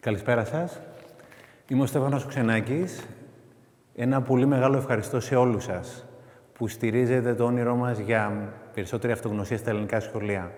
Καλησπέρα 0.00 0.44
σας. 0.44 0.80
Είμαι 1.68 1.82
ο 1.82 1.86
Στέφανος 1.86 2.26
Ξενάκης. 2.26 3.06
Ένα 3.94 4.22
πολύ 4.22 4.46
μεγάλο 4.46 4.76
ευχαριστώ 4.76 5.20
σε 5.20 5.36
όλους 5.36 5.64
σας 5.64 6.04
που 6.52 6.68
στηρίζετε 6.68 7.34
το 7.34 7.44
όνειρό 7.44 7.74
μας 7.74 7.98
για 7.98 8.52
περισσότερη 8.74 9.12
αυτογνωσία 9.12 9.56
στα 9.56 9.70
ελληνικά 9.70 10.00
σχολεία. 10.00 10.50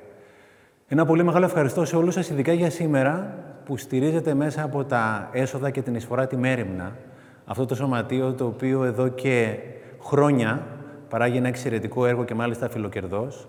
Ένα 0.89 1.07
πολύ 1.07 1.23
μεγάλο 1.23 1.45
ευχαριστώ 1.45 1.85
σε 1.85 1.97
όλους 1.97 2.15
σας, 2.15 2.31
ειδικά 2.31 2.53
για 2.53 2.71
σήμερα, 2.71 3.35
που 3.65 3.77
στηρίζετε 3.77 4.35
μέσα 4.35 4.63
από 4.63 4.85
τα 4.85 5.29
έσοδα 5.33 5.71
και 5.71 5.83
την 5.83 5.95
εισφορά 5.95 6.27
τη 6.27 6.37
Μέριμνα, 6.37 6.97
αυτό 7.45 7.67
το 7.67 7.75
σωματείο 7.75 8.33
το 8.33 8.47
οποίο 8.47 8.85
εδώ 8.85 9.09
και 9.09 9.59
χρόνια 10.03 10.67
παράγει 11.09 11.37
ένα 11.37 11.49
εξαιρετικό 11.49 12.07
έργο 12.07 12.25
και 12.25 12.35
μάλιστα 12.35 12.69
φιλοκερδός, 12.69 13.49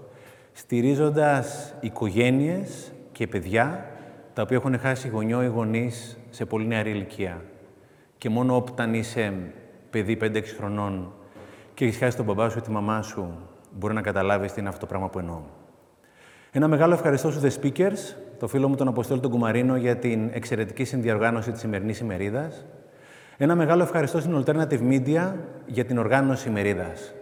στηρίζοντας 0.52 1.76
οικογένειες 1.80 2.91
και 3.12 3.28
παιδιά 3.28 3.88
τα 4.34 4.42
οποία 4.42 4.58
έχουν 4.58 4.80
χάσει 4.80 5.08
γονιό 5.08 5.44
ή 5.44 5.48
γονείς 5.48 6.18
σε 6.30 6.46
πολύ 6.46 6.68
νεαρή 6.68 6.90
ηλικία. 6.90 7.42
Και 8.18 8.30
μόνο 8.30 8.56
όταν 8.56 8.94
είσαι 8.94 9.34
παιδί 9.90 10.18
5-6 10.22 10.42
χρονών 10.58 11.14
και 11.73 11.86
έχεις 11.86 11.98
χάσει 11.98 12.16
τον 12.18 12.26
μπαμπά 12.26 12.50
σου 12.50 12.58
ή 12.58 12.62
τη 12.62 12.72
μαμά 12.72 13.02
σου, 13.02 13.38
μπορεί 13.72 13.94
να 13.94 14.02
καταλάβεις 14.02 14.54
τι 14.54 14.59
είναι 14.59 14.70
αυτό 14.70 14.82
το 14.82 14.86
πράγμα 14.86 15.09
που 15.09 15.20
εννοώ. 15.20 15.40
Ένα 16.52 16.68
μεγάλο 16.68 16.94
ευχαριστώ 16.94 17.32
στους 17.32 17.44
The 17.44 17.62
Speakers, 17.62 18.16
το 18.40 18.48
φίλο 18.48 18.68
μου 18.68 18.76
τον 18.76 18.88
Αποστόλη 18.88 19.20
τον 19.20 19.32
Κουμαρίνο 19.32 19.76
για 19.76 19.98
την 19.98 20.30
εξαιρετική 20.34 20.84
συνδιοργάνωση 20.84 21.52
της 21.52 21.59
σημερινής 21.59 22.00
ημερίδας. 22.00 22.66
Ένα 23.38 23.56
μεγάλο 23.56 23.84
ευχαριστώ 23.84 24.20
στην 24.20 24.44
Alternative 24.45 24.80
Media 24.90 25.34
για 25.66 25.86
την 25.86 25.98
οργάνωση 25.98 26.50
ημερίδας. 26.50 27.14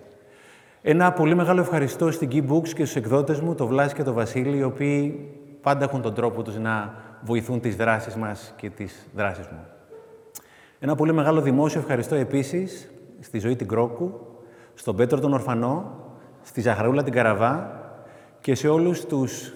Ένα 0.81 1.11
πολύ 1.11 1.35
μεγάλο 1.35 1.61
ευχαριστώ 1.61 2.11
στην 2.11 2.29
Key 2.31 2.51
Books 2.51 2.69
και 2.69 2.85
στους 2.85 2.95
εκδότες 2.95 3.39
μου, 3.39 3.55
το 3.55 3.67
Βλάση 3.67 3.95
και 3.95 4.03
το 4.03 4.13
Βασίλη, 4.13 4.57
οι 4.57 4.63
οποίοι 4.63 5.29
πάντα 5.61 5.83
έχουν 5.83 6.01
τον 6.01 6.13
τρόπο 6.13 6.41
τους 6.41 6.57
να 6.57 6.93
βοηθούν 7.21 7.59
τις 7.59 7.75
δράσεις 7.75 8.15
μας 8.15 8.53
και 8.55 8.69
τις 8.69 9.07
δράσεις 9.15 9.47
μου. 9.47 9.65
Ένα 10.79 10.95
πολύ 10.95 11.13
μεγάλο 11.13 11.41
δημόσιο 11.41 11.79
ευχαριστώ 11.79 12.15
επίσης 12.15 12.91
στη 13.19 13.39
ζωή 13.39 13.55
την 13.55 13.67
Κρόκου, 13.67 14.19
στον 14.73 14.95
Πέτρο 14.95 15.19
τον 15.19 15.33
Ορφανό, 15.33 15.95
στη 16.43 16.61
Ζαχαρούλα 16.61 17.03
την 17.03 17.13
Καραβά 17.13 17.79
και 18.41 18.55
σε 18.55 18.67
όλους 18.67 19.05
τους 19.05 19.53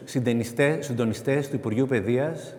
συντονιστές 0.81 1.49
του 1.49 1.55
Υπουργείου 1.55 1.85
Παιδείας, 1.85 2.55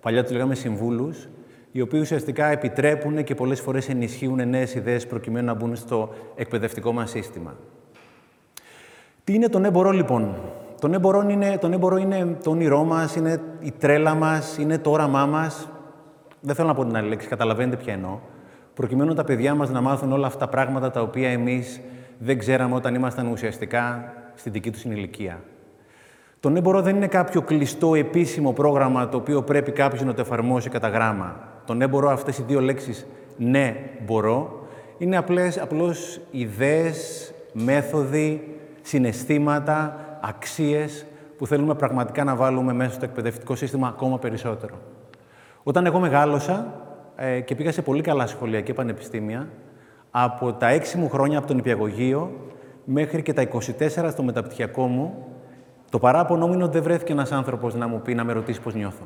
παλιά 0.00 0.22
τους 0.22 0.32
λέγαμε 0.32 0.54
συμβούλους, 0.54 1.28
οι 1.72 1.80
οποίοι 1.80 2.00
ουσιαστικά 2.02 2.46
επιτρέπουν 2.46 3.24
και 3.24 3.34
πολλές 3.34 3.60
φορές 3.60 3.88
ενισχύουν 3.88 4.48
νέες 4.48 4.74
ιδέες 4.74 5.06
προκειμένου 5.06 5.46
να 5.46 5.54
μπουν 5.54 5.76
στο 5.76 6.14
εκπαιδευτικό 6.34 6.92
μας 6.92 7.10
σύστημα. 7.10 7.56
Τι 9.24 9.34
είναι 9.34 9.48
το 9.48 9.58
έμπορο, 9.58 9.90
λοιπόν; 9.90 10.34
Το 10.80 10.90
έμπορο 10.92 11.26
είναι, 11.28 11.58
τον 11.60 11.72
έμπορο 11.72 11.96
είναι 11.96 12.36
το 12.42 12.50
όνειρό 12.50 12.84
μας, 12.84 13.16
είναι 13.16 13.40
η 13.60 13.72
τρέλα 13.78 14.14
μας, 14.14 14.58
είναι 14.58 14.78
το 14.78 14.90
όραμά 14.90 15.26
μας. 15.26 15.68
Δεν 16.40 16.54
θέλω 16.54 16.68
να 16.68 16.74
πω 16.74 16.84
την 16.84 16.96
άλλη 16.96 17.08
λέξη, 17.08 17.28
καταλαβαίνετε 17.28 17.76
ποια 17.76 17.92
εννοώ. 17.92 18.18
Προκειμένου 18.74 19.14
τα 19.14 19.24
παιδιά 19.24 19.54
μας 19.54 19.70
να 19.70 19.80
μάθουν 19.80 20.12
όλα 20.12 20.26
αυτά 20.26 20.38
τα 20.38 20.48
πράγματα 20.48 20.90
τα 20.90 21.00
οποία 21.00 21.28
εμείς 21.28 21.80
δεν 22.18 22.38
ξέραμε 22.38 22.74
όταν 22.74 22.94
ήμασταν 22.94 23.26
ουσιαστικά 23.26 24.12
στην 24.34 24.52
δική 24.52 24.70
τους 24.70 24.84
ηλικία. 24.84 25.40
Το 26.40 26.48
έμπορο 26.48 26.82
δεν 26.82 26.96
είναι 26.96 27.06
κάποιο 27.06 27.42
κλειστό 27.42 27.94
επίσημο 27.94 28.52
πρόγραμμα 28.52 29.08
το 29.08 29.16
οποίο 29.16 29.42
πρέπει 29.42 29.72
κάποιος 29.72 30.02
να 30.02 30.14
το 30.14 30.20
εφαρμόσει 30.20 30.68
κατά 30.70 30.88
γράμμα. 30.88 31.36
Το 31.64 31.76
έμπορο, 31.78 32.10
αυτές 32.10 32.38
οι 32.38 32.42
δύο 32.46 32.60
λέξεις 32.60 33.06
«ναι, 33.36 33.76
μπορώ», 34.06 34.66
είναι 34.98 35.16
απλές, 35.16 35.58
απλώς 35.58 36.20
ιδέες, 36.30 37.32
μέθοδοι, 37.52 38.56
συναισθήματα, 38.82 40.07
αξίες 40.20 41.06
που 41.38 41.46
θέλουμε 41.46 41.74
πραγματικά 41.74 42.24
να 42.24 42.36
βάλουμε 42.36 42.72
μέσα 42.72 42.92
στο 42.92 43.04
εκπαιδευτικό 43.04 43.54
σύστημα 43.54 43.88
ακόμα 43.88 44.18
περισσότερο. 44.18 44.74
Όταν 45.62 45.86
εγώ 45.86 45.98
μεγάλωσα 45.98 46.74
ε, 47.16 47.40
και 47.40 47.54
πήγα 47.54 47.72
σε 47.72 47.82
πολύ 47.82 48.02
καλά 48.02 48.26
σχολεία 48.26 48.60
και 48.60 48.74
πανεπιστήμια, 48.74 49.48
από 50.10 50.52
τα 50.52 50.68
έξι 50.68 50.98
μου 50.98 51.08
χρόνια 51.08 51.38
από 51.38 51.46
τον 51.46 51.58
υπηαγωγείο 51.58 52.30
μέχρι 52.84 53.22
και 53.22 53.32
τα 53.32 53.48
24 53.52 54.08
στο 54.10 54.22
μεταπτυχιακό 54.22 54.86
μου, 54.86 55.26
το 55.90 55.98
παράπονο 55.98 56.46
μου 56.46 56.52
είναι 56.52 56.62
ότι 56.62 56.72
δεν 56.72 56.82
βρέθηκε 56.82 57.12
ένας 57.12 57.32
άνθρωπος 57.32 57.74
να 57.74 57.88
μου 57.88 58.00
πει, 58.00 58.14
να 58.14 58.24
με 58.24 58.32
ρωτήσει 58.32 58.60
πώς 58.60 58.74
νιώθω. 58.74 59.04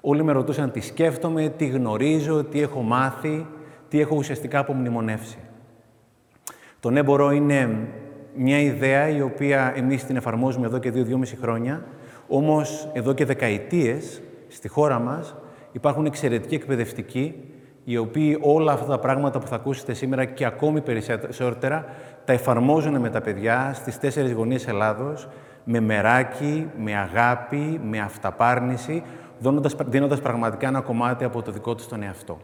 Όλοι 0.00 0.22
με 0.22 0.32
ρωτούσαν 0.32 0.70
τι 0.70 0.80
σκέφτομαι, 0.80 1.48
τι 1.48 1.66
γνωρίζω, 1.66 2.44
τι 2.44 2.60
έχω 2.60 2.80
μάθει, 2.80 3.46
τι 3.88 4.00
έχω 4.00 4.16
ουσιαστικά 4.16 4.58
απομνημονεύσει. 4.58 5.38
Το 6.80 6.88
έμπορο 6.88 7.30
είναι 7.30 7.88
μια 8.38 8.60
ιδέα 8.60 9.08
η 9.08 9.20
οποία 9.20 9.72
εμείς 9.76 10.04
την 10.04 10.16
εφαρμόζουμε 10.16 10.66
εδώ 10.66 10.78
και 10.78 10.90
δύο-δυόμιση 10.90 11.36
χρόνια, 11.36 11.84
όμως 12.28 12.88
εδώ 12.92 13.12
και 13.12 13.24
δεκαετίες 13.24 14.22
στη 14.48 14.68
χώρα 14.68 14.98
μας 14.98 15.34
υπάρχουν 15.72 16.06
εξαιρετικοί 16.06 16.54
εκπαιδευτικοί 16.54 17.34
οι 17.84 17.96
οποίοι 17.96 18.38
όλα 18.40 18.72
αυτά 18.72 18.86
τα 18.86 18.98
πράγματα 18.98 19.38
που 19.38 19.46
θα 19.46 19.54
ακούσετε 19.54 19.94
σήμερα 19.94 20.24
και 20.24 20.44
ακόμη 20.44 20.80
περισσότερα 20.80 21.84
τα 22.24 22.32
εφαρμόζουν 22.32 23.00
με 23.00 23.10
τα 23.10 23.20
παιδιά 23.20 23.72
στις 23.74 23.98
τέσσερις 23.98 24.32
γωνίες 24.32 24.66
Ελλάδος 24.66 25.28
με 25.64 25.80
μεράκι, 25.80 26.70
με 26.78 26.96
αγάπη, 26.96 27.80
με 27.84 28.00
αυταπάρνηση, 28.00 29.02
δίνοντας, 29.38 29.74
δίνοντας 29.86 30.20
πραγματικά 30.20 30.68
ένα 30.68 30.80
κομμάτι 30.80 31.24
από 31.24 31.42
το 31.42 31.50
δικό 31.50 31.74
τους 31.74 31.88
τον 31.88 32.02
εαυτό. 32.02 32.38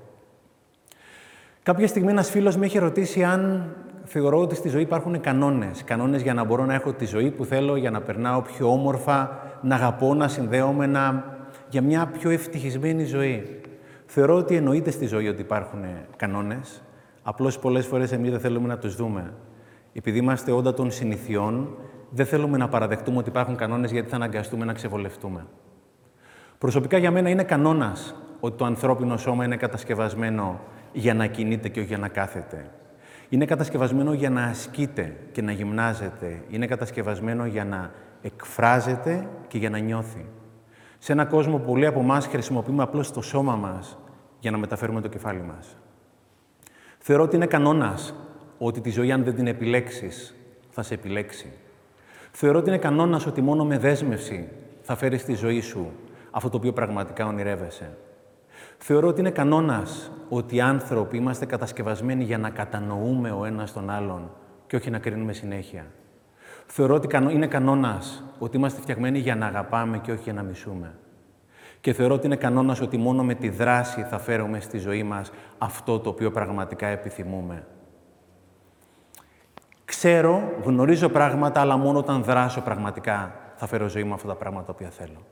Κάποια 1.63 1.87
στιγμή 1.87 2.11
ένας 2.11 2.31
φίλος 2.31 2.57
με 2.57 2.67
είχε 2.67 2.79
ρωτήσει 2.79 3.23
αν 3.23 3.73
θεωρώ 4.05 4.41
ότι 4.41 4.55
στη 4.55 4.69
ζωή 4.69 4.83
υπάρχουν 4.83 5.21
κανόνες. 5.21 5.85
Κανόνες 5.85 6.23
για 6.23 6.35
να 6.35 6.45
μπορώ 6.45 6.65
να 6.65 6.75
έχω 6.75 6.93
τη 6.93 7.05
ζωή 7.05 7.31
που 7.31 7.45
θέλω, 7.45 7.77
για 7.77 7.91
να 7.91 8.01
περνάω 8.01 8.43
πιο 8.43 8.71
όμορφα, 8.73 9.39
να 9.63 9.75
αγαπώ, 9.75 10.15
να 10.15 10.29
συνδέομαι, 10.29 10.87
να... 10.87 11.25
για 11.69 11.83
μια 11.83 12.07
πιο 12.07 12.31
ευτυχισμένη 12.31 13.05
ζωή. 13.05 13.61
Θεωρώ 14.07 14.37
ότι 14.37 14.57
εννοείται 14.57 14.91
στη 14.91 15.07
ζωή 15.07 15.29
ότι 15.29 15.41
υπάρχουν 15.41 15.85
κανόνες, 16.17 16.83
απλώς 17.23 17.59
πολλές 17.59 17.87
φορές 17.87 18.13
εμείς 18.13 18.31
δεν 18.31 18.41
θέλουμε 18.41 18.69
να 18.69 18.79
τους 18.79 18.97
δούμε. 18.97 19.33
Επειδή 19.93 20.19
είμαστε 20.19 20.53
όντα 20.53 20.75
των 20.75 20.91
συνηθιών, 20.91 21.77
δεν 22.11 22.27
θέλουμε 22.27 22.59
να 22.59 22.69
παραδεχτούμε 22.69 23.19
ότι 23.19 23.29
υπάρχουν 23.29 23.57
κανόνες 23.57 23.91
γιατί 23.91 24.09
θα 24.09 24.17
αναγκαστούμε 24.17 24.65
να 24.65 24.73
ξεβολευτούμε. 24.73 25.47
Προσωπικά 26.59 26.99
για 26.99 27.11
μένα 27.11 27.29
είναι 27.29 27.45
κανόνας 27.45 28.15
ότι 28.41 28.57
το 28.57 28.65
ανθρώπινο 28.65 29.17
σώμα 29.17 29.45
είναι 29.45 29.57
κατασκευασμένο 29.57 30.61
για 30.93 31.15
να 31.15 31.27
κινείται 31.27 31.69
και 31.69 31.79
όχι 31.79 31.89
για 31.89 31.99
να 31.99 32.09
κάθεται. 32.09 32.71
Είναι 33.29 33.45
κατασκευασμένο 33.45 34.13
για 34.13 34.31
να 34.31 34.45
ασκείται 34.45 35.17
και 35.33 35.43
να 35.43 35.53
γυμνάζεται. 35.53 36.43
Είναι 36.51 36.67
κατασκευασμένο 36.67 37.47
για 37.47 37.65
να 37.65 37.91
εκφράζεται 38.23 39.29
και 39.49 39.59
για 39.59 39.71
να 39.71 39.79
νιώθει. 39.79 40.27
Σε 40.99 41.13
ένα 41.13 41.25
κόσμο 41.25 41.57
που 41.57 41.65
πολλοί 41.65 41.87
από 41.87 42.01
εμάς 42.01 42.27
χρησιμοποιούμε 42.27 42.83
απλώς 42.83 43.13
το 43.13 43.21
σώμα 43.21 43.57
μας 43.57 43.99
για 44.41 44.51
να 44.51 44.59
μεταφέρουμε 44.59 45.01
το 45.01 45.09
κεφάλι 45.09 45.43
μας. 45.43 45.77
Θεωρώ 46.99 47.23
ότι 47.23 47.37
είναι 47.37 47.47
κανόνας 47.47 48.15
ότι 48.59 48.81
τη 48.81 48.91
ζωή 48.91 49.13
αν 49.13 49.25
δεν 49.25 49.35
την 49.35 49.47
επιλέξεις, 49.47 50.35
θα 50.71 50.83
σε 50.83 50.95
επιλέξει. 50.95 51.53
Θεωρώ 52.33 52.59
ότι 52.59 52.69
είναι 52.69 52.79
κανόνας 52.79 53.27
ότι 53.27 53.41
μόνο 53.41 53.65
με 53.65 53.79
δέσμευση 53.79 54.49
θα 54.83 54.97
φέρεις 54.97 55.21
στη 55.21 55.35
ζωή 55.35 55.61
σου 55.61 55.93
αυτό 56.31 56.51
το 56.51 56.57
οποίο 56.57 56.73
πραγματικά 56.73 57.27
ονειρεύεσαι. 57.27 57.97
Θεωρώ 58.87 59.09
ότι 59.09 59.21
είναι 59.21 59.31
κανόνας 59.31 60.11
ότι 60.29 60.57
οι 60.57 60.61
άνθρωποι 60.61 61.17
είμαστε 61.17 61.47
κατασκευασμένοι 61.47 62.25
για 62.25 62.39
να 62.39 62.51
κατανοούμε 62.51 63.31
ο 63.31 63.45
ένας 63.45 63.73
τον 63.73 63.91
άλλον 63.91 64.31
και 64.67 64.77
όχι 64.77 64.91
να 64.91 64.99
κρίνουμε 64.99 65.33
συνέχεια. 65.33 65.87
Θεωρώ 66.67 66.95
ότι 66.95 67.17
είναι 67.17 67.47
κανόνας 67.47 68.25
ότι 68.39 68.57
είμαστε 68.57 68.81
φτιαγμένοι 68.81 69.19
για 69.19 69.37
να 69.37 69.47
αγαπάμε 69.47 69.99
και 69.99 70.13
όχι 70.13 70.23
για 70.23 70.33
να 70.33 70.43
μισούμε. 70.43 70.95
Και 71.81 71.93
θεωρώ 71.93 72.15
ότι 72.15 72.27
είναι 72.27 72.37
κανόνας 72.37 72.81
ότι 72.81 72.97
μόνο 72.97 73.25
με 73.25 73.35
τη 73.35 73.49
δράση 73.49 74.03
θα 74.03 74.19
φέρουμε 74.19 74.61
στη 74.61 74.79
ζωή 74.79 75.03
μας 75.03 75.33
αυτό 75.59 75.99
το 75.99 76.09
οποίο 76.09 76.31
πραγματικά 76.31 76.87
επιθυμούμε. 76.87 77.67
Ξέρω, 79.85 80.53
γνωρίζω 80.63 81.09
πράγματα, 81.09 81.61
αλλά 81.61 81.77
μόνο 81.77 81.99
όταν 81.99 82.23
δράσω 82.23 82.61
πραγματικά 82.61 83.35
θα 83.55 83.67
φέρω 83.67 83.89
ζωή 83.89 84.05
μου 84.05 84.15
αυτά 84.15 84.29
τα 84.29 84.35
πράγματα 84.35 84.73
που 84.73 84.87
θέλω. 84.91 85.27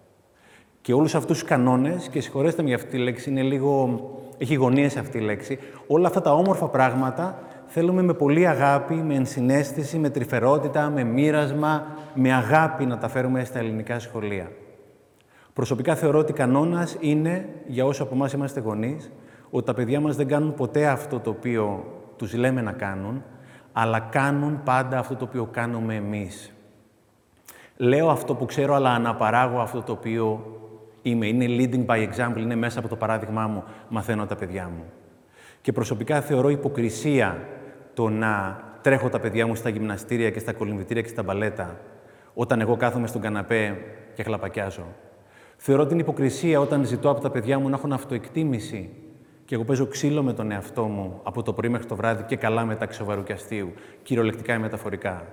Και 0.83 0.93
όλους 0.93 1.15
αυτούς 1.15 1.39
τους 1.39 1.49
κανόνες, 1.49 2.09
και 2.09 2.21
συγχωρέστε 2.21 2.63
με 2.63 2.69
για 2.69 2.77
αυτή 2.77 2.91
τη 2.91 2.99
λέξη, 2.99 3.31
είναι 3.31 3.43
λίγο. 3.43 4.01
έχει 4.39 4.55
γωνίες 4.55 4.97
αυτή 4.97 5.19
η 5.19 5.21
λέξη. 5.21 5.59
Όλα 5.87 6.07
αυτά 6.07 6.21
τα 6.21 6.33
όμορφα 6.33 6.67
πράγματα 6.67 7.39
θέλουμε 7.67 8.03
με 8.03 8.15
πολύ 8.15 8.47
αγάπη, 8.47 8.95
με 8.95 9.15
ενσυναίσθηση, 9.15 9.99
με 9.99 10.11
τρυφερότητα, 10.11 10.91
με 10.91 11.05
μοίρασμα, 11.05 11.87
με 12.15 12.33
αγάπη 12.33 12.87
να 12.87 12.99
τα 12.99 13.09
φέρουμε 13.09 13.45
στα 13.45 13.59
ελληνικά 13.59 13.99
σχολεία. 13.99 14.51
Προσωπικά 15.53 15.95
θεωρώ 15.95 16.19
ότι 16.19 16.33
κανόνας 16.33 16.97
είναι, 17.01 17.49
για 17.67 17.85
όσους 17.85 18.01
από 18.01 18.15
εμάς 18.15 18.33
είμαστε 18.33 18.61
γονείς, 18.61 19.11
ότι 19.51 19.65
τα 19.65 19.75
παιδιά 19.75 20.01
μας 20.01 20.17
δεν 20.17 20.29
κάνουν 20.29 20.55
ποτέ 20.55 20.87
αυτό 20.87 21.21
το 21.21 21.31
οποίο 21.31 21.85
τους 22.17 22.35
λέμε 22.35 22.61
να 22.61 22.73
κάνουν, 22.73 23.23
αλλά 23.73 24.01
κάνουν 24.01 24.61
πάντα 24.65 24.99
αυτό 24.99 25.17
το 25.17 25.25
οποίο 25.25 25.49
κάνουμε 25.51 25.95
εμείς. 25.95 26.53
Λέω 27.77 28.09
αυτό 28.11 28.35
που 28.35 28.45
ξέρω, 28.45 28.75
αλλά 28.75 28.91
αναπαράγω 28.91 29.61
αυτό 29.61 29.83
το 29.83 29.93
οποίο 29.93 30.45
είμαι. 31.03 31.27
Είναι 31.27 31.47
leading 31.49 31.87
by 31.87 32.09
example, 32.09 32.39
είναι 32.39 32.55
μέσα 32.55 32.79
από 32.79 32.89
το 32.89 32.97
παράδειγμά 32.97 33.47
μου, 33.47 33.65
μαθαίνω 33.89 34.27
τα 34.27 34.35
παιδιά 34.35 34.71
μου. 34.77 34.85
Και 35.61 35.73
προσωπικά 35.73 36.21
θεωρώ 36.21 36.49
υποκρισία 36.49 37.47
το 37.95 38.09
να 38.09 38.61
τρέχω 38.83 39.09
τα 39.09 39.21
παιδιά 39.21 39.47
μου 39.47 39.55
στα 39.55 39.69
γυμναστήρια 39.69 40.31
και 40.31 40.39
στα 40.39 40.53
κολυμβητήρια 40.53 41.03
και 41.03 41.09
στα 41.09 41.23
μπαλέτα, 41.23 41.81
όταν 42.35 42.61
εγώ 42.61 42.77
κάθομαι 42.77 43.07
στον 43.07 43.21
καναπέ 43.21 43.77
και 44.15 44.23
χλαπακιάζω. 44.23 44.87
Θεωρώ 45.57 45.87
την 45.87 45.99
υποκρισία 45.99 46.61
όταν 46.61 46.85
ζητώ 46.85 47.11
από 47.11 47.21
τα 47.21 47.31
παιδιά 47.31 47.59
μου 47.59 47.69
να 47.69 47.77
έχουν 47.77 47.93
αυτοεκτίμηση 47.93 48.91
και 49.45 49.55
εγώ 49.55 49.65
παίζω 49.65 49.87
ξύλο 49.87 50.23
με 50.23 50.33
τον 50.33 50.51
εαυτό 50.51 50.85
μου 50.85 51.21
από 51.23 51.43
το 51.43 51.53
πρωί 51.53 51.69
μέχρι 51.69 51.87
το 51.87 51.97
βράδυ 51.97 52.23
και 52.23 52.37
καλά 52.37 52.65
μεταξύ 52.65 52.99
σοβαρού 52.99 53.23
και 53.23 53.33
αστείου, 53.33 53.73
κυριολεκτικά 54.03 54.55
ή 54.55 54.59
μεταφορικά. 54.59 55.25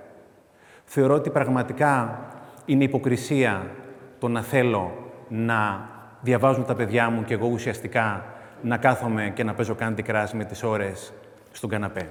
Θεωρώ 0.84 1.14
ότι 1.14 1.30
πραγματικά 1.30 2.20
είναι 2.64 2.84
υποκρισία 2.84 3.70
το 4.18 4.28
να 4.28 4.42
θέλω 4.42 4.92
να 5.30 5.88
διαβάζουν 6.20 6.64
τα 6.64 6.74
παιδιά 6.74 7.10
μου 7.10 7.24
και 7.24 7.34
εγώ 7.34 7.48
ουσιαστικά 7.52 8.24
να 8.62 8.76
κάθομαι 8.76 9.32
και 9.34 9.44
να 9.44 9.54
παίζω 9.54 9.74
κάντι 9.74 10.02
κράση 10.02 10.36
με 10.36 10.44
τις 10.44 10.62
ώρες 10.62 11.12
στον 11.52 11.70
καναπέ. 11.70 12.08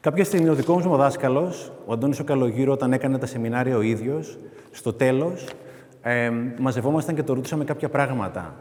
Κάποια 0.00 0.24
στιγμή 0.24 0.48
ο 0.48 0.54
δικός 0.54 0.86
μου 0.86 0.96
δάσκαλος, 0.96 1.72
ο 1.86 1.92
Αντώνης 1.92 2.20
ο 2.20 2.24
Καλογύρο, 2.24 2.72
όταν 2.72 2.92
έκανε 2.92 3.18
τα 3.18 3.26
σεμινάρια 3.26 3.76
ο 3.76 3.80
ίδιος, 3.80 4.38
στο 4.70 4.92
τέλος, 4.92 5.48
ε, 6.02 6.30
μαζευόμασταν 6.58 7.14
και 7.14 7.22
το 7.22 7.34
ρωτούσαμε 7.34 7.64
κάποια 7.64 7.88
πράγματα. 7.88 8.54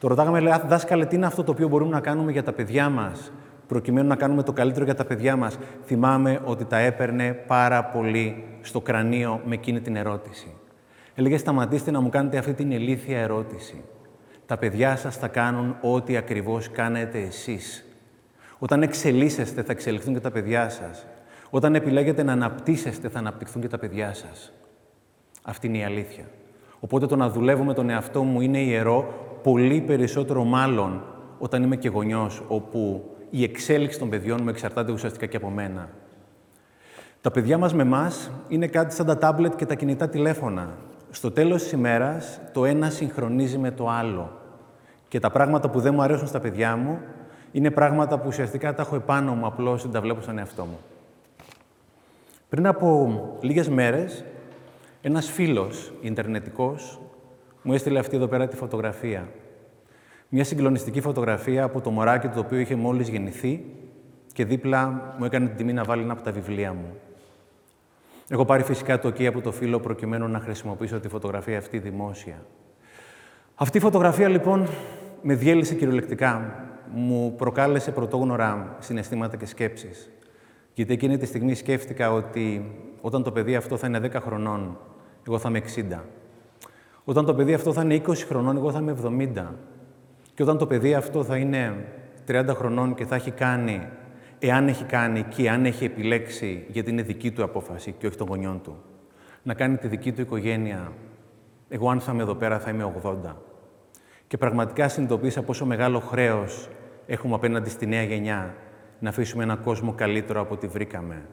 Το 0.00 0.08
ρωτάγαμε, 0.08 0.40
λέει, 0.40 0.52
δάσκαλε, 0.66 1.06
τι 1.06 1.16
είναι 1.16 1.26
αυτό 1.26 1.44
το 1.44 1.52
οποίο 1.52 1.68
μπορούμε 1.68 1.90
να 1.90 2.00
κάνουμε 2.00 2.32
για 2.32 2.42
τα 2.42 2.52
παιδιά 2.52 2.88
μας, 2.88 3.32
προκειμένου 3.66 4.08
να 4.08 4.16
κάνουμε 4.16 4.42
το 4.42 4.52
καλύτερο 4.52 4.84
για 4.84 4.94
τα 4.94 5.04
παιδιά 5.04 5.36
μας; 5.36 5.58
Θυμάμαι 5.84 6.40
ότι 6.44 6.64
τα 6.64 6.78
έπαιρνε 6.78 7.32
πάρα 7.32 7.84
πολύ 7.84 8.44
στο 8.60 8.80
κρανίο 8.80 9.40
με 9.44 9.54
εκείνη 9.54 9.80
την 9.80 9.96
ερώτηση. 9.96 10.54
Έλεγε, 11.20 11.36
σταματήστε 11.36 11.90
να 11.90 12.00
μου 12.00 12.08
κάνετε 12.08 12.38
αυτή 12.38 12.52
την 12.52 12.70
ηλίθια 12.70 13.18
ερώτηση. 13.18 13.82
Τα 14.46 14.56
παιδιά 14.56 14.96
σας 14.96 15.16
θα 15.16 15.28
κάνουν 15.28 15.76
ό,τι 15.80 16.16
ακριβώς 16.16 16.70
κάνετε 16.70 17.18
εσείς. 17.18 17.84
Όταν 18.58 18.82
εξελίσσεστε, 18.82 19.62
θα 19.62 19.72
εξελιχθούν 19.72 20.14
και 20.14 20.20
τα 20.20 20.30
παιδιά 20.30 20.68
σας. 20.68 21.06
Όταν 21.50 21.74
επιλέγετε 21.74 22.22
να 22.22 22.32
αναπτύσσεστε, 22.32 23.08
θα 23.08 23.18
αναπτυχθούν 23.18 23.62
και 23.62 23.68
τα 23.68 23.78
παιδιά 23.78 24.14
σας. 24.14 24.52
Αυτή 25.42 25.66
είναι 25.66 25.78
η 25.78 25.84
αλήθεια. 25.84 26.24
Οπότε 26.80 27.06
το 27.06 27.16
να 27.16 27.28
δουλεύω 27.30 27.64
με 27.64 27.74
τον 27.74 27.90
εαυτό 27.90 28.22
μου 28.22 28.40
είναι 28.40 28.58
ιερό, 28.58 29.14
πολύ 29.42 29.80
περισσότερο 29.80 30.44
μάλλον 30.44 31.02
όταν 31.38 31.62
είμαι 31.62 31.76
και 31.76 31.88
γονιός, 31.88 32.42
όπου 32.48 33.10
η 33.30 33.42
εξέλιξη 33.42 33.98
των 33.98 34.08
παιδιών 34.08 34.38
μου 34.42 34.48
εξαρτάται 34.48 34.92
ουσιαστικά 34.92 35.26
και 35.26 35.36
από 35.36 35.50
μένα. 35.50 35.88
Τα 37.20 37.30
παιδιά 37.30 37.58
μας 37.58 37.74
με 37.74 37.82
εμάς 37.82 38.30
είναι 38.48 38.66
κάτι 38.66 38.94
σαν 38.94 39.06
τα 39.06 39.18
τάμπλετ 39.18 39.56
και 39.56 39.66
τα 39.66 39.74
κινητά 39.74 40.08
τηλέφωνα. 40.08 40.88
Στο 41.10 41.30
τέλος 41.30 41.62
της 41.62 41.72
ημέρας, 41.72 42.40
το 42.52 42.64
ένα 42.64 42.90
συγχρονίζει 42.90 43.58
με 43.58 43.70
το 43.70 43.88
άλλο. 43.88 44.30
Και 45.08 45.20
τα 45.20 45.30
πράγματα 45.30 45.70
που 45.70 45.80
δεν 45.80 45.94
μου 45.94 46.02
αρέσουν 46.02 46.26
στα 46.26 46.40
παιδιά 46.40 46.76
μου, 46.76 46.98
είναι 47.52 47.70
πράγματα 47.70 48.18
που 48.18 48.24
ουσιαστικά 48.26 48.74
τα 48.74 48.82
έχω 48.82 48.96
επάνω 48.96 49.34
μου, 49.34 49.46
απλώς 49.46 49.82
δεν 49.82 49.90
τα 49.90 50.00
βλέπω 50.00 50.20
στον 50.20 50.38
εαυτό 50.38 50.64
μου. 50.64 50.78
Πριν 52.48 52.66
από 52.66 53.08
λίγες 53.40 53.68
μέρες, 53.68 54.24
ένας 55.02 55.30
φίλος, 55.30 55.92
ιντερνετικός, 56.00 57.00
μου 57.62 57.72
έστειλε 57.72 57.98
αυτή 57.98 58.16
εδώ 58.16 58.26
πέρα 58.26 58.48
τη 58.48 58.56
φωτογραφία. 58.56 59.28
Μια 60.28 60.44
συγκλονιστική 60.44 61.00
φωτογραφία 61.00 61.64
από 61.64 61.80
το 61.80 61.90
μωράκι 61.90 62.28
το 62.28 62.40
οποίο 62.40 62.58
είχε 62.58 62.74
μόλις 62.74 63.08
γεννηθεί 63.08 63.64
και 64.32 64.44
δίπλα 64.44 65.14
μου 65.18 65.24
έκανε 65.24 65.46
την 65.46 65.56
τιμή 65.56 65.72
να 65.72 65.84
βάλει 65.84 66.02
ένα 66.02 66.12
από 66.12 66.22
τα 66.22 66.32
βιβλία 66.32 66.72
μου. 66.72 66.94
Έχω 68.32 68.44
πάρει 68.44 68.62
φυσικά 68.62 68.98
το 68.98 69.08
OK 69.08 69.24
από 69.24 69.40
το 69.40 69.52
φίλο 69.52 69.80
προκειμένου 69.80 70.28
να 70.28 70.40
χρησιμοποιήσω 70.40 71.00
τη 71.00 71.08
φωτογραφία 71.08 71.58
αυτή 71.58 71.78
δημόσια. 71.78 72.44
Αυτή 73.54 73.78
η 73.78 73.80
φωτογραφία 73.80 74.28
λοιπόν 74.28 74.66
με 75.22 75.34
διέλυσε 75.34 75.74
κυριολεκτικά. 75.74 76.54
Μου 76.92 77.34
προκάλεσε 77.36 77.90
πρωτόγνωρα 77.90 78.76
συναισθήματα 78.78 79.36
και 79.36 79.46
σκέψεις. 79.46 80.10
Γιατί 80.74 80.92
εκείνη 80.92 81.16
τη 81.16 81.26
στιγμή 81.26 81.54
σκέφτηκα 81.54 82.12
ότι 82.12 82.72
όταν 83.00 83.22
το 83.22 83.32
παιδί 83.32 83.56
αυτό 83.56 83.76
θα 83.76 83.86
είναι 83.86 84.00
10 84.02 84.10
χρονών, 84.20 84.78
εγώ 85.26 85.38
θα 85.38 85.48
είμαι 85.48 85.62
60. 85.92 85.98
Όταν 87.04 87.24
το 87.24 87.34
παιδί 87.34 87.54
αυτό 87.54 87.72
θα 87.72 87.82
είναι 87.82 88.02
20 88.06 88.14
χρονών, 88.28 88.56
εγώ 88.56 88.72
θα 88.72 88.78
είμαι 88.78 88.96
70. 89.36 89.46
Και 90.34 90.42
όταν 90.42 90.58
το 90.58 90.66
παιδί 90.66 90.94
αυτό 90.94 91.24
θα 91.24 91.36
είναι 91.36 91.86
30 92.28 92.44
χρονών 92.48 92.94
και 92.94 93.04
θα 93.04 93.14
έχει 93.14 93.30
κάνει, 93.30 93.88
εάν 94.40 94.68
έχει 94.68 94.84
κάνει 94.84 95.22
και 95.22 95.50
αν 95.50 95.64
έχει 95.64 95.84
επιλέξει, 95.84 96.64
γιατί 96.68 96.90
είναι 96.90 97.02
δική 97.02 97.30
του 97.30 97.42
απόφαση 97.42 97.94
και 97.98 98.06
όχι 98.06 98.16
των 98.16 98.26
γονιών 98.26 98.60
του, 98.62 98.76
να 99.42 99.54
κάνει 99.54 99.76
τη 99.76 99.88
δική 99.88 100.12
του 100.12 100.20
οικογένεια, 100.20 100.92
εγώ 101.68 101.90
αν 101.90 102.00
θα 102.00 102.12
είμαι 102.12 102.22
εδώ 102.22 102.34
πέρα 102.34 102.58
θα 102.58 102.70
είμαι 102.70 102.92
80. 103.02 103.14
Και 104.26 104.36
πραγματικά 104.36 104.88
συνειδητοποίησα 104.88 105.42
πόσο 105.42 105.66
μεγάλο 105.66 106.00
χρέος 106.00 106.68
έχουμε 107.06 107.34
απέναντι 107.34 107.70
στη 107.70 107.86
νέα 107.86 108.02
γενιά 108.02 108.54
να 108.98 109.08
αφήσουμε 109.08 109.42
έναν 109.42 109.62
κόσμο 109.62 109.92
καλύτερο 109.92 110.40
από 110.40 110.54
ό,τι 110.54 110.66
βρήκαμε. 110.66 111.26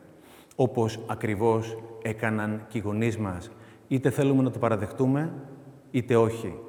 Όπως 0.55 0.99
ακριβώς 1.07 1.77
έκαναν 2.01 2.65
και 2.67 2.77
οι 2.77 2.81
γονείς 2.81 3.17
μας. 3.17 3.51
Είτε 3.87 4.09
θέλουμε 4.09 4.43
να 4.43 4.51
το 4.51 4.59
παραδεχτούμε, 4.59 5.33
είτε 5.91 6.15
όχι. 6.15 6.59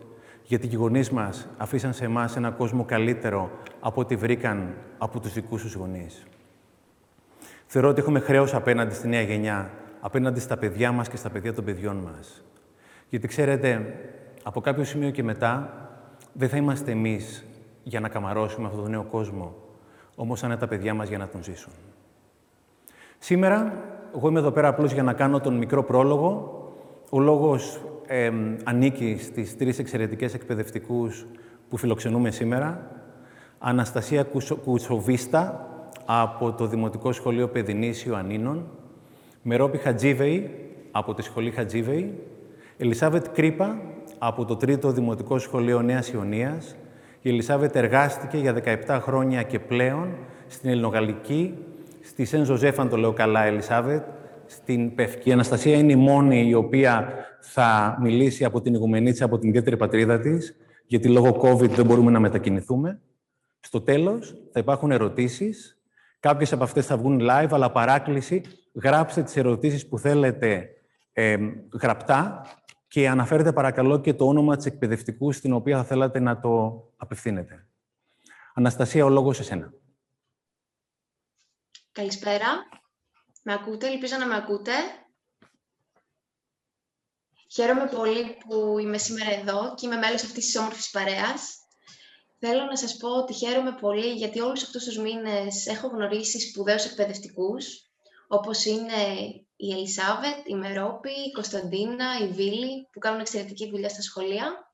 Γιατί 0.43 0.67
οι 0.67 0.75
γονείς 0.75 1.11
μας 1.11 1.49
αφήσαν 1.57 1.93
σε 1.93 2.05
εμάς 2.05 2.37
έναν 2.37 2.57
κόσμο 2.57 2.85
καλύτερο 2.85 3.51
από 3.81 4.01
ό,τι 4.01 4.17
βρήκαν 4.17 4.75
από 4.99 5.21
τους 5.21 5.33
δικούς 5.33 5.63
τους 5.63 5.75
γονείς. 5.75 6.27
Θεωρώ 7.67 7.89
ότι 7.89 8.01
έχουμε 8.01 8.19
χρέος 8.19 8.55
απέναντι 8.55 8.95
στη 8.95 9.09
νέα 9.09 9.23
γενιά, 9.23 9.71
απέναντι 10.01 10.41
στα 10.41 10.57
παιδιά 10.57 10.93
μας 10.93 11.09
και 11.09 11.17
στα 11.17 11.31
παιδιά 11.31 11.55
των 11.55 11.65
παιδιών 11.65 11.97
μας. 11.97 12.43
Γιατί 13.09 13.27
ξέρετε, 13.27 13.95
από 14.43 14.61
κάποιο 14.61 14.85
σημείο 14.85 15.11
και 15.11 15.23
μετά, 15.23 15.73
δεν 16.33 16.49
θα 16.49 16.57
είμαστε 16.57 16.91
εμείς 16.91 17.45
για 17.83 18.01
να 18.01 18.09
καμαρώσουμε 18.09 18.67
αυτόν 18.67 18.83
τον 18.83 18.91
νέο 18.91 19.05
κόσμο, 19.05 19.55
όμως 20.15 20.41
θα 20.41 20.47
είναι 20.47 20.57
τα 20.57 20.69
παιδιά 20.69 20.95
μας 20.95 21.09
για 21.09 21.19
να 21.19 21.29
τον 21.29 21.43
ζήσουν. 21.43 21.73
Σήμερα, 23.19 23.85
εγώ 24.17 24.29
είμαι 24.29 24.39
εδώ 24.39 24.51
πέρα 24.51 24.69
απλώς 24.69 24.93
για 24.93 25.03
να 25.03 25.13
κάνω 25.13 25.41
τον 25.41 25.57
μικρό 25.57 25.85
πρόλογο. 25.85 26.53
Ο 27.11 27.21
λόγος 27.21 27.81
ε, 28.07 28.33
ανήκει 28.65 29.17
στις 29.21 29.57
τρεις 29.57 29.79
εξαιρετικές 29.79 30.35
εκπαιδευτικούς 30.35 31.27
που 31.69 31.77
φιλοξενούμε 31.77 32.31
σήμερα. 32.31 32.91
Αναστασία 33.59 34.27
Κουτσοβίστα 34.65 35.69
από 36.05 36.53
το 36.53 36.67
Δημοτικό 36.67 37.13
Σχολείο 37.13 37.49
Παιδινήσιο 37.49 38.17
Ανίνων, 38.17 38.67
Μερόπη 39.43 39.79
Χατζίβεη 39.79 40.51
από 40.91 41.15
τη 41.15 41.23
Σχολή 41.23 41.51
Χατζίβεη, 41.51 42.15
Ελισάβετ 42.77 43.27
Κρύπα 43.33 43.81
από 44.19 44.45
το 44.45 44.57
Τρίτο 44.57 44.93
Δημοτικό 44.93 45.39
Σχολείο 45.39 45.83
Νέας 45.83 46.09
Ιωνίας. 46.09 46.77
Η 47.21 47.29
Ελισάβετ 47.29 47.77
εργάστηκε 47.77 48.37
για 48.37 48.55
17 48.87 48.99
χρόνια 49.01 49.43
και 49.43 49.59
πλέον 49.59 50.09
στην 50.47 50.71
Ελληνογαλλική, 50.71 51.55
στη 52.01 52.25
Σεν 52.25 52.45
Ζωζέφ, 52.45 52.81
αν 52.81 52.89
το 52.89 52.97
λέω 52.97 53.13
καλά, 53.13 53.45
Ελισάβετ, 53.45 54.03
στην 54.47 54.95
Πευκή. 54.95 55.29
Η 55.29 55.33
Αναστασία 55.33 55.77
είναι 55.77 55.93
η 55.93 55.97
μόνη 55.97 56.49
η 56.49 56.55
οποία 56.55 57.13
θα 57.41 57.99
μιλήσει 58.01 58.45
από 58.45 58.61
την 58.61 58.75
ηγουμενίτσα, 58.75 59.25
από 59.25 59.39
την 59.39 59.49
ιδιαίτερη 59.49 59.77
πατρίδα 59.77 60.21
της, 60.21 60.57
γιατί 60.87 61.09
λόγω 61.09 61.41
COVID 61.43 61.69
δεν 61.69 61.85
μπορούμε 61.85 62.11
να 62.11 62.21
μετακινηθούμε. 62.21 63.01
Στο 63.69 63.81
τέλος 63.81 64.35
θα 64.53 64.61
υπάρχουν 64.61 64.91
ερωτήσεις. 64.91 65.83
Κάποιες 66.21 66.53
από 66.53 66.65
αυτές 66.65 66.87
θα 66.87 66.97
βγουν 66.97 67.19
live, 67.23 67.49
αλλά 67.51 67.71
παράκληση, 67.73 68.43
γράψτε 68.83 69.23
τις 69.23 69.37
ερωτήσεις 69.37 69.89
που 69.89 69.99
θέλετε 69.99 70.69
ε, 71.13 71.37
γραπτά 71.83 72.47
και 72.89 73.09
αναφέρετε 73.09 73.53
παρακαλώ 73.53 74.01
και 74.01 74.15
το 74.15 74.27
όνομα 74.27 74.57
της 74.57 74.67
εκπαιδευτικού 74.67 75.33
στην 75.33 75.53
οποία 75.53 75.77
θα 75.77 75.85
θέλατε 75.85 76.21
να 76.21 76.41
το 76.41 76.85
απευθύνετε. 76.97 77.67
Αναστασία, 78.55 79.05
ο 79.05 79.09
λόγος 79.09 79.37
σε 79.37 79.43
σένα. 79.43 79.73
Καλησπέρα. 81.93 82.47
Με 83.43 83.53
ακούτε, 83.53 83.87
ελπίζω 83.87 84.17
να 84.17 84.27
με 84.27 84.37
ακούτε. 84.37 84.73
Χαίρομαι 87.53 87.87
πολύ 87.87 88.37
που 88.49 88.79
είμαι 88.79 88.99
σήμερα 88.99 89.31
εδώ 89.31 89.75
και 89.75 89.87
είμαι 89.87 89.97
μέλος 89.97 90.23
αυτής 90.23 90.45
της 90.45 90.57
όμορφης 90.57 90.91
παρέας. 90.91 91.68
Θέλω 92.41 92.65
να 92.65 92.77
σας 92.77 92.97
πω 92.97 93.09
ότι 93.09 93.33
χαίρομαι 93.33 93.73
πολύ 93.81 94.13
γιατί 94.13 94.41
όλους 94.41 94.63
αυτούς 94.63 94.85
τους 94.85 94.99
μήνες 94.99 95.67
έχω 95.67 95.89
γνωρίσει 95.89 96.41
σπουδαίους 96.41 96.85
εκπαιδευτικούς, 96.85 97.67
όπως 98.29 98.65
είναι 98.65 99.03
η 99.57 99.73
Ελισάβετ, 99.73 100.47
η 100.47 100.55
Μερόπη, 100.55 101.11
η 101.11 101.33
Κωνσταντίνα, 101.33 102.19
η 102.23 102.29
Βίλη, 102.29 102.89
που 102.93 102.99
κάνουν 102.99 103.21
εξαιρετική 103.21 103.71
δουλειά 103.71 103.89
στα 103.89 104.03
σχολεία. 104.03 104.73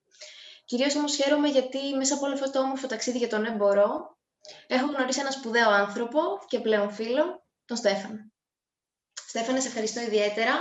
Κυρίως 0.65 0.97
όμως 0.97 1.15
χαίρομαι 1.15 1.49
γιατί 1.49 1.95
μέσα 1.97 2.15
από 2.15 2.25
όλο 2.25 2.35
αυτό 2.35 2.51
το 2.51 2.61
όμορφο 2.61 2.87
ταξίδι 2.87 3.19
για 3.19 3.29
τον 3.29 3.45
έμπορο, 3.45 4.19
έχω 4.67 4.87
γνωρίσει 4.87 5.21
ένα 5.21 5.31
σπουδαίο 5.31 5.71
άνθρωπο 5.71 6.21
και 6.49 6.61
πλέον 6.61 6.91
φίλο, 6.93 7.45
τον 7.65 7.77
Στέφανο. 7.77 8.33
Στέφανε, 9.29 9.61
σε 9.61 9.69
ευχαριστώ 9.69 10.01
ιδιαίτερα 10.01 10.53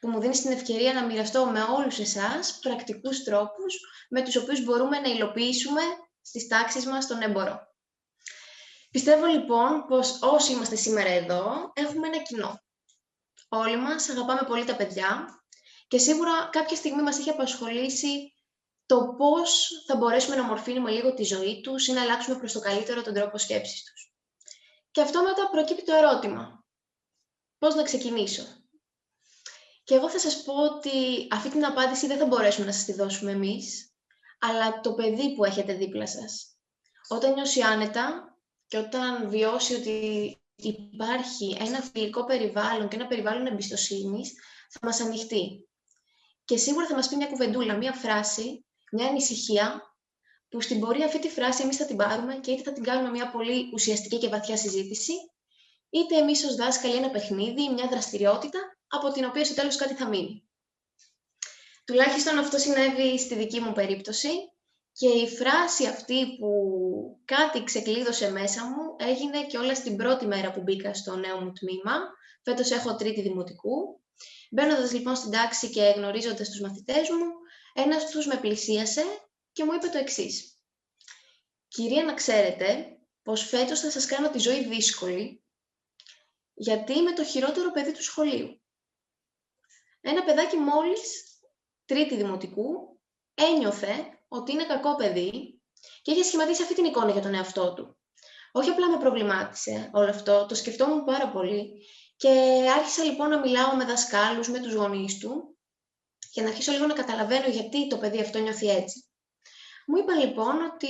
που 0.00 0.08
μου 0.08 0.20
δίνεις 0.20 0.40
την 0.40 0.52
ευκαιρία 0.52 0.92
να 0.92 1.04
μοιραστώ 1.04 1.44
με 1.46 1.60
όλους 1.62 1.98
εσάς 1.98 2.58
πρακτικούς 2.62 3.24
τρόπους 3.24 3.80
με 4.08 4.22
τους 4.22 4.36
οποίους 4.36 4.64
μπορούμε 4.64 4.98
να 4.98 5.08
υλοποιήσουμε 5.08 5.82
στις 6.28 6.46
τάξεις 6.46 6.86
μας 6.86 7.06
τον 7.06 7.22
έμπορο. 7.22 7.66
Πιστεύω 8.90 9.26
λοιπόν 9.26 9.84
πως 9.88 10.18
όσοι 10.22 10.52
είμαστε 10.52 10.76
σήμερα 10.76 11.08
εδώ 11.10 11.72
έχουμε 11.74 12.06
ένα 12.06 12.22
κοινό. 12.22 12.62
Όλοι 13.48 13.76
μας 13.76 14.08
αγαπάμε 14.08 14.42
πολύ 14.46 14.64
τα 14.64 14.76
παιδιά 14.76 15.28
και 15.88 15.98
σίγουρα 15.98 16.48
κάποια 16.52 16.76
στιγμή 16.76 17.02
μας 17.02 17.18
έχει 17.18 17.30
απασχολήσει 17.30 18.32
το 18.86 19.14
πώς 19.16 19.68
θα 19.86 19.96
μπορέσουμε 19.96 20.36
να 20.36 20.42
μορφύνουμε 20.42 20.90
λίγο 20.90 21.14
τη 21.14 21.22
ζωή 21.22 21.60
τους 21.60 21.86
ή 21.86 21.92
να 21.92 22.02
αλλάξουμε 22.02 22.38
προς 22.38 22.52
το 22.52 22.60
καλύτερο 22.60 23.02
τον 23.02 23.14
τρόπο 23.14 23.38
σκέψης 23.38 23.84
τους. 23.84 24.12
Και 24.90 25.00
αυτό 25.00 25.22
μετά 25.22 25.50
προκύπτει 25.50 25.84
το 25.84 25.94
ερώτημα 25.94 26.64
πώς 27.58 27.74
να 27.74 27.82
ξεκινήσω; 27.82 28.42
Και 29.84 29.94
εγώ 29.94 30.10
θα 30.10 30.18
σας 30.18 30.42
πω 30.42 30.54
ότι 30.54 31.28
αυτή 31.30 31.48
την 31.48 31.64
απάντηση 31.64 32.06
δεν 32.06 32.18
θα 32.18 32.26
μπορέσουμε 32.26 32.66
να 32.66 32.72
σας 32.72 32.84
τη 32.84 32.92
δώσουμε 32.92 33.30
εμείς, 33.30 33.87
αλλά 34.38 34.80
το 34.80 34.92
παιδί 34.94 35.34
που 35.34 35.44
έχετε 35.44 35.72
δίπλα 35.74 36.06
σας. 36.06 36.56
Όταν 37.08 37.32
νιώσει 37.32 37.60
άνετα 37.60 38.36
και 38.66 38.78
όταν 38.78 39.28
βιώσει 39.28 39.74
ότι 39.74 40.36
υπάρχει 40.56 41.56
ένα 41.60 41.80
φιλικό 41.80 42.24
περιβάλλον 42.24 42.88
και 42.88 42.96
ένα 42.96 43.06
περιβάλλον 43.06 43.46
εμπιστοσύνης, 43.46 44.32
θα 44.70 44.78
μας 44.82 45.00
ανοιχτεί. 45.00 45.68
Και 46.44 46.56
σίγουρα 46.56 46.86
θα 46.86 46.94
μας 46.94 47.08
πει 47.08 47.16
μια 47.16 47.26
κουβεντούλα, 47.26 47.76
μια 47.76 47.92
φράση, 47.92 48.64
μια 48.92 49.06
ανησυχία, 49.06 49.82
που 50.48 50.60
στην 50.60 50.80
πορεία 50.80 51.06
αυτή 51.06 51.18
τη 51.18 51.28
φράση 51.28 51.62
εμείς 51.62 51.76
θα 51.76 51.84
την 51.84 51.96
πάρουμε 51.96 52.34
και 52.34 52.50
είτε 52.50 52.62
θα 52.62 52.72
την 52.72 52.82
κάνουμε 52.82 53.10
μια 53.10 53.30
πολύ 53.30 53.70
ουσιαστική 53.72 54.18
και 54.18 54.28
βαθιά 54.28 54.56
συζήτηση, 54.56 55.12
είτε 55.90 56.16
εμείς 56.16 56.44
ως 56.44 56.54
δάσκαλοι 56.54 56.94
ένα 56.94 57.10
παιχνίδι, 57.10 57.68
μια 57.68 57.88
δραστηριότητα, 57.88 58.58
από 58.88 59.12
την 59.12 59.24
οποία 59.24 59.44
στο 59.44 59.54
τέλος 59.54 59.76
κάτι 59.76 59.94
θα 59.94 60.08
μείνει. 60.08 60.47
Τουλάχιστον 61.88 62.38
αυτό 62.38 62.58
συνέβη 62.58 63.18
στη 63.18 63.34
δική 63.34 63.60
μου 63.60 63.72
περίπτωση 63.72 64.28
και 64.92 65.08
η 65.08 65.28
φράση 65.28 65.86
αυτή 65.86 66.36
που 66.38 66.50
κάτι 67.24 67.64
ξεκλείδωσε 67.64 68.30
μέσα 68.30 68.64
μου 68.64 68.96
έγινε 68.98 69.46
και 69.46 69.58
όλα 69.58 69.74
στην 69.74 69.96
πρώτη 69.96 70.26
μέρα 70.26 70.50
που 70.50 70.60
μπήκα 70.60 70.94
στο 70.94 71.16
νέο 71.16 71.40
μου 71.40 71.52
τμήμα. 71.52 71.98
Φέτος 72.42 72.70
έχω 72.70 72.96
τρίτη 72.96 73.22
δημοτικού. 73.22 74.00
Μπαίνοντας 74.50 74.92
λοιπόν 74.92 75.16
στην 75.16 75.30
τάξη 75.30 75.70
και 75.70 75.92
γνωρίζοντας 75.96 76.48
τους 76.48 76.60
μαθητές 76.60 77.08
μου, 77.10 77.26
ένας 77.74 78.10
τους 78.10 78.26
με 78.26 78.36
πλησίασε 78.36 79.04
και 79.52 79.64
μου 79.64 79.72
είπε 79.72 79.86
το 79.86 79.98
εξής. 79.98 80.58
Κυρία, 81.68 82.04
να 82.04 82.14
ξέρετε 82.14 82.98
πως 83.22 83.42
φέτος 83.48 83.80
θα 83.80 83.90
σας 83.90 84.06
κάνω 84.06 84.30
τη 84.30 84.38
ζωή 84.38 84.68
δύσκολη, 84.68 85.44
γιατί 86.54 86.92
είμαι 86.92 87.12
το 87.12 87.24
χειρότερο 87.24 87.70
παιδί 87.70 87.92
του 87.92 88.02
σχολείου. 88.02 88.60
Ένα 90.00 90.24
παιδάκι 90.24 90.56
μόλις 90.56 91.27
τρίτη 91.88 92.16
δημοτικού 92.16 92.98
ένιωθε 93.34 93.94
ότι 94.28 94.52
είναι 94.52 94.66
κακό 94.66 94.96
παιδί 94.96 95.60
και 96.02 96.10
είχε 96.12 96.22
σχηματίσει 96.22 96.62
αυτή 96.62 96.74
την 96.74 96.84
εικόνα 96.84 97.10
για 97.10 97.22
τον 97.22 97.34
εαυτό 97.34 97.74
του. 97.74 97.98
Όχι 98.52 98.70
απλά 98.70 98.90
με 98.90 98.98
προβλημάτισε 98.98 99.90
όλο 99.92 100.10
αυτό, 100.10 100.46
το 100.46 100.54
σκεφτόμουν 100.54 101.04
πάρα 101.04 101.28
πολύ 101.28 101.86
και 102.16 102.28
άρχισα 102.76 103.04
λοιπόν 103.04 103.28
να 103.28 103.38
μιλάω 103.38 103.76
με 103.76 103.84
δασκάλους, 103.84 104.48
με 104.48 104.60
τους 104.60 104.74
γονείς 104.74 105.18
του 105.18 105.56
για 106.32 106.42
να 106.42 106.48
αρχίσω 106.48 106.72
λίγο 106.72 106.86
να 106.86 106.94
καταλαβαίνω 106.94 107.48
γιατί 107.48 107.88
το 107.88 107.98
παιδί 107.98 108.20
αυτό 108.20 108.38
νιώθει 108.38 108.68
έτσι. 108.68 109.04
Μου 109.86 109.96
είπαν 109.96 110.18
λοιπόν 110.18 110.62
ότι 110.62 110.88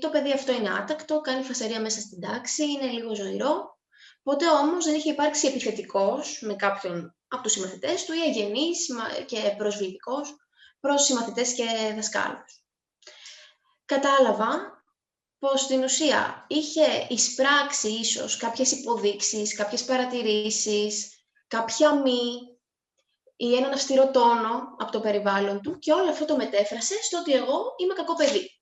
το 0.00 0.08
παιδί 0.08 0.32
αυτό 0.32 0.52
είναι 0.52 0.74
άτακτο, 0.74 1.20
κάνει 1.20 1.42
φασαρία 1.42 1.80
μέσα 1.80 2.00
στην 2.00 2.20
τάξη, 2.20 2.64
είναι 2.70 2.86
λίγο 2.86 3.14
ζωηρό. 3.14 3.78
Ποτέ 4.22 4.48
όμως 4.48 4.84
δεν 4.84 4.94
είχε 4.94 5.10
υπάρξει 5.10 5.46
επιθετικός 5.46 6.40
με 6.42 6.54
κάποιον 6.54 7.14
από 7.30 7.42
τους 7.42 7.52
συμμαθητές 7.52 8.04
του 8.04 8.12
ή 8.12 8.20
αγενής 8.20 8.86
και 9.26 9.54
προσβλητικός 9.56 10.36
προς 10.80 11.04
συμμαθητές 11.04 11.54
και 11.54 11.64
δασκάλους 11.94 12.60
κατάλαβα 13.90 14.82
πως 15.38 15.60
στην 15.60 15.82
ουσία 15.82 16.46
είχε 16.48 17.06
εισπράξει 17.08 17.88
ίσως 17.88 18.36
κάποιες 18.36 18.72
υποδείξεις, 18.72 19.54
κάποιες 19.54 19.84
παρατηρήσεις, 19.84 21.24
κάποια 21.46 21.94
μη 21.94 22.20
ή 23.36 23.54
έναν 23.56 23.72
αυστηρό 23.72 24.10
τόνο 24.10 24.76
από 24.78 24.92
το 24.92 25.00
περιβάλλον 25.00 25.60
του 25.62 25.78
και 25.78 25.92
όλο 25.92 26.10
αυτό 26.10 26.24
το 26.24 26.36
μετέφρασε 26.36 26.94
στο 27.02 27.18
ότι 27.18 27.32
εγώ 27.32 27.74
είμαι 27.76 27.94
κακό 27.94 28.14
παιδί. 28.14 28.60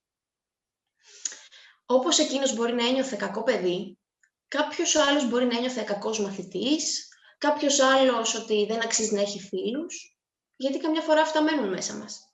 Όπως 1.85 2.19
εκείνος 2.19 2.55
μπορεί 2.55 2.73
να 2.73 2.87
ένιωθε 2.87 3.15
κακό 3.15 3.43
παιδί, 3.43 3.99
κάποιος 4.47 4.95
άλλος 4.95 5.29
μπορεί 5.29 5.45
να 5.45 5.57
ένιωθε 5.57 5.83
κακός 5.83 6.19
μαθητής, 6.19 7.07
κάποιος 7.39 7.79
άλλος 7.79 8.35
ότι 8.35 8.65
δεν 8.65 8.83
αξίζει 8.83 9.15
να 9.15 9.21
έχει 9.21 9.39
φίλους, 9.39 10.17
γιατί 10.55 10.77
καμιά 10.77 11.01
φορά 11.01 11.21
αυτά 11.21 11.41
μένουν 11.41 11.69
μέσα 11.69 11.93
μας. 11.93 12.33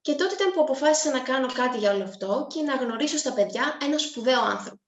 Και 0.00 0.14
τότε 0.14 0.34
ήταν 0.34 0.52
που 0.52 0.60
αποφάσισα 0.60 1.10
να 1.10 1.20
κάνω 1.20 1.52
κάτι 1.52 1.78
για 1.78 1.92
όλο 1.92 2.04
αυτό 2.04 2.46
και 2.50 2.62
να 2.62 2.74
γνωρίσω 2.74 3.16
στα 3.16 3.32
παιδιά 3.32 3.78
ένα 3.82 3.98
σπουδαίο 3.98 4.40
άνθρωπο. 4.40 4.80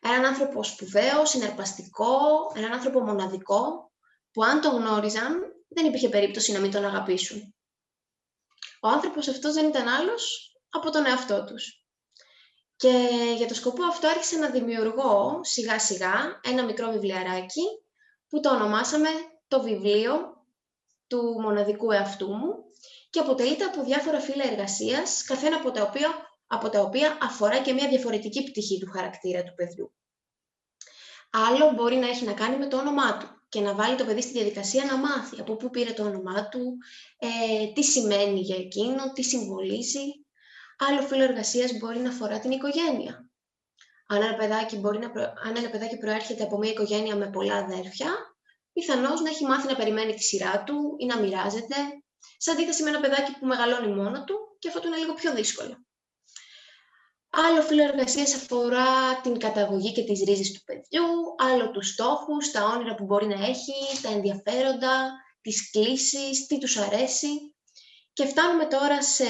Έναν 0.00 0.24
άνθρωπο 0.24 0.64
σπουδαίο, 0.64 1.26
συναρπαστικό, 1.26 2.16
έναν 2.54 2.72
άνθρωπο 2.72 3.00
μοναδικό, 3.00 3.92
που 4.32 4.44
αν 4.44 4.60
τον 4.60 4.74
γνώριζαν, 4.74 5.40
δεν 5.68 5.86
υπήρχε 5.86 6.08
περίπτωση 6.08 6.52
να 6.52 6.58
μην 6.58 6.70
τον 6.70 6.84
αγαπήσουν. 6.84 7.54
Ο 8.80 8.88
άνθρωπος 8.88 9.28
αυτός 9.28 9.54
δεν 9.54 9.68
ήταν 9.68 9.88
άλλος 9.88 10.54
από 10.68 10.90
τον 10.90 11.06
εαυτό 11.06 11.44
τους. 11.44 11.84
Και 12.76 13.08
για 13.36 13.46
το 13.46 13.54
σκοπό 13.54 13.84
αυτό 13.84 14.08
άρχισα 14.08 14.38
να 14.38 14.50
δημιουργώ 14.50 15.40
σιγά 15.42 15.78
σιγά 15.78 16.40
ένα 16.42 16.64
μικρό 16.64 16.90
βιβλιαράκι 16.90 17.62
που 18.32 18.40
το 18.40 18.50
ονομάσαμε 18.50 19.08
το 19.48 19.62
βιβλίο 19.62 20.44
του 21.06 21.40
μοναδικού 21.40 21.90
εαυτού 21.90 22.32
μου 22.32 22.54
και 23.10 23.20
αποτελείται 23.20 23.64
από 23.64 23.84
διάφορα 23.84 24.20
φύλλα 24.20 24.44
εργασίας, 24.44 25.24
καθένα 25.24 25.56
από 25.56 25.70
τα, 25.70 25.82
οποία, 25.82 26.08
από 26.46 26.68
τα 26.68 26.80
οποία 26.80 27.18
αφορά 27.22 27.58
και 27.58 27.72
μια 27.72 27.88
διαφορετική 27.88 28.42
πτυχή 28.42 28.78
του 28.78 28.90
χαρακτήρα 28.90 29.42
του 29.42 29.54
παιδιού. 29.54 29.92
Άλλο 31.30 31.70
μπορεί 31.70 31.96
να 31.96 32.08
έχει 32.08 32.24
να 32.24 32.32
κάνει 32.32 32.56
με 32.56 32.66
το 32.66 32.76
όνομά 32.78 33.18
του 33.18 33.26
και 33.48 33.60
να 33.60 33.74
βάλει 33.74 33.96
το 33.96 34.04
παιδί 34.04 34.22
στη 34.22 34.32
διαδικασία 34.32 34.84
να 34.84 34.96
μάθει 34.96 35.40
από 35.40 35.56
πού 35.56 35.70
πήρε 35.70 35.92
το 35.92 36.04
όνομά 36.04 36.48
του, 36.48 36.76
ε, 37.18 37.72
τι 37.72 37.82
σημαίνει 37.82 38.40
για 38.40 38.56
εκείνο, 38.56 39.12
τι 39.12 39.22
συμβολίζει. 39.22 40.24
Άλλο 40.78 41.00
φύλλο 41.00 41.22
εργασίας 41.22 41.72
μπορεί 41.78 41.98
να 41.98 42.08
αφορά 42.08 42.38
την 42.38 42.50
οικογένεια. 42.50 43.31
Αν 44.12 44.22
ένα, 44.22 44.34
παιδάκι 44.34 44.76
μπορεί 44.76 44.98
να 44.98 45.06
Αν 45.44 45.56
ένα 45.56 45.70
παιδάκι 45.70 45.98
προέρχεται 45.98 46.42
από 46.42 46.58
μια 46.58 46.70
οικογένεια 46.70 47.16
με 47.16 47.30
πολλά 47.30 47.56
αδέρφια, 47.56 48.10
πιθανώς 48.72 49.20
να 49.20 49.28
έχει 49.28 49.44
μάθει 49.44 49.66
να 49.66 49.76
περιμένει 49.76 50.14
τη 50.14 50.22
σειρά 50.22 50.62
του 50.64 50.96
ή 50.98 51.06
να 51.06 51.18
μοιράζεται 51.18 51.76
σε 52.38 52.50
αντίθεση 52.50 52.82
με 52.82 52.88
ένα 52.88 53.00
παιδάκι 53.00 53.32
που 53.38 53.46
μεγαλώνει 53.46 53.94
μόνο 53.94 54.24
του 54.24 54.56
και 54.58 54.68
αυτό 54.68 54.80
του 54.80 54.86
είναι 54.86 54.96
λίγο 54.96 55.14
πιο 55.14 55.32
δύσκολο. 55.34 55.76
Άλλο 57.30 57.62
φύλλο 57.62 57.82
εργασίας 57.82 58.34
αφορά 58.34 59.20
την 59.22 59.38
καταγωγή 59.38 59.92
και 59.92 60.04
τις 60.04 60.22
ρίζες 60.22 60.52
του 60.52 60.64
παιδιού, 60.64 61.06
άλλο 61.38 61.70
τους 61.70 61.88
στόχους, 61.88 62.50
τα 62.50 62.64
όνειρα 62.64 62.94
που 62.94 63.04
μπορεί 63.04 63.26
να 63.26 63.46
έχει, 63.46 64.00
τα 64.02 64.08
ενδιαφέροντα, 64.08 65.12
τις 65.40 65.70
κλήσεις, 65.70 66.46
τι 66.46 66.58
τους 66.58 66.76
αρέσει. 66.76 67.28
Και 68.12 68.26
φτάνουμε 68.26 68.66
τώρα 68.66 69.02
σε 69.02 69.24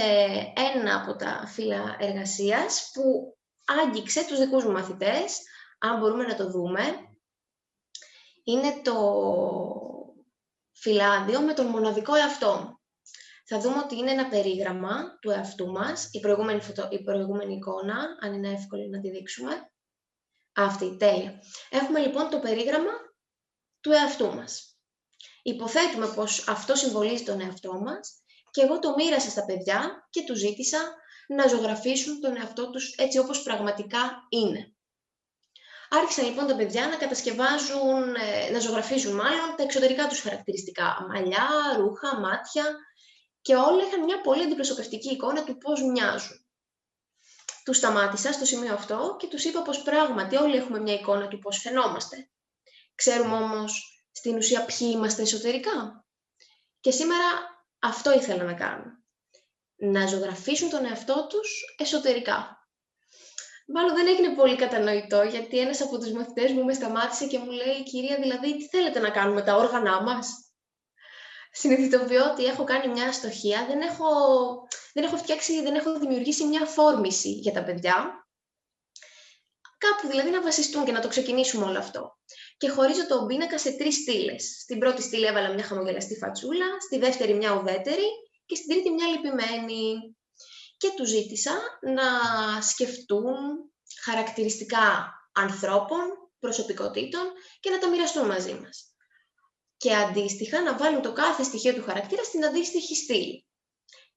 ένα 0.73 1.01
από 1.03 1.17
τα 1.17 1.47
φύλλα 1.47 1.97
εργασίας 1.99 2.91
που 2.93 3.37
άγγιξε 3.81 4.27
τους 4.27 4.39
δικούς 4.39 4.65
μου 4.65 4.73
μαθητές, 4.73 5.41
αν 5.79 5.99
μπορούμε 5.99 6.25
να 6.25 6.35
το 6.35 6.51
δούμε. 6.51 6.83
Είναι 8.45 8.81
το 8.83 8.97
φυλάδιο 10.73 11.41
με 11.41 11.55
τον 11.55 11.67
μοναδικό 11.67 12.15
εαυτό 12.15 12.81
θα 13.55 13.61
δούμε 13.61 13.79
ότι 13.79 13.97
είναι 13.97 14.11
ένα 14.11 14.29
περίγραμμα 14.29 15.19
του 15.21 15.31
εαυτού 15.31 15.67
μας, 15.67 16.09
η 16.13 16.21
προηγούμενη, 16.21 16.61
φωτο, 16.61 16.89
η 16.91 17.03
προηγούμενη 17.03 17.55
εικόνα, 17.55 18.17
αν 18.21 18.33
είναι 18.35 18.53
εύκολο 18.53 18.87
να 18.89 19.01
τη 19.01 19.11
δείξουμε. 19.11 19.71
Αυτή, 20.53 20.97
τέλεια. 20.97 21.43
Έχουμε 21.71 22.01
λοιπόν 22.01 22.31
το 22.31 22.39
περίγραμμα 22.39 22.91
του 23.81 23.91
εαυτού 23.91 24.35
μας. 24.35 24.77
Υποθέτουμε 25.43 26.07
πως 26.07 26.49
αυτό 26.49 26.75
συμβολίζει 26.75 27.25
τον 27.25 27.41
εαυτό 27.41 27.73
μας 27.73 28.23
και 28.51 28.63
εγώ 28.63 28.79
το 28.79 28.95
μοίρασα 28.97 29.31
στα 29.31 29.45
παιδιά 29.45 30.07
και 30.11 30.23
τους 30.23 30.39
ζήτησα 30.39 30.95
να 31.29 31.47
ζωγραφίσουν 31.47 32.21
τον 32.21 32.37
εαυτό 32.37 32.71
τους 32.71 32.95
έτσι 32.97 33.19
όπως 33.19 33.43
πραγματικά 33.43 34.27
είναι. 34.29 34.75
Άρχισαν 35.91 36.25
λοιπόν 36.25 36.47
τα 36.47 36.57
παιδιά 36.57 36.87
να 36.87 36.97
κατασκευάζουν, 36.97 38.15
ε, 38.15 38.51
να 38.51 38.59
ζωγραφίζουν 38.59 39.15
μάλλον 39.15 39.57
τα 39.57 39.63
εξωτερικά 39.63 40.07
τους 40.07 40.21
χαρακτηριστικά. 40.21 41.07
Μαλλιά, 41.09 41.49
ρούχα, 41.77 42.21
μάτια, 42.21 42.77
και 43.43 43.55
όλα 43.55 43.85
είχαν 43.85 44.05
μια 44.05 44.21
πολύ 44.21 44.43
αντιπροσωπευτική 44.43 45.13
εικόνα 45.13 45.45
του 45.45 45.59
πώς 45.59 45.83
μοιάζουν. 45.83 46.47
Τους 47.65 47.77
σταμάτησα 47.77 48.33
στο 48.33 48.45
σημείο 48.45 48.75
αυτό 48.75 49.17
και 49.19 49.27
τους 49.27 49.45
είπα 49.45 49.63
πως 49.63 49.83
πράγματι 49.83 50.37
όλοι 50.37 50.57
έχουμε 50.57 50.81
μια 50.81 50.95
εικόνα 50.95 51.29
του 51.29 51.39
πώς 51.39 51.59
φαινόμαστε. 51.59 52.31
Ξέρουμε 52.95 53.35
όμως 53.35 54.03
στην 54.13 54.37
ουσία 54.37 54.65
ποιοι 54.65 54.91
είμαστε 54.93 55.23
εσωτερικά. 55.23 56.05
Και 56.81 56.91
σήμερα 56.91 57.27
αυτό 57.79 58.13
ήθελα 58.13 58.45
να 58.45 58.55
κάνω. 58.55 59.02
Να 59.85 60.07
ζωγραφίσουν 60.07 60.71
τον 60.71 60.85
εαυτό 60.85 61.27
τους 61.27 61.75
εσωτερικά. 61.79 62.57
Μάλλον 63.67 63.95
δεν 63.95 64.07
έγινε 64.07 64.35
πολύ 64.35 64.57
κατανοητό, 64.57 65.23
γιατί 65.23 65.59
ένας 65.59 65.81
από 65.81 65.99
τους 65.99 66.13
μαθητές 66.13 66.53
μου 66.53 66.65
με 66.65 66.73
σταμάτησε 66.73 67.27
και 67.27 67.39
μου 67.39 67.51
λέει 67.51 67.83
«Κυρία, 67.83 68.17
δηλαδή, 68.17 68.57
τι 68.57 68.69
θέλετε 68.69 68.99
να 68.99 69.11
κάνουμε 69.11 69.43
τα 69.43 69.57
όργανά 69.57 70.03
μας» 70.03 70.27
συνειδητοποιώ 71.53 72.31
ότι 72.31 72.45
έχω 72.45 72.65
κάνει 72.65 72.93
μια 72.93 73.09
αστοχία, 73.09 73.67
δεν 73.67 73.81
έχω, 73.81 74.09
δεν 74.93 75.05
έχω 75.05 75.17
φτιάξει, 75.17 75.63
δεν 75.63 75.75
έχω 75.75 75.99
δημιουργήσει 75.99 76.45
μια 76.45 76.67
φόρμηση 76.67 77.29
για 77.29 77.53
τα 77.53 77.65
παιδιά. 77.65 78.27
Κάπου 79.79 80.09
δηλαδή 80.09 80.31
να 80.31 80.43
βασιστούν 80.43 80.85
και 80.85 80.93
να 80.93 81.01
το 81.01 81.09
ξεκινήσουμε 81.09 81.65
όλο 81.65 81.79
αυτό. 81.79 82.19
Και 82.57 82.69
χωρίζω 82.69 83.07
τον 83.07 83.27
πίνακα 83.27 83.59
σε 83.59 83.73
τρεις 83.73 83.95
στήλες. 83.95 84.59
Στην 84.61 84.79
πρώτη 84.79 85.03
στήλη 85.03 85.27
έβαλα 85.27 85.53
μια 85.53 85.65
χαμογελαστή 85.65 86.17
φατσούλα, 86.17 86.67
στη 86.81 86.99
δεύτερη 86.99 87.35
μια 87.35 87.53
ουδέτερη 87.53 88.07
και 88.53 88.59
στην 88.59 88.69
τρίτη 88.69 88.91
μια 88.91 89.07
λυπημένη. 89.07 90.17
Και 90.77 90.93
του 90.97 91.07
ζήτησα 91.07 91.53
να 91.81 92.07
σκεφτούν 92.63 93.37
χαρακτηριστικά 94.05 95.13
ανθρώπων, 95.33 96.01
προσωπικότητων 96.39 97.23
και 97.61 97.71
να 97.71 97.79
τα 97.79 97.89
μοιραστούν 97.89 98.27
μαζί 98.27 98.55
μας. 98.55 98.87
και 99.77 99.95
αντίστοιχα 99.95 100.63
να 100.63 100.77
βάλουν 100.77 101.03
το 101.03 101.13
κάθε 101.13 101.43
στοιχείο 101.43 101.75
του 101.75 101.83
χαρακτήρα 101.83 102.25
στην 102.25 102.45
αντίστοιχη 102.45 102.95
στήλη. 102.95 103.47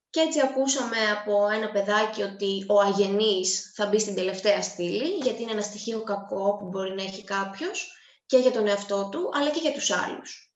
Και 0.09 0.19
έτσι 0.19 0.39
ακούσαμε 0.41 0.97
από 1.11 1.49
ένα 1.49 1.71
παιδάκι 1.71 2.21
ότι 2.21 2.65
ο 2.67 2.79
αγενής 2.79 3.71
θα 3.75 3.85
μπει 3.85 3.99
στην 3.99 4.15
τελευταία 4.15 4.61
στήλη, 4.61 5.17
γιατί 5.17 5.41
είναι 5.41 5.51
ένα 5.51 5.61
στοιχείο 5.61 6.03
κακό 6.03 6.57
που 6.57 6.65
μπορεί 6.65 6.93
να 6.93 7.03
έχει 7.03 7.23
κάποιος 7.23 7.93
και 8.25 8.37
για 8.37 8.51
τον 8.51 8.67
εαυτό 8.67 9.09
του, 9.11 9.29
αλλά 9.33 9.49
και 9.49 9.59
για 9.59 9.73
τους 9.73 9.91
άλλους. 9.91 10.53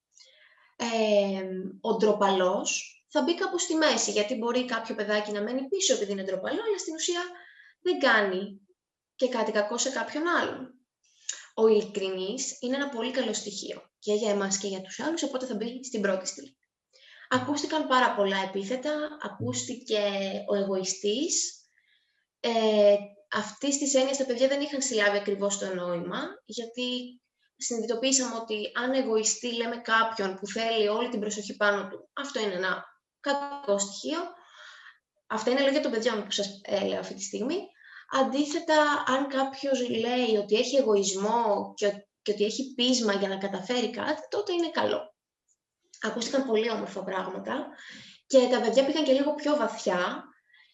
Ε, 0.76 1.44
ο 1.82 1.96
ντροπαλός 1.96 2.99
θα 3.12 3.22
μπει 3.22 3.36
κάπου 3.36 3.58
στη 3.58 3.76
μέση, 3.76 4.12
γιατί 4.12 4.36
μπορεί 4.36 4.66
κάποιο 4.66 4.96
παιδάκι 4.96 5.32
να 5.32 5.42
μένει 5.42 5.68
πίσω 5.68 5.94
επειδή 5.94 6.12
είναι 6.12 6.24
ντροπαλό, 6.24 6.62
αλλά 6.68 6.78
στην 6.78 6.94
ουσία 6.94 7.22
δεν 7.82 8.00
κάνει 8.00 8.60
και 9.16 9.28
κάτι 9.28 9.52
κακό 9.52 9.78
σε 9.78 9.90
κάποιον 9.90 10.28
άλλον. 10.28 10.74
Ο 11.54 11.68
ειλικρινής 11.68 12.58
είναι 12.60 12.76
ένα 12.76 12.90
πολύ 12.90 13.12
καλό 13.12 13.34
στοιχείο 13.34 13.92
και 14.00 14.14
για 14.14 14.32
εμάς 14.32 14.58
και 14.58 14.68
για 14.68 14.82
τους 14.82 15.00
άλλους, 15.00 15.24
οπότε 15.24 15.46
θα 15.46 15.56
μπει 15.56 15.84
στην 15.84 16.02
πρώτη 16.02 16.28
στήλη. 16.28 16.58
Ακούστηκαν 17.30 17.88
πάρα 17.88 18.16
πολλά 18.16 18.38
επίθετα, 18.48 19.18
ακούστηκε 19.22 20.02
ο 20.48 20.56
εγωιστής. 20.56 21.64
Ε, 22.40 22.96
αυτή 23.32 23.80
της 23.80 23.94
έννοιας 23.94 24.18
τα 24.18 24.26
παιδιά 24.26 24.48
δεν 24.48 24.62
είχαν 24.62 24.82
συλλάβει 24.82 25.18
ακριβώς 25.18 25.58
το 25.58 25.74
νόημα, 25.76 26.20
γιατί 26.46 27.20
συνειδητοποίησαμε 27.56 28.36
ότι 28.36 28.72
αν 28.84 28.94
εγωιστή 28.94 29.56
λέμε 29.56 29.78
κάποιον 29.78 30.36
που 30.36 30.48
θέλει 30.48 30.88
όλη 30.88 31.10
την 31.10 31.20
προσοχή 31.20 31.56
πάνω 31.56 31.88
του, 31.88 32.10
αυτό 32.14 32.40
είναι 32.40 32.54
ένα 32.54 32.84
κακό 33.20 33.78
στοιχείο. 33.78 34.20
Αυτά 35.28 35.52
είναι 35.52 35.62
λόγια 35.62 35.82
των 35.82 35.92
παιδιών 35.92 36.24
που 36.24 36.32
σας 36.32 36.62
λέω 36.88 37.00
αυτή 37.00 37.14
τη 37.14 37.24
στιγμή. 37.24 37.58
Αντίθετα, 38.12 39.04
αν 39.08 39.28
κάποιος 39.28 39.90
λέει 39.90 40.36
ότι 40.38 40.56
έχει 40.56 40.76
εγωισμό 40.76 41.74
και, 41.76 41.92
και 42.22 42.32
ότι 42.32 42.44
έχει 42.44 42.74
πείσμα 42.74 43.14
για 43.14 43.28
να 43.28 43.38
καταφέρει 43.38 43.90
κάτι, 43.90 44.22
τότε 44.30 44.54
είναι 44.54 44.70
καλό 44.70 45.14
ακούστηκαν 46.02 46.46
πολύ 46.46 46.72
όμορφα 46.72 47.04
πράγματα 47.04 47.68
και 48.28 48.48
τα 48.52 48.62
παιδιά 48.62 48.86
πήγαν 48.86 49.04
και 49.04 49.14
λίγο 49.14 49.36
πιο 49.36 49.56
βαθιά. 49.56 50.24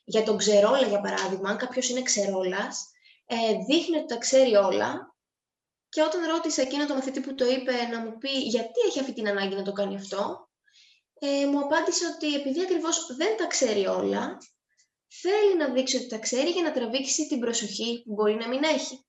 Για 0.08 0.24
τον 0.24 0.38
ξερόλα, 0.38 0.88
για 0.88 1.02
παράδειγμα, 1.02 1.50
αν 1.50 1.58
κάποιος 1.58 1.90
είναι 1.90 2.02
ξερόλας, 2.02 2.90
ε, 3.25 3.36
δείχνει 3.68 3.98
ότι 3.98 4.06
τα 4.06 4.18
ξέρει 4.18 4.56
όλα 4.56 5.16
και 5.90 6.02
όταν 6.02 6.25
ρώτησε 6.25 6.62
εκείνο 6.62 6.86
το 6.86 6.94
μαθητή 6.94 7.20
που 7.20 7.36
το 7.36 7.46
είπε 7.46 7.72
να 7.92 8.00
μου 8.00 8.18
πει 8.18 8.30
γιατί 8.30 8.80
έχει 8.88 9.00
αυτή 9.00 9.14
την 9.14 9.28
ανάγκη 9.28 9.56
να 9.56 9.62
το 9.62 9.72
κάνει 9.72 9.96
αυτό, 9.96 10.45
ε, 11.25 11.46
μου 11.46 11.60
απάντησε 11.60 12.05
ότι 12.15 12.36
επειδή 12.36 12.62
ακριβώς 12.62 13.15
δεν 13.15 13.38
τα 13.38 13.46
ξέρει 13.46 13.88
όλα, 13.88 14.38
θέλει 15.08 15.58
να 15.58 15.70
δείξει 15.70 15.96
ότι 15.96 16.08
τα 16.08 16.17
ξέρει 16.17 16.50
για 16.50 16.63
να 16.63 16.72
τραβήξει 16.72 17.27
την 17.27 17.39
προσοχή 17.39 18.03
που 18.05 18.13
μπορεί 18.13 18.36
να 18.36 18.48
μην 18.48 18.63
έχει. 18.63 19.05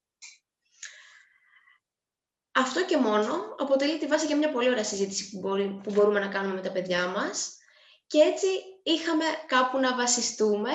Αυτό 2.53 2.85
και 2.85 2.97
μόνο 2.97 3.55
αποτελεί 3.59 3.99
τη 3.99 4.07
βάση 4.07 4.27
για 4.27 4.37
μια 4.37 4.53
πολύ 4.53 4.69
ωραία 4.69 4.85
συζήτηση 4.85 5.31
που, 5.31 5.39
μπορεί, 5.39 5.81
που 5.83 5.93
μπορούμε 5.93 6.21
να 6.21 6.29
κάνουμε 6.29 6.55
με 6.55 6.61
τα 6.61 6.73
παιδιά 6.73 7.09
μας 7.09 7.57
και 8.07 8.19
έτσι 8.19 8.47
είχαμε 8.83 9.25
κάπου 9.47 9.79
να 9.79 9.97
βασιστούμε 9.97 10.71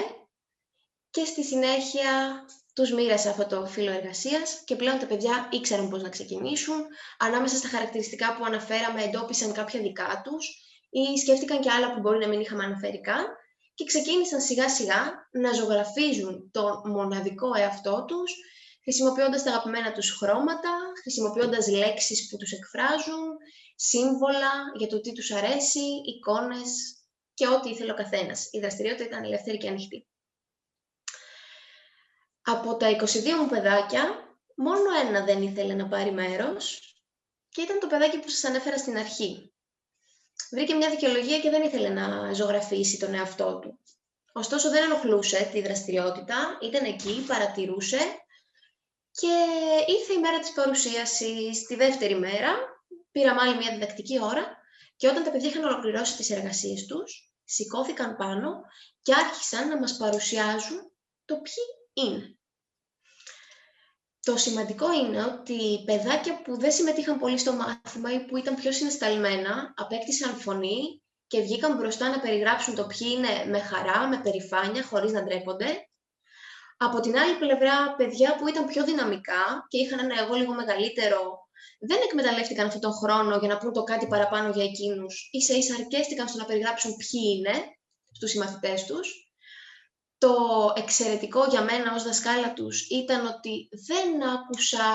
και 1.10 1.26
στη 1.26 1.44
συνέχεια 1.44 2.46
τους 2.74 2.92
μοίρασα 2.92 3.30
αυτό 3.30 3.46
το 3.46 3.66
φύλλο 3.66 3.92
εργασίας 3.92 4.62
και 4.66 4.76
πλέον 4.76 5.00
τα 5.00 5.06
παιδιά 5.06 5.50
ήξεραν 5.52 5.90
πώς 5.90 6.02
να 6.02 6.10
ξεκινήσουν. 6.10 6.86
Ανάμεσα 7.18 7.56
στα 7.56 7.68
χαρακτηριστικά 7.68 8.36
που 8.36 8.46
αναφέραμε 8.46 9.04
εντόπισαν 9.04 9.54
κάποια 9.54 9.82
δικά 9.82 10.22
τους 10.24 10.71
ή 10.92 11.18
σκέφτηκαν 11.18 11.62
και 11.62 11.72
άλλα 11.72 11.94
που 11.94 12.00
μπορεί 12.00 12.20
να 12.20 12.28
μην 12.28 12.40
είχαμε 12.40 12.64
αναφέρει 12.64 13.02
καν 13.02 13.26
και 13.74 13.86
ξεκίνησαν 13.86 14.42
σιγά 14.42 14.70
σιγά 14.70 15.30
να 15.32 15.52
ζωγραφίζουν 15.54 16.52
το 16.52 16.82
μοναδικό 16.86 17.50
εαυτό 17.56 18.06
τους 18.08 18.34
χρησιμοποιώντας 18.84 19.44
τα 19.44 19.50
αγαπημένα 19.50 19.92
τους 19.92 20.18
χρώματα, 20.18 20.72
χρησιμοποιώντας 21.02 21.68
λέξεις 21.68 22.28
που 22.28 22.38
τους 22.38 22.52
εκφράζουν, 22.52 23.38
σύμβολα 23.76 24.52
για 24.78 24.88
το 24.88 25.02
τι 25.02 25.12
τους 25.14 25.32
αρέσει, 25.32 25.80
εικόνες 26.06 26.70
και 27.34 27.48
ό,τι 27.48 27.70
ήθελε 27.70 27.92
ο 27.92 27.96
καθένας. 27.96 28.48
Η 28.52 28.60
δραστηριότητα 28.60 29.04
ήταν 29.06 29.24
ελεύθερη 29.24 29.58
και 29.58 29.68
ανοιχτή. 29.68 30.08
Από 32.42 32.76
τα 32.76 32.90
22 32.90 33.38
μου 33.40 33.48
παιδάκια, 33.48 34.04
μόνο 34.56 34.98
ένα 35.08 35.26
δεν 35.26 35.42
ήθελε 35.42 35.74
να 35.74 35.88
πάρει 35.88 36.12
μέρος 36.12 36.96
και 37.50 37.62
ήταν 37.62 37.80
το 37.80 37.88
παιδάκι 37.88 38.20
που 38.20 38.30
σας 38.30 38.44
ανέφερα 38.44 38.78
στην 38.78 38.98
αρχή. 38.98 39.51
Βρήκε 40.52 40.74
μια 40.74 40.90
δικαιολογία 40.90 41.40
και 41.40 41.50
δεν 41.50 41.64
ήθελε 41.64 41.90
να 41.90 42.34
ζωγραφίσει 42.34 43.00
τον 43.00 43.14
εαυτό 43.14 43.60
του. 43.60 43.80
Ωστόσο 44.34 44.70
δεν 44.70 44.84
ενοχλούσε 44.84 45.50
τη 45.52 45.62
δραστηριότητα, 45.62 46.58
ήταν 46.62 46.86
εκεί, 46.86 47.24
παρατηρούσε 47.28 48.00
και 49.12 49.34
ήρθε 49.88 50.14
η 50.14 50.20
μέρα 50.20 50.40
της 50.40 50.52
παρουσίασης, 50.52 51.66
τη 51.66 51.76
δεύτερη 51.76 52.20
μέρα, 52.20 52.56
πήραμε 53.12 53.42
άλλη 53.42 53.58
μια 53.58 53.72
διδακτική 53.72 54.22
ώρα 54.22 54.58
και 54.96 55.08
όταν 55.08 55.24
τα 55.24 55.32
παιδιά 55.32 55.50
είχαν 55.50 55.64
ολοκληρώσει 55.64 56.16
τις 56.16 56.30
εργασίες 56.30 56.86
τους, 56.86 57.32
σηκώθηκαν 57.44 58.16
πάνω 58.16 58.62
και 59.02 59.14
άρχισαν 59.14 59.68
να 59.68 59.78
μας 59.78 59.98
παρουσιάζουν 59.98 60.92
το 61.26 61.36
ποιοι 61.36 62.06
είναι. 62.06 62.36
Το 64.24 64.38
σημαντικό 64.38 64.94
είναι 64.94 65.24
ότι 65.24 65.84
παιδάκια 65.86 66.42
που 66.42 66.60
δεν 66.60 66.72
συμμετείχαν 66.72 67.20
πολύ 67.20 67.38
στο 67.38 67.54
μάθημα 67.54 68.14
ή 68.14 68.20
που 68.26 68.38
ήταν 68.38 68.56
πιο 68.56 68.72
συναισθαλμένα, 68.72 69.74
απέκτησαν 69.78 70.36
φωνή 70.36 71.02
και 71.28 71.42
βγήκαν 71.42 71.78
μπροστά 71.78 72.10
να 72.10 72.20
περιγράψουν 72.20 72.76
το 72.76 72.88
ποιοι 72.88 73.08
είναι 73.18 73.46
με 73.50 73.60
χαρά, 73.60 74.08
με 74.08 74.22
περηφάνεια, 74.24 74.84
χωρίς 74.84 75.12
να 75.12 75.24
ντρέπονται 75.24 75.86
από 76.84 77.00
την 77.00 77.18
άλλη 77.18 77.36
πλευρά, 77.36 77.96
παιδιά 77.96 78.36
που 78.36 78.48
ήταν 78.48 78.66
πιο 78.66 78.84
δυναμικά 78.84 79.66
και 79.68 79.78
είχαν 79.78 80.00
ένα 80.00 80.22
εγώ 80.22 80.36
λίγο 80.36 80.54
μεγαλύτερο, 80.54 81.22
δεν 81.80 82.00
εκμεταλλεύτηκαν 82.06 82.66
αυτόν 82.66 82.82
τον 82.82 82.94
χρόνο 82.94 83.38
για 83.38 83.48
να 83.48 83.58
πούν 83.58 83.74
το 83.74 83.84
κάτι 83.84 84.08
παραπάνω 84.08 84.50
για 84.50 84.64
εκείνους. 84.64 85.30
Ίσα 85.32 85.54
ίσα 85.54 85.76
αρκέστηκαν 85.76 86.28
στο 86.28 86.38
να 86.38 86.46
περιγράψουν 86.46 86.96
ποιοι 86.96 87.22
είναι 87.36 87.54
στους 88.12 88.30
συμμαθητές 88.30 88.86
τους. 88.86 89.21
Το 90.22 90.74
εξαιρετικό 90.76 91.46
για 91.46 91.64
μένα 91.64 91.94
ως 91.94 92.04
δασκάλα 92.04 92.54
τους 92.54 92.88
ήταν 92.90 93.26
ότι 93.26 93.70
δεν 93.88 94.24
άκουσα 94.24 94.86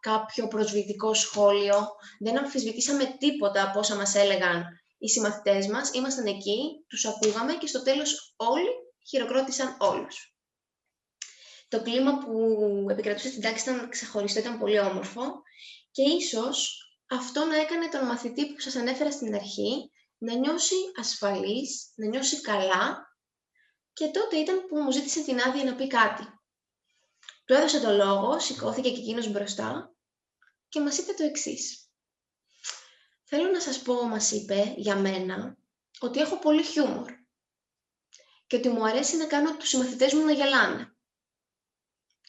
κάποιο 0.00 0.48
προσβλητικό 0.48 1.14
σχόλιο, 1.14 1.88
δεν 2.20 2.38
αμφισβητήσαμε 2.38 3.16
τίποτα 3.18 3.62
από 3.62 3.78
όσα 3.78 3.96
μας 3.96 4.14
έλεγαν 4.14 4.64
οι 4.98 5.08
συμμαθητές 5.08 5.66
μας. 5.66 5.90
Ήμασταν 5.92 6.26
εκεί, 6.26 6.84
τους 6.86 7.04
ακούγαμε 7.04 7.52
και 7.54 7.66
στο 7.66 7.82
τέλος 7.82 8.34
όλοι 8.36 8.68
χειροκρότησαν 9.08 9.76
όλους. 9.80 10.36
Το 11.68 11.82
κλίμα 11.82 12.18
που 12.18 12.34
επικρατούσε 12.90 13.28
στην 13.28 13.42
τάξη 13.42 13.70
ήταν 13.70 13.88
ξεχωριστό, 13.88 14.38
ήταν 14.38 14.58
πολύ 14.58 14.78
όμορφο 14.78 15.22
και 15.90 16.02
ίσως 16.02 16.86
αυτό 17.10 17.44
να 17.44 17.56
έκανε 17.56 17.88
τον 17.88 18.06
μαθητή 18.06 18.46
που 18.46 18.60
σας 18.60 18.76
ανέφερα 18.76 19.10
στην 19.10 19.34
αρχή 19.34 19.90
να 20.18 20.34
νιώσει 20.34 20.74
ασφαλής, 21.00 21.92
να 21.94 22.06
νιώσει 22.06 22.40
καλά 22.40 23.11
και 23.92 24.08
τότε 24.08 24.36
ήταν 24.36 24.66
που 24.66 24.76
μου 24.76 24.90
ζήτησε 24.90 25.22
την 25.22 25.40
άδεια 25.40 25.64
να 25.64 25.74
πει 25.74 25.86
κάτι. 25.86 26.22
Του 27.44 27.54
έδωσε 27.54 27.80
το 27.80 27.92
λόγο, 27.92 28.40
σηκώθηκε 28.40 28.90
και 28.90 29.00
εκείνος 29.00 29.28
μπροστά 29.28 29.94
και 30.68 30.80
μας 30.80 30.98
είπε 30.98 31.12
το 31.12 31.22
εξής. 31.22 31.90
Θέλω 33.24 33.50
να 33.50 33.60
σας 33.60 33.82
πω, 33.82 34.02
μας 34.02 34.30
είπε, 34.30 34.74
για 34.76 34.96
μένα, 34.96 35.56
ότι 35.98 36.20
έχω 36.20 36.38
πολύ 36.38 36.62
χιούμορ 36.62 37.12
και 38.46 38.56
ότι 38.56 38.68
μου 38.68 38.86
αρέσει 38.86 39.16
να 39.16 39.26
κάνω 39.26 39.56
τους 39.56 39.68
συμμαθητές 39.68 40.12
μου 40.12 40.24
να 40.24 40.32
γελάνε. 40.32 40.96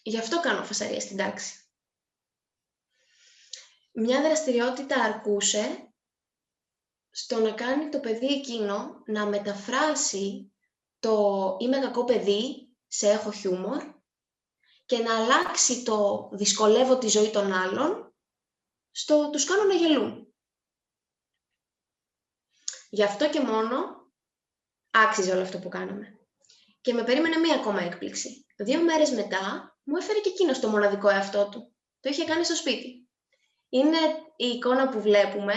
Γι' 0.03 0.17
αυτό 0.17 0.39
κάνω 0.39 0.63
φασαρία 0.63 0.99
στην 0.99 1.17
τάξη. 1.17 1.57
Μια 3.93 4.21
δραστηριότητα 4.21 5.03
αρκούσε 5.03 5.93
στο 7.11 7.39
να 7.39 7.51
κάνει 7.51 7.89
το 7.89 7.99
παιδί 7.99 8.33
εκείνο 8.33 9.03
να 9.05 9.25
μεταφράσει 9.25 10.52
το 11.03 11.57
«είμαι 11.59 11.79
κακό 11.79 12.03
παιδί» 12.03 12.75
σε 12.87 13.09
«έχω 13.09 13.31
χιούμορ» 13.31 13.83
και 14.85 14.97
να 14.97 15.17
αλλάξει 15.17 15.83
το 15.83 16.29
«δυσκολεύω 16.33 16.97
τη 16.97 17.07
ζωή 17.07 17.29
των 17.29 17.53
άλλων» 17.53 18.13
στο 18.91 19.29
«τους 19.29 19.45
κάνω 19.45 19.63
να 19.63 19.73
γελούν». 19.73 20.33
Γι' 22.89 23.03
αυτό 23.03 23.29
και 23.29 23.41
μόνο 23.41 23.75
άξιζε 24.91 25.31
όλο 25.31 25.41
αυτό 25.41 25.59
που 25.59 25.69
κάναμε. 25.69 26.19
Και 26.81 26.93
με 26.93 27.03
περίμενε 27.03 27.37
μία 27.37 27.55
ακόμα 27.55 27.81
έκπληξη. 27.81 28.45
Δύο 28.57 28.81
μέρες 28.81 29.11
μετά 29.11 29.75
μου 29.83 29.95
έφερε 29.95 30.19
και 30.19 30.29
εκείνος 30.29 30.59
το 30.59 30.67
μοναδικό 30.67 31.09
εαυτό 31.09 31.49
του. 31.49 31.75
Το 31.99 32.09
είχε 32.09 32.25
κάνει 32.25 32.43
στο 32.43 32.55
σπίτι. 32.55 33.09
Είναι 33.69 33.97
η 34.35 34.47
εικόνα 34.47 34.89
που 34.89 35.01
βλέπουμε. 35.01 35.53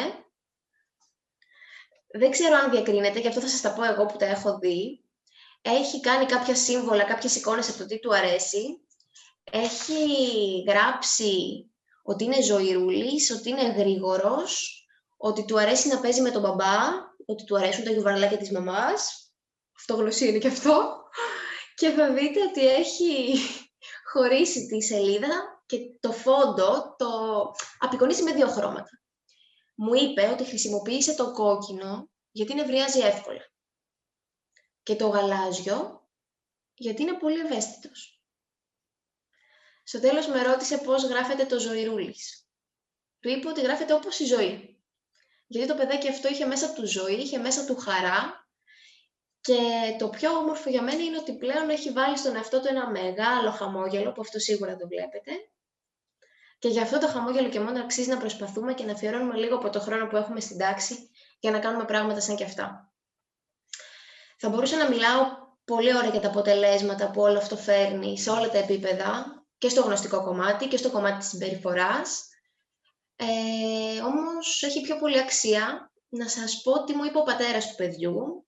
Δεν 2.07 2.31
ξέρω 2.31 2.55
αν 2.55 2.71
διακρίνεται, 2.71 3.19
γι' 3.19 3.29
αυτό 3.29 3.41
θα 3.41 3.49
σας 3.49 3.61
τα 3.61 3.75
πω 3.75 3.85
εγώ 3.85 4.07
που 4.07 4.17
τα 4.17 4.27
έχω 4.27 4.59
δει. 4.59 5.06
Έχει 5.69 6.01
κάνει 6.01 6.27
κάποια 6.27 6.55
σύμβολα, 6.55 7.05
κάποιες 7.05 7.37
εικόνες 7.37 7.69
από 7.69 7.79
το 7.79 7.87
τι 7.87 7.99
του 7.99 8.15
αρέσει. 8.15 8.81
Έχει 9.51 9.95
γράψει 10.69 11.65
ότι 12.03 12.25
είναι 12.25 12.43
ζωηρούλης, 12.43 13.31
ότι 13.31 13.49
είναι 13.49 13.73
γρήγορος, 13.73 14.85
ότι 15.17 15.45
του 15.45 15.59
αρέσει 15.59 15.89
να 15.89 16.01
παίζει 16.01 16.21
με 16.21 16.31
τον 16.31 16.43
μπαμπά, 16.43 16.77
ότι 17.27 17.45
του 17.45 17.57
αρέσουν 17.57 17.85
τα 17.85 17.91
γιουβαρλάκια 17.91 18.37
της 18.37 18.51
μαμάς. 18.51 19.31
Αυτογλωσσία 19.77 20.29
είναι 20.29 20.39
και 20.39 20.49
αυτό. 20.49 20.97
Και 21.75 21.91
θα 21.91 22.13
δείτε 22.13 22.43
ότι 22.43 22.69
έχει 22.69 23.39
χωρίσει 24.13 24.67
τη 24.67 24.83
σελίδα 24.83 25.63
και 25.67 25.79
το 26.01 26.13
φόντο 26.13 26.95
το 26.99 27.09
απεικονίσει 27.79 28.23
με 28.23 28.33
δύο 28.33 28.49
χρώματα. 28.49 28.91
μου 29.75 29.95
είπε 29.95 30.29
ότι 30.33 30.45
χρησιμοποίησε 30.45 31.15
το 31.15 31.33
κόκκινο 31.33 32.09
γιατί 32.31 32.55
νευριάζει 32.55 33.01
εύκολα 33.01 33.55
και 34.87 34.97
το 34.97 35.09
γαλάζιο 35.09 36.09
γιατί 36.75 37.03
είναι 37.03 37.13
πολύ 37.13 37.41
ευαίσθητος. 37.41 38.21
Στο 39.83 40.01
τέλος 40.01 40.27
με 40.27 40.43
ρώτησε 40.43 40.79
πώς 40.79 41.05
γράφεται 41.05 41.45
το 41.45 41.59
ζωηρούλης. 41.59 42.49
Του 43.21 43.29
είπε 43.29 43.49
ότι 43.49 43.61
γράφεται 43.61 43.93
όπως 43.93 44.19
η 44.19 44.25
ζωή. 44.25 44.81
Γιατί 45.47 45.69
το 45.69 45.75
παιδάκι 45.75 46.09
αυτό 46.09 46.29
είχε 46.29 46.45
μέσα 46.45 46.73
του 46.73 46.87
ζωή, 46.87 47.15
είχε 47.15 47.39
μέσα 47.39 47.65
του 47.65 47.77
χαρά 47.77 48.49
και 49.41 49.59
το 49.99 50.09
πιο 50.09 50.37
όμορφο 50.37 50.71
για 50.71 50.83
μένα 50.83 51.03
είναι 51.03 51.19
ότι 51.19 51.33
πλέον 51.33 51.69
έχει 51.69 51.91
βάλει 51.91 52.19
στον 52.19 52.37
εαυτό 52.37 52.61
του 52.61 52.69
ένα 52.69 52.91
μεγάλο 52.91 53.51
χαμόγελο, 53.51 54.13
που 54.13 54.21
αυτό 54.21 54.39
σίγουρα 54.39 54.77
το 54.77 54.87
βλέπετε. 54.89 55.33
Και 56.59 56.69
για 56.69 56.83
αυτό 56.83 56.99
το 56.99 57.09
χαμόγελο 57.09 57.49
και 57.49 57.61
μόνο 57.61 57.81
αξίζει 57.81 58.09
να 58.09 58.19
προσπαθούμε 58.19 58.75
και 58.75 58.85
να 58.85 58.93
αφιερώνουμε 58.93 59.37
λίγο 59.37 59.57
από 59.57 59.71
το 59.71 59.81
χρόνο 59.81 60.07
που 60.07 60.17
έχουμε 60.17 60.41
στην 60.41 60.59
τάξη 60.59 61.11
για 61.41 61.51
να 61.51 61.59
κάνουμε 61.59 61.85
πράγματα 61.85 62.21
σαν 62.21 62.37
και 62.37 62.45
αυτά. 62.45 62.91
Θα 64.37 64.49
μπορούσα 64.49 64.77
να 64.77 64.89
μιλάω 64.89 65.27
πολύ 65.65 65.97
ωραία 65.97 66.11
για 66.11 66.21
τα 66.21 66.29
αποτελέσματα 66.29 67.11
που 67.11 67.21
όλο 67.21 67.39
αυτό 67.39 67.57
φέρνει 67.57 68.19
σε 68.19 68.31
όλα 68.31 68.51
τα 68.51 68.59
επίπεδα, 68.59 69.37
και 69.59 69.69
στο 69.69 69.83
γνωστικό 69.83 70.23
κομμάτι 70.23 70.69
και 70.69 70.77
στο 70.77 70.91
κομμάτι 70.91 71.19
της 71.19 71.29
συμπεριφοράς. 71.29 72.29
Ε, 73.17 74.01
όμως 74.01 74.63
έχει 74.63 74.81
πιο 74.81 74.99
πολύ 74.99 75.19
αξία 75.19 75.93
να 76.09 76.29
σας 76.29 76.61
πω 76.63 76.85
τι 76.85 76.95
μου 76.95 77.05
είπε 77.05 77.19
ο 77.19 77.23
πατέρας 77.23 77.69
του 77.69 77.75
παιδιού. 77.75 78.47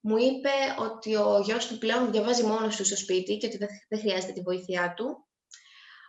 Μου 0.00 0.16
είπε 0.16 0.50
ότι 0.78 1.16
ο 1.16 1.40
γιος 1.44 1.66
του 1.66 1.78
πλέον 1.78 2.10
διαβάζει 2.10 2.42
μόνος 2.42 2.76
του 2.76 2.84
στο 2.84 2.96
σπίτι 2.96 3.36
και 3.36 3.46
ότι 3.46 3.56
δεν 3.88 4.00
χρειάζεται 4.00 4.32
τη 4.32 4.40
βοήθειά 4.40 4.94
του. 4.96 5.26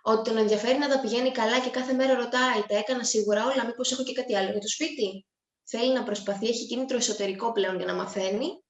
Ότι 0.02 0.30
τον 0.30 0.38
ενδιαφέρει 0.38 0.78
να 0.78 0.90
τα 0.90 1.00
πηγαίνει 1.00 1.32
καλά 1.32 1.60
και 1.60 1.70
κάθε 1.70 1.94
μέρα 1.94 2.14
ρωτάει, 2.14 2.62
τα 2.68 2.78
έκανα 2.78 3.04
σίγουρα 3.04 3.46
όλα, 3.46 3.66
μήπως 3.66 3.92
έχω 3.92 4.04
και 4.04 4.14
κάτι 4.14 4.36
άλλο 4.36 4.52
για 4.52 4.60
το 4.60 4.68
σπίτι; 4.68 5.26
Θέλει 5.64 5.94
να 5.94 6.04
προσπαθεί, 6.04 6.48
έχει 6.48 6.66
κίνητρο 6.66 6.98
εσωτερικό 6.98 7.52
πλέον 7.52 7.76
για 7.76 7.86
να 7.86 7.94
μαθαίνει. 7.94 8.64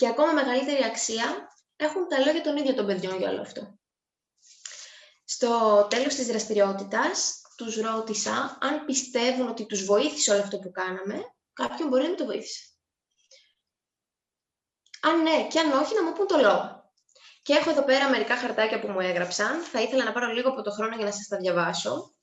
Και 0.00 0.08
ακόμα 0.08 0.32
μεγαλύτερη 0.32 0.84
αξία 0.84 1.48
έχουν 1.76 2.08
τα 2.08 2.18
λόγια 2.18 2.42
των 2.42 2.56
ίδιων 2.56 2.74
των 2.74 2.86
παιδιών 2.86 3.18
για 3.18 3.30
όλο 3.30 3.40
αυτό. 3.40 3.78
Στο 5.24 5.86
τέλος 5.90 6.14
της 6.14 6.26
δραστηριότητας, 6.26 7.40
τους 7.56 7.76
ρώτησα 7.76 8.58
αν 8.60 8.84
πιστεύουν 8.84 9.48
ότι 9.48 9.66
τους 9.66 9.84
βοήθησε 9.84 10.32
όλο 10.32 10.42
αυτό 10.42 10.58
που 10.58 10.70
κάναμε, 10.70 11.22
κάποιον 11.52 11.88
μπορεί 11.88 12.02
να 12.02 12.08
μην 12.08 12.16
το 12.16 12.24
βοήθησε. 12.24 12.64
Αν 15.00 15.22
ναι 15.22 15.46
και 15.46 15.58
αν 15.58 15.72
όχι, 15.72 15.94
να 15.94 16.02
μου 16.02 16.12
πούν 16.12 16.26
το 16.26 16.36
λόγο. 16.36 16.92
Και 17.42 17.52
έχω 17.52 17.70
εδώ 17.70 17.84
πέρα 17.84 18.10
μερικά 18.10 18.36
χαρτάκια 18.36 18.80
που 18.80 18.88
μου 18.88 19.00
έγραψαν. 19.00 19.60
Θα 19.60 19.82
ήθελα 19.82 20.04
να 20.04 20.12
πάρω 20.12 20.32
λίγο 20.32 20.48
από 20.48 20.62
το 20.62 20.70
χρόνο 20.70 20.96
για 20.96 21.04
να 21.04 21.12
σας 21.12 21.26
τα 21.26 21.36
διαβάσω. 21.36 22.14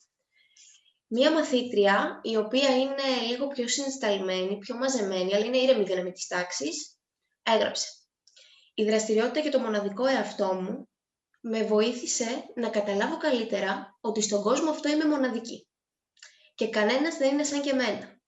Μία 1.08 1.32
μαθήτρια, 1.32 2.20
η 2.24 2.38
οποία 2.38 2.78
είναι 2.78 3.22
λίγο 3.28 3.48
πιο 3.48 3.68
συνσταλμένη, 3.68 4.58
πιο 4.58 4.76
μαζεμένη, 4.76 5.36
αλλά 5.36 5.46
είναι 5.46 5.58
ήρεμη 5.58 5.84
δύναμη 5.84 6.12
της 6.12 6.28
τάξης, 6.28 6.97
έγραψε. 7.48 7.88
Η 8.74 8.84
δραστηριότητα 8.84 9.42
και 9.42 9.50
το 9.50 9.60
μοναδικό 9.60 10.06
εαυτό 10.06 10.54
μου 10.54 10.90
με 11.40 11.64
βοήθησε 11.64 12.52
να 12.56 12.70
καταλάβω 12.70 13.18
καλύτερα 13.18 13.98
ότι 14.02 14.22
στον 14.22 14.42
κόσμο 14.42 14.70
αυτό 14.70 14.90
είμαι 14.90 15.06
μοναδική. 15.06 15.68
Και 16.56 16.70
κανένας 16.70 17.18
δεν 17.18 17.34
είναι 17.34 17.44
σαν 17.44 17.62
και 17.62 17.70
εμένα. 17.70 18.20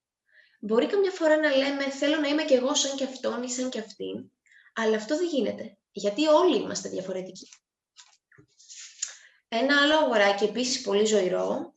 Μπορεί 0.60 0.88
καμιά 0.88 1.12
φορά 1.12 1.38
να 1.38 1.56
λέμε 1.56 1.90
θέλω 1.90 2.16
να 2.16 2.28
είμαι 2.28 2.44
κι 2.44 2.54
εγώ 2.54 2.76
σαν 2.76 2.96
κι 2.96 3.04
αυτόν 3.04 3.44
ή 3.44 3.52
σαν 3.52 3.70
κι 3.70 3.80
αυτήν, 3.80 4.32
αλλά 4.74 4.96
αυτό 4.96 5.18
δεν 5.18 5.28
γίνεται, 5.28 5.78
γιατί 5.92 6.28
όλοι 6.28 6.56
είμαστε 6.62 6.90
διαφορετικοί. 6.90 7.50
Ένα 9.48 9.82
άλλο 9.82 9.98
αγοράκι, 9.98 10.44
επίσης 10.44 10.82
πολύ 10.82 11.06
ζωηρό, 11.06 11.74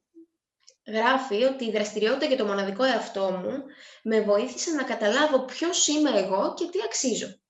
γράφει 0.87 1.45
ότι 1.45 1.65
η 1.65 1.71
δραστηριότητα 1.71 2.27
και 2.27 2.37
το 2.37 2.45
μοναδικό 2.45 2.85
εαυτό 2.85 3.31
μου 3.31 3.65
με 4.03 4.21
βοήθησε 4.21 4.71
να 4.71 4.85
καταλάβω 4.85 5.45
ποιος 5.45 5.87
είμαι 5.87 6.11
εγώ 6.11 6.55
και 6.55 6.69
τι 6.69 6.79
αξίζω. 6.85 7.41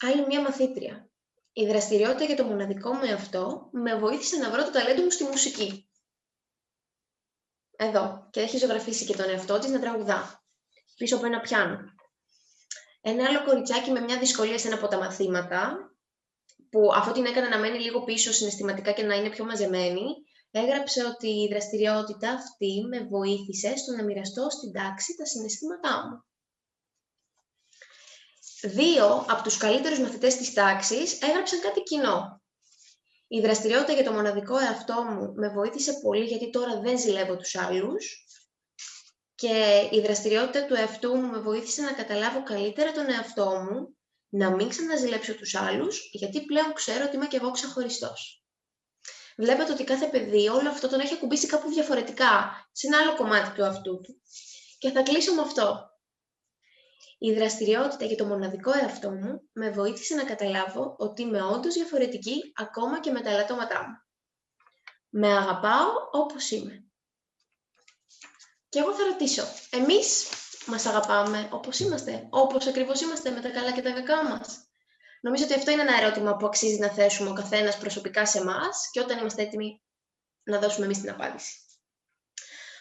Άλλη 0.00 0.26
μία 0.26 0.40
μαθήτρια. 0.40 1.10
Η 1.52 1.66
δραστηριότητα 1.66 2.24
για 2.24 2.36
το 2.36 2.44
μοναδικό 2.44 2.92
μου 2.92 3.04
εαυτό 3.04 3.68
με 3.72 3.96
βοήθησε 3.96 4.36
να 4.36 4.50
βρω 4.50 4.64
το 4.64 4.70
ταλέντο 4.70 5.02
μου 5.02 5.10
στη 5.10 5.24
μουσική. 5.24 5.88
Εδώ. 7.76 8.28
Και 8.30 8.40
έχει 8.40 8.58
ζωγραφίσει 8.58 9.04
και 9.04 9.16
τον 9.16 9.28
εαυτό 9.28 9.58
της 9.58 9.70
να 9.70 9.80
τραγουδά. 9.80 10.44
Πίσω 10.96 11.16
από 11.16 11.26
ένα 11.26 11.40
πιάνο. 11.40 11.78
Ένα 13.00 13.28
άλλο 13.28 13.44
κοριτσάκι 13.44 13.90
με 13.90 14.00
μια 14.00 14.18
δυσκολία 14.18 14.58
σε 14.58 14.66
ένα 14.66 14.76
από 14.76 14.88
τα 14.88 14.98
μαθήματα, 14.98 15.92
που 16.70 16.92
αφού 16.94 17.12
την 17.12 17.24
έκανε 17.24 17.48
να 17.48 17.58
μένει 17.58 17.78
λίγο 17.78 18.04
πίσω 18.04 18.32
συναισθηματικά 18.32 18.92
και 18.92 19.02
να 19.02 19.14
είναι 19.14 19.30
πιο 19.30 19.44
μαζεμένη, 19.44 20.02
έγραψε 20.50 21.04
ότι 21.04 21.28
η 21.28 21.48
δραστηριότητα 21.48 22.30
αυτή 22.30 22.84
με 22.88 23.00
βοήθησε 23.00 23.76
στο 23.76 23.92
να 23.92 24.04
μοιραστώ 24.04 24.50
στην 24.50 24.72
τάξη 24.72 25.14
τα 25.16 25.24
συναισθήματά 25.26 26.08
μου. 26.08 26.22
Δύο 28.62 29.24
από 29.28 29.42
τους 29.42 29.56
καλύτερους 29.56 29.98
μαθητές 29.98 30.36
της 30.36 30.52
τάξης 30.52 31.22
έγραψαν 31.22 31.60
κάτι 31.60 31.82
κοινό. 31.82 32.42
Η 33.28 33.40
δραστηριότητα 33.40 33.92
για 33.92 34.04
το 34.04 34.12
μοναδικό 34.12 34.58
εαυτό 34.58 35.02
μου 35.02 35.32
με 35.34 35.48
βοήθησε 35.48 35.92
πολύ 36.02 36.24
γιατί 36.24 36.50
τώρα 36.50 36.80
δεν 36.80 36.98
ζηλεύω 36.98 37.36
τους 37.36 37.56
άλλους 37.56 38.24
και 39.34 39.88
η 39.90 40.00
δραστηριότητα 40.00 40.66
του 40.66 40.74
εαυτού 40.74 41.16
μου 41.16 41.30
με 41.30 41.38
βοήθησε 41.38 41.82
να 41.82 41.92
καταλάβω 41.92 42.42
καλύτερα 42.42 42.92
τον 42.92 43.10
εαυτό 43.10 43.50
μου, 43.50 43.96
να 44.28 44.50
μην 44.50 44.68
ξαναζηλέψω 44.68 45.34
τους 45.34 45.54
άλλους, 45.54 46.10
γιατί 46.12 46.44
πλέον 46.44 46.72
ξέρω 46.72 47.04
ότι 47.04 47.16
είμαι 47.16 47.26
και 47.26 47.36
εγώ 47.36 47.50
ξεχωριστός. 47.50 48.42
Βλέπετε 49.40 49.72
ότι 49.72 49.84
κάθε 49.84 50.06
παιδί 50.06 50.48
όλο 50.48 50.68
αυτό 50.68 50.88
τον 50.88 51.00
έχει 51.00 51.14
ακουμπήσει 51.14 51.46
κάπου 51.46 51.68
διαφορετικά, 51.68 52.50
σε 52.72 52.86
ένα 52.86 52.98
άλλο 52.98 53.16
κομμάτι 53.16 53.50
του 53.54 53.64
αυτού 53.64 54.00
του. 54.00 54.22
Και 54.78 54.90
θα 54.90 55.02
κλείσω 55.02 55.34
με 55.34 55.40
αυτό. 55.40 55.90
Η 57.18 57.32
δραστηριότητα 57.32 58.06
και 58.06 58.14
το 58.14 58.24
μοναδικό 58.24 58.72
εαυτό 58.72 59.10
μου 59.10 59.48
με 59.52 59.70
βοήθησε 59.70 60.14
να 60.14 60.24
καταλάβω 60.24 60.94
ότι 60.98 61.22
είμαι 61.22 61.42
όντως 61.42 61.74
διαφορετική 61.74 62.52
ακόμα 62.56 63.00
και 63.00 63.10
με 63.10 63.20
τα 63.20 63.30
ελαττώματά 63.30 63.80
μου. 63.88 63.96
Με 65.08 65.36
αγαπάω 65.36 65.88
όπως 66.10 66.50
είμαι. 66.50 66.84
Και 68.68 68.78
εγώ 68.78 68.94
θα 68.94 69.04
ρωτήσω, 69.04 69.44
εμείς 69.70 70.28
μας 70.66 70.86
αγαπάμε 70.86 71.48
όπως 71.52 71.78
είμαστε, 71.78 72.26
όπως 72.30 72.66
ακριβώς 72.66 73.00
είμαστε 73.00 73.30
με 73.30 73.40
τα 73.40 73.50
καλά 73.50 73.72
και 73.72 73.82
τα 73.82 73.90
κακά 73.90 74.24
μας; 74.28 74.67
Νομίζω 75.20 75.44
ότι 75.44 75.54
αυτό 75.54 75.70
είναι 75.70 75.82
ένα 75.82 75.96
ερώτημα 75.96 76.36
που 76.36 76.46
αξίζει 76.46 76.78
να 76.78 76.88
θέσουμε 76.88 77.30
ο 77.30 77.32
καθένας 77.32 77.78
προσωπικά 77.78 78.26
σε 78.26 78.38
εμάς 78.38 78.90
και 78.90 79.00
όταν 79.00 79.18
είμαστε 79.18 79.42
έτοιμοι 79.42 79.82
να 80.42 80.58
δώσουμε 80.58 80.84
εμείς 80.84 81.00
την 81.00 81.10
απάντηση. 81.10 81.52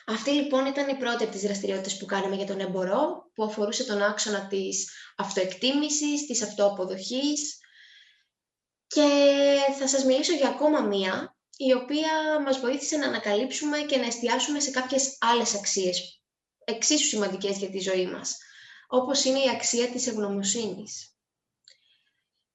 Αυτή 0.09 0.31
λοιπόν 0.31 0.65
ήταν 0.65 0.87
η 0.89 0.97
πρώτη 0.97 1.23
από 1.23 1.31
τις 1.31 1.41
δραστηριότητες 1.41 1.97
που 1.97 2.05
κάναμε 2.05 2.35
για 2.35 2.45
τον 2.45 2.59
εμπορό, 2.59 3.31
που 3.33 3.43
αφορούσε 3.43 3.83
τον 3.83 4.01
άξονα 4.01 4.47
της 4.47 4.89
αυτοεκτίμησης, 5.17 6.25
της 6.25 6.43
αυτοαποδοχής 6.43 7.57
και 8.87 9.07
θα 9.79 9.87
σας 9.87 10.03
μιλήσω 10.03 10.33
για 10.33 10.47
ακόμα 10.49 10.81
μία, 10.81 11.37
η 11.57 11.73
οποία 11.73 12.41
μας 12.45 12.59
βοήθησε 12.59 12.97
να 12.97 13.07
ανακαλύψουμε 13.07 13.79
και 13.79 13.97
να 13.97 14.05
εστιάσουμε 14.05 14.59
σε 14.59 14.71
κάποιες 14.71 15.17
άλλες 15.19 15.55
αξίες, 15.55 16.21
εξίσου 16.63 17.07
σημαντικές 17.07 17.57
για 17.57 17.69
τη 17.69 17.79
ζωή 17.79 18.07
μας, 18.07 18.37
όπως 18.87 19.23
είναι 19.23 19.39
η 19.39 19.49
αξία 19.49 19.89
της 19.89 20.07
ευγνωμοσύνης. 20.07 21.16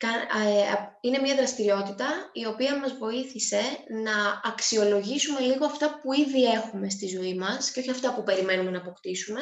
Ε, 0.08 0.74
είναι 1.00 1.18
μια 1.18 1.34
δραστηριότητα 1.34 2.30
η 2.32 2.46
οποία 2.46 2.78
μας 2.78 2.92
βοήθησε 2.92 3.60
να 4.04 4.40
αξιολογήσουμε 4.44 5.40
λίγο 5.40 5.64
αυτά 5.64 6.00
που 6.00 6.12
ήδη 6.12 6.44
έχουμε 6.44 6.90
στη 6.90 7.06
ζωή 7.06 7.34
μας 7.34 7.70
και 7.70 7.80
όχι 7.80 7.90
αυτά 7.90 8.14
που 8.14 8.22
περιμένουμε 8.22 8.70
να 8.70 8.78
αποκτήσουμε 8.78 9.40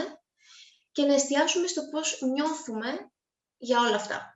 και 0.92 1.03
να 1.03 1.14
εστιάσουμε 1.14 1.66
στο 1.66 1.83
πώς 1.90 2.18
νιώθουμε 2.20 3.11
για 3.57 3.81
όλα 3.81 3.94
αυτά. 3.94 4.35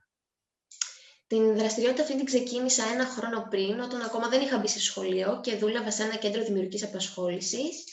Την 1.27 1.57
δραστηριότητα 1.57 2.03
αυτή 2.03 2.17
την 2.17 2.25
ξεκίνησα 2.25 2.85
ένα 2.85 3.07
χρόνο 3.07 3.47
πριν, 3.51 3.81
όταν 3.81 4.03
ακόμα 4.03 4.29
δεν 4.29 4.41
είχα 4.41 4.59
μπει 4.59 4.69
σε 4.69 4.81
σχολείο 4.81 5.41
και 5.43 5.57
δούλευα 5.57 5.91
σε 5.91 6.03
ένα 6.03 6.17
κέντρο 6.17 6.45
δημιουργικής 6.45 6.83
απασχόλησης. 6.83 7.85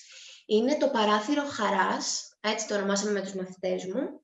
Είναι 0.45 0.77
το 0.77 0.89
παράθυρο 0.89 1.43
χαράς, 1.45 2.37
έτσι 2.39 2.67
το 2.67 2.75
ονομάσαμε 2.75 3.11
με 3.11 3.21
τους 3.21 3.33
μαθητές 3.33 3.85
μου, 3.85 4.20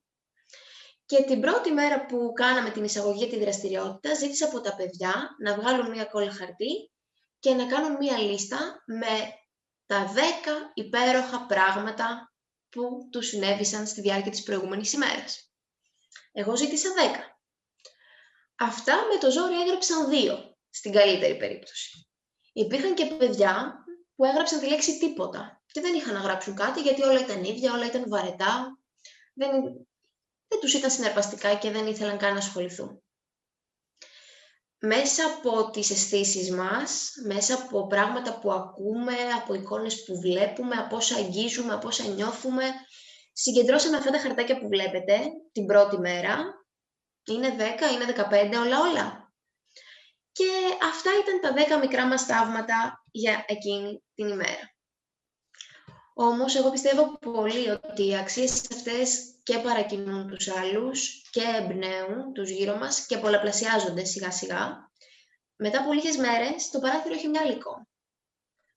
και 1.08 1.22
την 1.22 1.40
πρώτη 1.40 1.70
μέρα 1.70 2.06
που 2.06 2.32
κάναμε 2.32 2.70
την 2.70 2.84
εισαγωγή 2.84 3.18
για 3.18 3.28
τη 3.28 3.38
δραστηριότητα, 3.38 4.14
ζήτησα 4.14 4.46
από 4.46 4.60
τα 4.60 4.76
παιδιά 4.76 5.36
να 5.38 5.54
βγάλουν 5.54 5.90
μία 5.90 6.04
κόλλα 6.04 6.32
χαρτί 6.32 6.90
και 7.38 7.54
να 7.54 7.66
κάνουν 7.66 7.96
μία 7.96 8.18
λίστα 8.18 8.82
με 8.86 9.32
τα 9.86 10.12
10 10.14 10.18
υπέροχα 10.74 11.46
πράγματα 11.46 12.32
που 12.68 13.08
τους 13.10 13.26
συνέβησαν 13.26 13.86
στη 13.86 14.00
διάρκεια 14.00 14.30
της 14.30 14.42
προηγούμενης 14.42 14.92
ημέρας. 14.92 15.52
Εγώ 16.32 16.56
ζήτησα 16.56 16.88
10. 16.92 16.98
Αυτά 18.58 18.94
με 18.94 19.18
το 19.20 19.30
ζόρι 19.30 19.60
έγραψαν 19.60 20.08
2, 20.10 20.38
στην 20.70 20.92
καλύτερη 20.92 21.36
περίπτωση. 21.36 22.08
Υπήρχαν 22.52 22.94
και 22.94 23.06
παιδιά 23.06 23.74
που 24.14 24.24
έγραψαν 24.24 24.60
τη 24.60 24.68
λέξη 24.68 24.98
τίποτα 24.98 25.62
και 25.66 25.80
δεν 25.80 25.94
είχαν 25.94 26.14
να 26.14 26.20
γράψουν 26.20 26.54
κάτι 26.54 26.80
γιατί 26.80 27.02
όλα 27.02 27.20
ήταν 27.20 27.44
ίδια, 27.44 27.72
όλα 27.72 27.86
ήταν 27.86 28.04
βαρετά. 28.08 28.78
Δεν 29.34 29.50
δεν 30.48 30.60
τους 30.60 30.74
ήταν 30.74 30.90
συναρπαστικά 30.90 31.54
και 31.54 31.70
δεν 31.70 31.86
ήθελαν 31.86 32.18
καν 32.18 32.32
να 32.32 32.38
ασχοληθούν. 32.38 33.02
μέσα 34.80 35.24
από 35.24 35.70
τις 35.70 35.90
αισθήσεις 35.90 36.50
μας, 36.50 37.12
μέσα 37.26 37.54
από 37.54 37.86
πράγματα 37.86 38.38
που 38.38 38.52
ακούμε, 38.52 39.14
από 39.36 39.54
εικόνες 39.54 40.04
που 40.04 40.20
βλέπουμε, 40.20 40.76
από 40.76 40.96
όσα 40.96 41.16
αγγίζουμε, 41.16 41.72
από 41.72 41.86
όσα 41.86 42.04
νιώθουμε, 42.04 42.64
συγκεντρώσαμε 43.32 43.96
αυτά 43.96 44.10
τα 44.10 44.18
χαρτάκια 44.18 44.58
που 44.58 44.68
βλέπετε 44.68 45.18
την 45.52 45.66
πρώτη 45.66 45.98
μέρα. 45.98 46.64
Είναι 47.24 47.56
10, 47.58 47.92
είναι 47.92 48.04
15, 48.04 48.58
όλα 48.58 48.80
όλα. 48.80 49.32
Και 50.32 50.50
αυτά 50.82 51.10
ήταν 51.22 51.40
τα 51.40 51.76
10 51.76 51.80
μικρά 51.80 52.06
μας 52.06 52.24
θαύματα 52.24 53.04
για 53.10 53.44
εκείνη 53.46 54.02
την 54.14 54.28
ημέρα. 54.28 54.74
Όμως, 56.14 56.56
εγώ 56.56 56.70
πιστεύω 56.70 57.18
πολύ 57.18 57.70
ότι 57.70 58.06
οι 58.06 58.16
αξίες 58.16 58.64
αυτές 58.72 59.37
και 59.48 59.58
παρακινούν 59.58 60.28
τους 60.28 60.48
άλλους 60.48 61.22
και 61.30 61.42
εμπνέουν 61.42 62.32
τους 62.32 62.50
γύρω 62.50 62.76
μας 62.76 63.06
και 63.06 63.18
πολλαπλασιάζονται 63.18 64.04
σιγά-σιγά. 64.04 64.90
Μετά 65.56 65.80
από 65.80 65.92
λίγες 65.92 66.16
μέρες, 66.16 66.70
το 66.70 66.78
παράθυρο 66.78 67.14
έχει 67.14 67.28
μια 67.28 67.40
άλλη 67.40 67.52
εικόνα. 67.52 67.86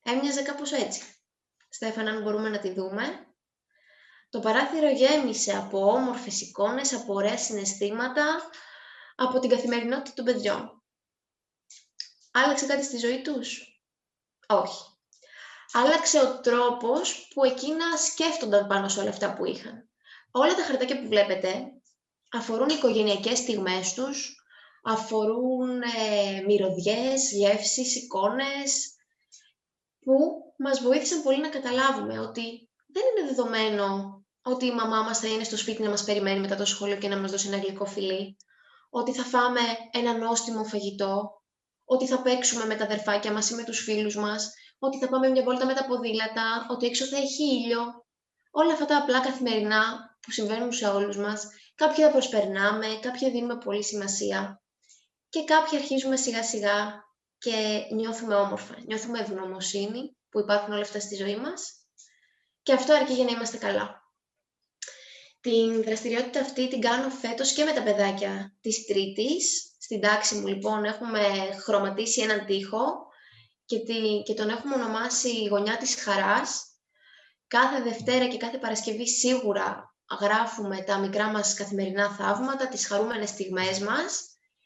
Έμοιαζε 0.03 0.41
κάπως 0.41 0.71
έτσι. 0.71 1.01
Στέφανα, 1.69 2.11
αν 2.11 2.21
μπορούμε 2.21 2.49
να 2.49 2.59
τη 2.59 2.73
δούμε. 2.73 3.03
Το 4.29 4.39
παράθυρο 4.39 4.89
γέμισε 4.89 5.57
από 5.57 5.91
όμορφες 5.91 6.41
εικόνες, 6.41 6.93
από 6.93 7.13
ωραία 7.13 7.37
συναισθήματα, 7.37 8.49
από 9.15 9.39
την 9.39 9.49
καθημερινότητα 9.49 10.13
των 10.13 10.25
παιδιών. 10.25 10.83
Άλλαξε 12.31 12.65
κάτι 12.65 12.83
στη 12.83 12.97
ζωή 12.97 13.21
τους; 13.21 13.81
Όχι 14.47 14.85
άλλαξε 15.71 16.19
ο 16.19 16.39
τρόπος 16.39 17.27
που 17.33 17.43
εκείνα 17.43 17.97
σκέφτονταν 17.97 18.67
πάνω 18.67 18.89
σε 18.89 18.99
όλα 18.99 19.09
αυτά 19.09 19.33
που 19.33 19.45
είχαν. 19.45 19.90
Όλα 20.31 20.55
τα 20.55 20.63
χαρτάκια 20.63 21.01
που 21.01 21.07
βλέπετε 21.07 21.71
αφορούν 22.31 22.69
οικογενειακές 22.69 23.37
στιγμές 23.37 23.93
τους, 23.93 24.35
αφορούν 24.83 25.81
ε, 25.81 26.41
μυρωδιές, 26.45 27.31
γεύσεις, 27.31 27.95
εικόνες, 27.95 28.95
που 29.99 30.13
μας 30.57 30.81
βοήθησαν 30.81 31.23
πολύ 31.23 31.41
να 31.41 31.49
καταλάβουμε 31.49 32.19
ότι 32.19 32.69
δεν 32.87 33.03
είναι 33.09 33.27
δεδομένο 33.27 34.19
ότι 34.43 34.65
η 34.65 34.73
μαμά 34.73 35.01
μας 35.01 35.19
θα 35.19 35.27
είναι 35.27 35.43
στο 35.43 35.57
σπίτι 35.57 35.81
να 35.81 35.89
μας 35.89 36.03
περιμένει 36.03 36.39
μετά 36.39 36.55
το 36.55 36.65
σχολείο 36.65 36.97
και 36.97 37.07
να 37.07 37.17
μας 37.17 37.31
δώσει 37.31 37.47
ένα 37.47 37.57
γλυκό 37.57 37.85
φιλί, 37.85 38.37
ότι 38.89 39.13
θα 39.13 39.23
φάμε 39.23 39.59
ένα 39.91 40.17
νόστιμο 40.17 40.63
φαγητό, 40.63 41.41
ότι 41.85 42.07
θα 42.07 42.21
παίξουμε 42.21 42.65
με 42.65 42.75
τα 42.75 42.83
αδερφάκια 42.83 43.31
μας 43.31 43.49
ή 43.49 43.55
με 43.55 43.63
τους 43.63 43.79
φίλους 43.79 44.15
μας, 44.15 44.53
ότι 44.79 44.97
θα 44.97 45.07
πάμε 45.09 45.27
μια 45.27 45.43
βόλτα 45.43 45.65
με 45.65 45.73
τα 45.73 45.85
ποδήλατα, 45.85 46.67
ότι 46.69 46.85
έξω 46.85 47.05
θα 47.05 47.17
έχει 47.17 47.43
ήλιο. 47.43 48.05
Όλα 48.51 48.73
αυτά 48.73 48.85
τα 48.85 48.97
απλά 48.97 49.19
καθημερινά 49.19 50.10
που 50.21 50.31
συμβαίνουν 50.31 50.71
σε 50.71 50.87
όλους 50.87 51.17
μας, 51.17 51.47
κάποια 51.75 52.05
τα 52.05 52.11
προσπερνάμε, 52.11 52.87
κάποια 53.01 53.29
δίνουμε 53.29 53.57
πολύ 53.57 53.83
σημασία 53.83 54.61
και 55.29 55.43
κάποια 55.43 55.79
αρχίζουμε 55.79 56.15
σιγά 56.15 56.43
σιγά 56.43 57.03
και 57.37 57.87
νιώθουμε 57.93 58.35
όμορφα, 58.35 58.75
νιώθουμε 58.85 59.19
ευγνωμοσύνη 59.19 60.15
που 60.29 60.39
υπάρχουν 60.39 60.73
όλα 60.73 60.81
αυτά 60.81 60.99
στη 60.99 61.15
ζωή 61.15 61.35
μας 61.35 61.73
και 62.61 62.73
αυτό 62.73 62.93
αρκεί 62.93 63.13
για 63.13 63.23
να 63.23 63.31
είμαστε 63.31 63.57
καλά. 63.57 63.99
Την 65.41 65.83
δραστηριότητα 65.83 66.39
αυτή 66.39 66.67
την 66.67 66.81
κάνω 66.81 67.09
φέτος 67.09 67.53
και 67.53 67.63
με 67.63 67.71
τα 67.71 67.83
παιδάκια 67.83 68.57
της 68.61 68.85
Τρίτης. 68.85 69.75
Στην 69.79 70.01
τάξη 70.01 70.35
μου 70.35 70.47
λοιπόν 70.47 70.83
έχουμε 70.83 71.21
χρωματίσει 71.63 72.21
έναν 72.21 72.45
τοίχο 72.45 73.07
και, 73.65 73.77
και 74.25 74.33
τον 74.33 74.49
έχουμε 74.49 74.75
ονομάσει 74.75 75.29
η 75.29 75.47
γωνιά 75.47 75.77
της 75.77 76.03
χαράς. 76.03 76.65
Κάθε 77.47 77.81
Δευτέρα 77.81 78.27
και 78.27 78.37
κάθε 78.37 78.57
Παρασκευή 78.57 79.07
σίγουρα 79.07 79.90
γράφουμε 80.19 80.81
τα 80.81 80.97
μικρά 80.97 81.27
μας 81.27 81.53
καθημερινά 81.53 82.11
θαύματα, 82.15 82.67
τις 82.67 82.87
χαρούμενες 82.87 83.29
στιγμές 83.29 83.79
μας 83.79 84.25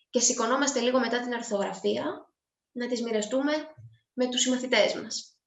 και 0.09 0.19
σηκωνόμαστε 0.19 0.79
λίγο 0.79 0.99
μετά 0.99 1.19
την 1.19 1.33
αρθογραφία 1.33 2.29
να 2.71 2.87
τις 2.87 3.01
μοιραστούμε 3.01 3.53
με 4.13 4.29
τους 4.29 4.41
συμμαθητές 4.41 4.93
μας. 4.93 5.37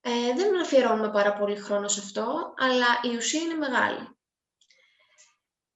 Ε, 0.00 0.34
δεν 0.36 0.60
αφιερώνουμε 0.60 1.10
πάρα 1.10 1.32
πολύ 1.32 1.56
χρόνο 1.56 1.88
σε 1.88 2.00
αυτό, 2.00 2.54
αλλά 2.58 3.12
η 3.12 3.16
ουσία 3.16 3.40
είναι 3.40 3.54
μεγάλη. 3.54 4.08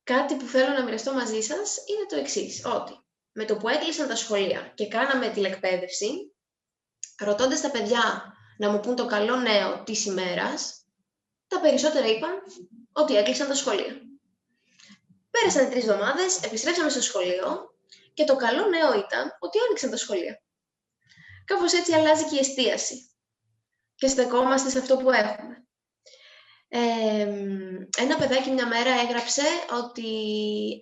Κάτι 0.04 0.34
που 0.34 0.46
θέλω 0.46 0.72
να 0.72 0.84
μοιραστώ 0.84 1.14
μαζί 1.14 1.40
σας 1.40 1.76
είναι 1.76 2.06
το 2.08 2.16
εξής, 2.16 2.64
ότι 2.64 2.92
με 3.32 3.44
το 3.44 3.56
που 3.56 3.68
έκλεισαν 3.68 4.08
τα 4.08 4.16
σχολεία 4.16 4.72
και 4.74 4.88
κάναμε 4.88 5.28
τηλεκπαίδευση, 5.28 6.34
ρωτώντας 7.18 7.60
τα 7.60 7.70
παιδιά 7.70 8.34
να 8.58 8.70
μου 8.70 8.80
πούν 8.80 8.96
το 8.96 9.06
καλό 9.06 9.36
νέο 9.36 9.82
της 9.82 10.04
ημέρας, 10.04 10.84
τα 11.46 11.60
περισσότερα 11.60 12.06
είπαν 12.06 12.42
ότι 12.92 13.16
έκλεισαν 13.16 13.48
τα 13.48 13.54
σχολεία. 13.54 14.00
Πέρασαν 15.30 15.70
τρεις 15.70 15.82
εβδομάδες, 15.82 16.42
επιστρέψαμε 16.42 16.90
στο 16.90 17.02
σχολείο 17.02 17.74
και 18.14 18.24
το 18.24 18.36
καλό 18.36 18.66
νέο 18.66 18.94
ήταν 18.98 19.36
ότι 19.38 19.58
άνοιξαν 19.66 19.90
τα 19.90 19.96
σχολεία. 19.96 20.42
Κάπως 21.44 21.72
έτσι 21.72 21.92
αλλάζει 21.92 22.24
και 22.24 22.36
η 22.36 22.38
εστίαση 22.38 23.10
και 23.94 24.08
στεκόμαστε 24.08 24.70
σε 24.70 24.78
αυτό 24.78 24.96
που 24.96 25.10
έχουμε. 25.10 25.64
Ε, 26.68 27.28
ένα 27.98 28.16
παιδάκι 28.18 28.50
μια 28.50 28.66
μέρα 28.66 28.90
έγραψε 28.90 29.42
ότι 29.84 30.08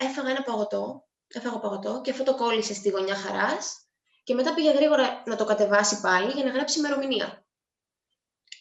έφαγα 0.01 0.31
ένα 0.31 0.43
παγωτό, 0.43 1.09
έφαγα 1.29 1.59
παγωτό 1.59 2.01
και 2.05 2.11
αυτό 2.11 2.25
το 2.25 2.35
κόλλησε 2.35 2.75
στη 2.75 2.89
γωνιά 2.89 3.15
χαράς 3.15 3.89
και 4.25 4.35
μετά 4.35 4.55
πήγε 4.55 4.71
γρήγορα 4.71 5.23
να 5.27 5.37
το 5.37 5.45
κατεβάσει 5.45 6.01
πάλι 6.01 6.33
για 6.33 6.45
να 6.45 6.51
γράψει 6.51 6.79
ημερομηνία. 6.79 7.47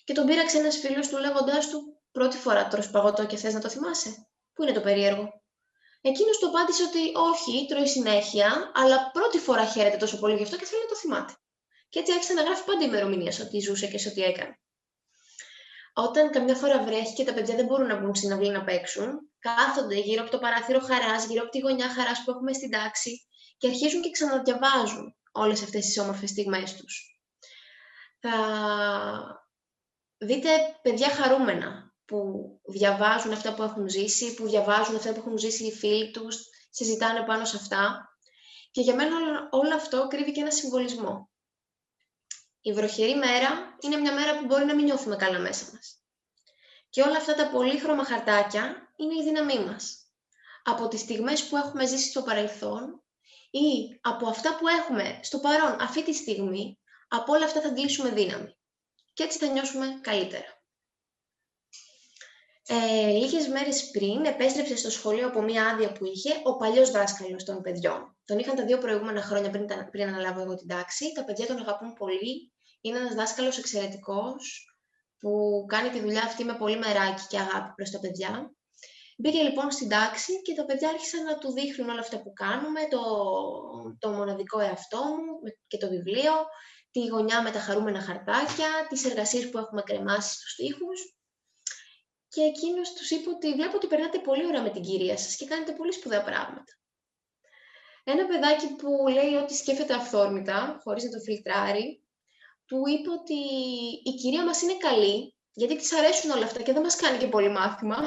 Και 0.03 0.13
τον 0.13 0.25
πήραξε 0.25 0.57
ένας 0.57 0.77
φίλος 0.77 1.07
του 1.07 1.17
λέγοντάς 1.17 1.69
του: 1.69 1.96
Πρώτη 2.11 2.37
φορά 2.37 2.67
τρως 2.67 2.89
παγωτό 2.89 3.25
και 3.25 3.37
θες 3.37 3.53
να 3.53 3.59
το 3.59 3.69
θυμάσαι; 3.69 4.27
Πού 4.53 4.63
είναι 4.63 4.71
το 4.71 4.81
περίεργο; 4.81 5.41
Εκείνος 6.01 6.37
του 6.37 6.47
απάντησε 6.47 6.83
ότι 6.83 7.11
όχι, 7.15 7.65
τρώει 7.67 7.87
συνέχεια, 7.87 8.71
αλλά 8.75 9.11
πρώτη 9.11 9.39
φορά 9.39 9.65
χαίρεται 9.65 9.97
τόσο 9.97 10.19
πολύ 10.19 10.35
γι' 10.35 10.43
αυτό 10.43 10.57
και 10.57 10.65
θέλει 10.65 10.81
να 10.81 10.87
το 10.87 10.95
θυμάται. 10.95 11.33
Και 11.89 11.99
έτσι 11.99 12.11
άρχισε 12.11 12.33
να 12.33 12.41
γράφει 12.41 12.63
πάντα 12.63 12.85
ημερομηνίας 12.85 13.35
σε 13.35 13.41
ό,τι 13.41 13.59
ζούσε 13.59 13.87
και 13.87 13.97
σε 13.97 14.07
ό,τι 14.07 14.21
έκανε. 14.21 14.59
Όταν 15.93 16.31
καμιά 16.31 16.55
φορά 16.55 16.83
βρέχει 16.83 17.13
και 17.13 17.23
τα 17.23 17.33
παιδιά 17.33 17.55
δεν 17.55 17.65
μπορούν 17.65 17.87
να 17.87 17.97
βγουν 17.97 18.15
στην 18.15 18.33
αυλή 18.33 18.49
να 18.49 18.63
παίξουν, 18.63 19.31
κάθονται 19.39 19.95
γύρω 19.95 20.21
από 20.21 20.31
το 20.31 20.39
παράθυρο 20.39 20.79
χαράς, 20.79 21.25
γύρω 21.25 21.41
από 21.41 21.51
τη 21.51 21.59
γωνιά 21.59 21.89
χαράς 21.89 22.23
που 22.23 22.31
έχουμε 22.31 22.53
στην 22.53 22.69
τάξη 22.69 23.27
και 23.57 23.67
αρχίζουν 23.67 24.01
και 24.01 24.09
ξαναδιαβάζουν 24.09 25.15
όλες 25.31 25.63
αυτές 25.63 25.85
τις 25.85 25.99
όμορφες 25.99 26.29
στιγμές 26.29 26.75
τους. 26.75 27.21
Θα 28.19 28.33
δείτε 30.17 30.49
παιδιά 30.81 31.09
χαρούμενα 31.09 31.86
που 32.07 32.49
διαβάζουν 32.63 33.31
αυτά 33.31 33.53
που 33.53 33.63
έχουν 33.63 33.89
ζήσει, 33.89 34.33
που 34.33 34.47
διαβάζουν 34.47 34.95
αυτά 34.95 35.13
που 35.13 35.19
έχουν 35.19 35.37
ζήσει 35.37 35.65
οι 35.65 35.71
φίλοι 35.71 36.11
τους, 36.11 36.45
συζητάνε 36.69 37.25
πάνω 37.25 37.45
σε 37.45 37.55
αυτά. 37.55 38.09
Και 38.71 38.81
για 38.81 38.95
μένα 38.95 39.15
όλο 39.51 39.75
αυτό 39.75 40.07
κρύβει 40.07 40.31
και 40.31 40.41
ένα 40.41 40.51
συμβολισμό. 40.51 41.29
Η 42.61 42.73
βροχερή 42.73 43.15
μέρα 43.15 43.77
είναι 43.79 43.95
μια 43.97 44.13
μέρα 44.13 44.39
που 44.39 44.45
μπορεί 44.45 44.65
να 44.65 44.75
μην 44.75 44.85
νιώθουμε 44.85 45.15
καλά 45.15 45.39
μέσα 45.39 45.65
μας. 45.73 46.01
Και 46.89 47.01
όλα 47.01 47.17
αυτά 47.17 47.35
τα 47.35 47.49
πολύχρωμα 47.49 48.05
χαρτάκια 48.05 48.93
είναι 48.95 49.13
η 49.13 49.23
δύναμή 49.23 49.59
μας. 49.59 50.11
Από 50.63 50.87
τις 50.87 50.99
στιγμές 50.99 51.47
που 51.47 51.57
έχουμε 51.57 51.85
ζήσει 51.85 52.09
στο 52.09 52.21
παρελθόν 52.21 53.03
ή 53.49 53.99
από 54.01 54.27
αυτά 54.27 54.57
που 54.57 54.67
έχουμε 54.67 55.19
στο 55.23 55.39
παρόν 55.39 55.81
αυτή 55.81 56.03
τη 56.03 56.13
στιγμή, 56.13 56.79
από 57.07 57.33
όλα 57.33 57.45
αυτά 57.45 57.61
θα 57.61 57.67
αντλήσουμε 57.67 58.09
δύναμη. 58.09 58.57
Και 59.13 59.23
έτσι 59.23 59.37
θα 59.37 59.47
νιώσουμε 59.47 59.99
καλύτερα. 60.01 60.56
Ε, 62.69 63.09
λίγες 63.11 63.47
μέρες 63.47 63.89
πριν 63.89 64.25
επέστρεψε 64.25 64.77
στο 64.77 64.89
σχολείο 64.89 65.27
από 65.27 65.41
μία 65.41 65.67
άδεια 65.67 65.91
που 65.91 66.05
είχε 66.05 66.29
ο 66.43 66.55
παλιός 66.55 66.91
δάσκαλος 66.91 67.43
των 67.43 67.61
παιδιών. 67.61 68.17
Τον 68.25 68.39
είχαν 68.39 68.55
τα 68.55 68.65
δύο 68.65 68.77
προηγούμενα 68.77 69.21
χρόνια 69.21 69.49
πριν, 69.49 69.65
πριν 69.91 70.07
αναλάβω 70.07 70.41
εγώ 70.41 70.55
την 70.55 70.67
τάξη. 70.67 71.11
Τα 71.11 71.23
παιδιά 71.23 71.45
τον 71.45 71.57
αγαπούν 71.57 71.93
πολύ. 71.93 72.51
Είναι 72.81 72.97
ένας 72.97 73.13
δάσκαλος 73.13 73.57
εξαιρετικός 73.57 74.65
που 75.19 75.65
κάνει 75.67 75.89
τη 75.89 75.99
δουλειά 75.99 76.23
αυτή 76.23 76.43
με 76.43 76.53
πολύ 76.53 76.77
μεράκι 76.77 77.23
και 77.27 77.39
αγάπη 77.39 77.73
προς 77.75 77.89
τα 77.89 77.99
παιδιά. 77.99 78.51
Μπήκε 79.17 79.41
λοιπόν 79.41 79.71
στην 79.71 79.89
τάξη 79.89 80.41
και 80.41 80.53
τα 80.53 80.65
παιδιά 80.65 80.89
άρχισαν 80.89 81.23
να 81.23 81.37
του 81.37 81.51
δείχνουν 81.51 81.89
όλα 81.89 81.99
αυτά 81.99 82.21
που 82.21 82.33
κάνουμε, 82.33 82.81
το, 82.89 83.01
το 83.99 84.09
μοναδικό 84.09 84.59
εαυτό 84.59 84.97
μου 84.97 85.51
και 85.67 85.77
το 85.77 85.89
βιβλίο, 85.89 86.33
τη 86.91 87.07
γωνιά 87.07 87.41
με 87.41 87.51
τα 87.51 87.59
χαρούμενα 87.59 88.01
χαρτάκια, 88.01 88.69
τις 88.89 89.05
εργασίες 89.05 89.49
που 89.49 89.57
έχουμε 89.57 89.81
κρεμάσει 89.81 90.33
στους 90.33 90.55
τοίχους. 90.55 91.16
Και 92.37 92.43
εκείνος 92.43 92.93
τους 92.93 93.09
είπε 93.09 93.29
ότι 93.29 93.53
βλέπω 93.53 93.75
ότι 93.75 93.87
περνάτε 93.87 94.19
πολύ 94.19 94.45
ωραία 94.45 94.61
με 94.61 94.69
την 94.69 94.81
κυρία 94.81 95.17
σας 95.17 95.35
και 95.35 95.45
κάνετε 95.45 95.71
πολύ 95.71 95.91
σπουδαία 95.93 96.23
πράγματα. 96.23 96.73
Ένα 98.03 98.25
παιδάκι 98.25 98.75
που 98.75 99.07
λέει 99.07 99.33
ότι 99.33 99.55
σκέφτεται 99.55 99.93
αυθόρμητα, 99.93 100.79
χωρίς 100.83 101.03
να 101.03 101.09
το 101.09 101.19
φιλτράρει, 101.19 102.03
του 102.65 102.83
είπε 102.87 103.09
ότι 103.09 103.39
η 104.03 104.15
κυρία 104.15 104.45
μας 104.45 104.61
είναι 104.61 104.77
καλή, 104.77 105.35
γιατί 105.53 105.75
της 105.75 105.93
αρέσουν 105.93 106.31
όλα 106.31 106.45
αυτά 106.45 106.61
και 106.61 106.73
δεν 106.73 106.81
μας 106.81 106.95
κάνει 106.95 107.17
και 107.17 107.27
πολύ 107.27 107.49
μάθημα. 107.49 107.97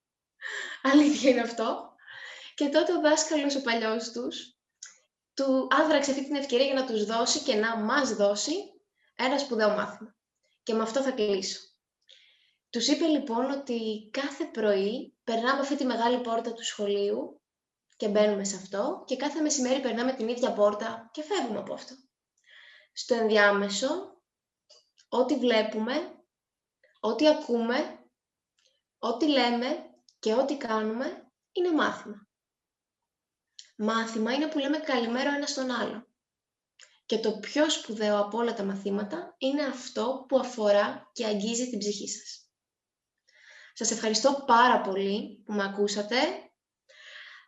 Αλήθεια 0.92 1.30
είναι 1.30 1.40
αυτό. 1.40 1.94
Και 2.54 2.68
τότε 2.68 2.92
ο 2.92 3.00
δάσκαλος, 3.00 3.56
ο 3.56 3.60
παλιός 3.60 4.12
τους, 4.12 4.56
του 5.34 5.68
άδραξε 5.70 6.10
αυτή 6.10 6.24
την 6.24 6.34
ευκαιρία 6.34 6.66
για 6.66 6.74
να 6.74 6.86
τους 6.86 7.04
δώσει 7.04 7.40
και 7.40 7.54
να 7.54 7.76
μας 7.76 8.14
δώσει 8.14 8.54
ένα 9.14 9.38
σπουδαίο 9.38 9.68
μάθημα. 9.68 10.16
Και 10.62 10.74
με 10.74 10.82
αυτό 10.82 11.02
θα 11.02 11.10
κλείσω. 11.10 11.69
Τους 12.70 12.88
είπε 12.88 13.04
λοιπόν 13.04 13.50
ότι 13.50 14.08
κάθε 14.10 14.44
πρωί 14.44 15.16
περνάμε 15.24 15.60
αυτή 15.60 15.76
τη 15.76 15.84
μεγάλη 15.84 16.20
πόρτα 16.20 16.52
του 16.52 16.64
σχολείου 16.64 17.40
και 17.96 18.08
μπαίνουμε 18.08 18.44
σε 18.44 18.56
αυτό 18.56 19.02
και 19.06 19.16
κάθε 19.16 19.40
μεσημέρι 19.40 19.80
περνάμε 19.80 20.12
την 20.12 20.28
ίδια 20.28 20.52
πόρτα 20.52 21.10
και 21.12 21.22
φεύγουμε 21.22 21.58
από 21.58 21.74
αυτό. 21.74 21.94
Στο 22.92 23.14
ενδιάμεσο, 23.14 24.22
ό,τι 25.08 25.36
βλέπουμε, 25.36 25.92
ό,τι 27.00 27.28
ακούμε, 27.28 28.04
ό,τι 28.98 29.28
λέμε 29.28 29.94
και 30.18 30.34
ό,τι 30.34 30.56
κάνουμε 30.56 31.32
είναι 31.52 31.72
μάθημα. 31.72 32.28
Μάθημα 33.76 34.32
είναι 34.32 34.48
που 34.48 34.58
λέμε 34.58 34.78
καλημέρα 34.78 35.34
ένας 35.34 35.50
στον 35.50 35.70
άλλο. 35.70 36.06
Και 37.06 37.18
το 37.18 37.38
πιο 37.38 37.70
σπουδαίο 37.70 38.20
από 38.20 38.38
όλα 38.38 38.54
τα 38.54 38.64
μαθήματα 38.64 39.34
είναι 39.38 39.62
αυτό 39.62 40.24
που 40.28 40.38
αφορά 40.38 41.10
και 41.12 41.26
αγγίζει 41.26 41.70
την 41.70 41.78
ψυχή 41.78 42.08
σας. 42.08 42.39
Σας 43.74 43.90
ευχαριστώ 43.90 44.44
πάρα 44.46 44.80
πολύ 44.80 45.42
που 45.44 45.52
με 45.52 45.64
ακούσατε. 45.64 46.16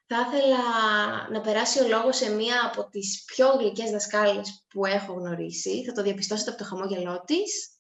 Θα 0.07 0.21
ήθελα 0.21 0.59
να 1.31 1.41
περάσει 1.41 1.83
ο 1.83 1.89
λόγος 1.89 2.17
σε 2.17 2.31
μία 2.31 2.67
από 2.67 2.89
τις 2.89 3.25
πιο 3.25 3.49
γλυκές 3.49 3.91
δασκάλες 3.91 4.65
που 4.69 4.85
έχω 4.87 5.13
γνωρίσει. 5.13 5.85
Θα 5.85 5.93
το 5.93 6.03
διαπιστώσετε 6.03 6.51
από 6.51 6.59
το 6.59 6.65
χαμόγελό 6.65 7.23
της. 7.27 7.77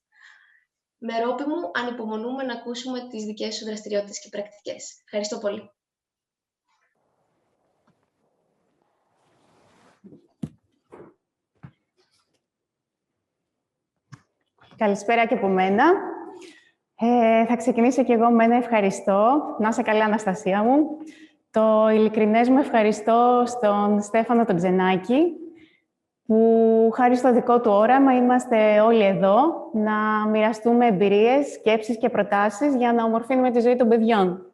Με 0.98 1.18
ρόπι 1.20 1.42
μου, 1.42 1.70
ανυπομονούμε 1.74 2.42
να 2.42 2.52
ακούσουμε 2.52 3.08
τις 3.08 3.24
δικές 3.24 3.54
σου 3.54 3.64
δραστηριότητες 3.64 4.20
και 4.20 4.28
πρακτικές. 4.28 5.00
Ευχαριστώ 5.04 5.38
πολύ. 5.38 5.70
Καλησπέρα 14.76 15.26
και 15.26 15.34
από 15.34 15.48
μένα. 15.48 15.84
Ε, 17.04 17.44
θα 17.46 17.56
ξεκινήσω 17.56 18.04
και 18.04 18.12
εγώ 18.12 18.30
με 18.30 18.44
ένα 18.44 18.56
ευχαριστώ. 18.56 19.42
Να 19.58 19.68
είσαι 19.68 19.82
καλά, 19.82 20.04
Αναστασία 20.04 20.62
μου. 20.62 20.86
Το 21.50 21.88
ειλικρινές 21.92 22.48
μου 22.48 22.58
ευχαριστώ 22.58 23.42
στον 23.46 24.02
Στέφανο 24.02 24.44
τον 24.44 24.56
Ξενάκη, 24.56 25.22
που 26.26 26.90
χάρη 26.94 27.16
στο 27.16 27.32
δικό 27.32 27.60
του 27.60 27.70
όραμα 27.70 28.16
είμαστε 28.16 28.80
όλοι 28.80 29.04
εδώ 29.04 29.36
να 29.72 30.28
μοιραστούμε 30.30 30.86
εμπειρίες, 30.86 31.52
σκέψεις 31.52 31.98
και 31.98 32.08
προτάσεις 32.08 32.76
για 32.76 32.92
να 32.92 33.04
ομορφύνουμε 33.04 33.50
τη 33.50 33.60
ζωή 33.60 33.76
των 33.76 33.88
παιδιών. 33.88 34.52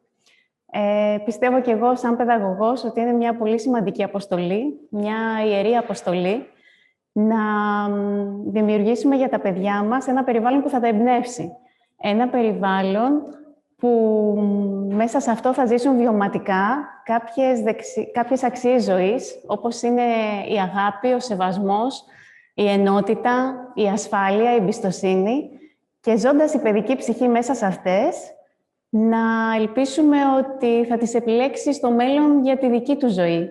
Ε, 0.71 1.17
πιστεύω 1.25 1.61
και 1.61 1.71
εγώ, 1.71 1.95
σαν 1.95 2.17
παιδαγωγός, 2.17 2.83
ότι 2.83 2.99
είναι 2.99 3.13
μια 3.13 3.37
πολύ 3.37 3.59
σημαντική 3.59 4.03
αποστολή, 4.03 4.87
μια 4.89 5.17
ιερή 5.47 5.75
αποστολή, 5.75 6.45
να 7.11 7.37
δημιουργήσουμε 8.45 9.15
για 9.15 9.29
τα 9.29 9.39
παιδιά 9.39 9.83
μας 9.83 10.07
ένα 10.07 10.23
περιβάλλον 10.23 10.61
που 10.61 10.69
θα 10.69 10.79
τα 10.79 10.87
εμπνεύσει. 10.87 11.51
Ένα 12.01 12.27
περιβάλλον 12.27 13.21
που 13.77 13.89
μέσα 14.91 15.19
σε 15.19 15.31
αυτό 15.31 15.53
θα 15.53 15.65
ζήσουν 15.65 15.97
βιωματικά 15.97 16.87
κάποιες, 17.03 17.61
δεξι... 17.61 18.11
κάποιες 18.11 18.43
αξίες 18.43 18.83
ζωής, 18.83 19.43
όπως 19.47 19.81
είναι 19.81 20.03
η 20.49 20.59
αγάπη, 20.59 21.07
ο 21.07 21.19
σεβασμός, 21.19 22.03
η 22.53 22.69
ενότητα, 22.69 23.55
η 23.73 23.87
ασφάλεια, 23.87 24.53
η 24.53 24.55
εμπιστοσύνη 24.55 25.49
και 25.99 26.17
ζώντας 26.17 26.53
η 26.53 26.59
παιδική 26.59 26.95
ψυχή 26.95 27.27
μέσα 27.27 27.53
σε 27.53 27.65
αυτές, 27.65 28.33
να 28.89 29.55
ελπίσουμε 29.55 30.17
ότι 30.37 30.85
θα 30.85 30.97
τις 30.97 31.13
επιλέξεις 31.13 31.75
στο 31.75 31.91
μέλλον 31.91 32.43
για 32.43 32.57
τη 32.57 32.69
δική 32.69 32.95
του 32.95 33.09
ζωή. 33.09 33.49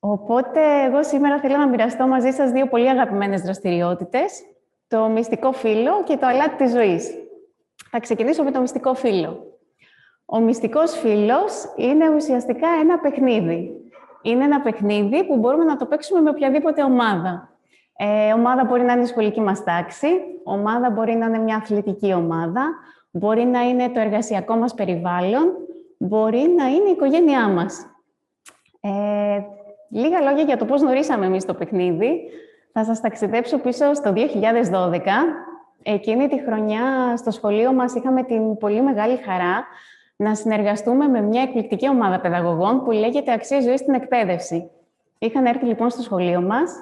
Οπότε, 0.00 0.60
εγώ 0.86 1.02
σήμερα 1.02 1.38
θέλω 1.38 1.56
να 1.56 1.68
μοιραστώ 1.68 2.06
μαζί 2.06 2.30
σας 2.30 2.50
δύο 2.50 2.68
πολύ 2.68 2.88
αγαπημένες 2.88 3.42
δραστηριότητες, 3.42 4.42
το 4.90 5.08
μυστικό 5.08 5.52
φύλλο 5.52 6.02
και 6.04 6.16
το 6.16 6.26
αλάτι 6.26 6.64
της 6.64 6.70
ζωής. 6.70 7.14
Θα 7.90 8.00
ξεκινήσω 8.00 8.42
με 8.42 8.50
το 8.50 8.60
μυστικό 8.60 8.94
φύλλο. 8.94 9.58
Ο 10.24 10.40
μυστικός 10.40 10.98
φύλλος 10.98 11.64
είναι 11.76 12.08
ουσιαστικά 12.14 12.68
ένα 12.82 12.98
παιχνίδι. 12.98 13.70
Είναι 14.22 14.44
ένα 14.44 14.60
παιχνίδι 14.60 15.24
που 15.24 15.36
μπορούμε 15.36 15.64
να 15.64 15.76
το 15.76 15.86
παίξουμε 15.86 16.20
με 16.20 16.30
οποιαδήποτε 16.30 16.82
ομάδα. 16.82 17.48
Ε, 17.96 18.32
ομάδα 18.32 18.64
μπορεί 18.64 18.82
να 18.82 18.92
είναι 18.92 19.02
η 19.02 19.06
σχολική 19.06 19.40
μας 19.40 19.64
τάξη, 19.64 20.08
ομάδα 20.44 20.90
μπορεί 20.90 21.14
να 21.14 21.26
είναι 21.26 21.38
μια 21.38 21.56
αθλητική 21.56 22.12
ομάδα, 22.12 22.62
μπορεί 23.10 23.44
να 23.44 23.60
είναι 23.60 23.88
το 23.88 24.00
εργασιακό 24.00 24.56
μας 24.56 24.74
περιβάλλον, 24.74 25.52
μπορεί 25.98 26.54
να 26.56 26.66
είναι 26.66 26.88
η 26.88 26.92
οικογένειά 26.92 27.48
μας. 27.48 27.86
Ε, 28.80 29.40
λίγα 29.90 30.20
λόγια 30.20 30.42
για 30.42 30.56
το 30.56 30.64
πώς 30.64 30.80
γνωρίσαμε 30.80 31.26
εμείς 31.26 31.44
το 31.44 31.54
παιχνίδι. 31.54 32.20
Θα 32.72 32.84
σας 32.84 33.00
ταξιδέψω 33.00 33.58
πίσω 33.58 33.94
στο 33.94 34.12
2012. 34.16 35.00
Εκείνη 35.82 36.28
τη 36.28 36.40
χρονιά 36.40 37.16
στο 37.16 37.30
σχολείο 37.30 37.72
μας 37.72 37.94
είχαμε 37.94 38.22
την 38.22 38.56
πολύ 38.56 38.82
μεγάλη 38.82 39.16
χαρά 39.16 39.66
να 40.16 40.34
συνεργαστούμε 40.34 41.08
με 41.08 41.20
μια 41.20 41.42
εκπληκτική 41.42 41.88
ομάδα 41.88 42.20
παιδαγωγών 42.20 42.84
που 42.84 42.90
λέγεται 42.90 43.32
«Αξία 43.32 43.60
ζωής 43.60 43.80
στην 43.80 43.94
εκπαίδευση». 43.94 44.70
Είχαν 45.18 45.46
έρθει 45.46 45.64
λοιπόν 45.64 45.90
στο 45.90 46.02
σχολείο 46.02 46.40
μας 46.40 46.72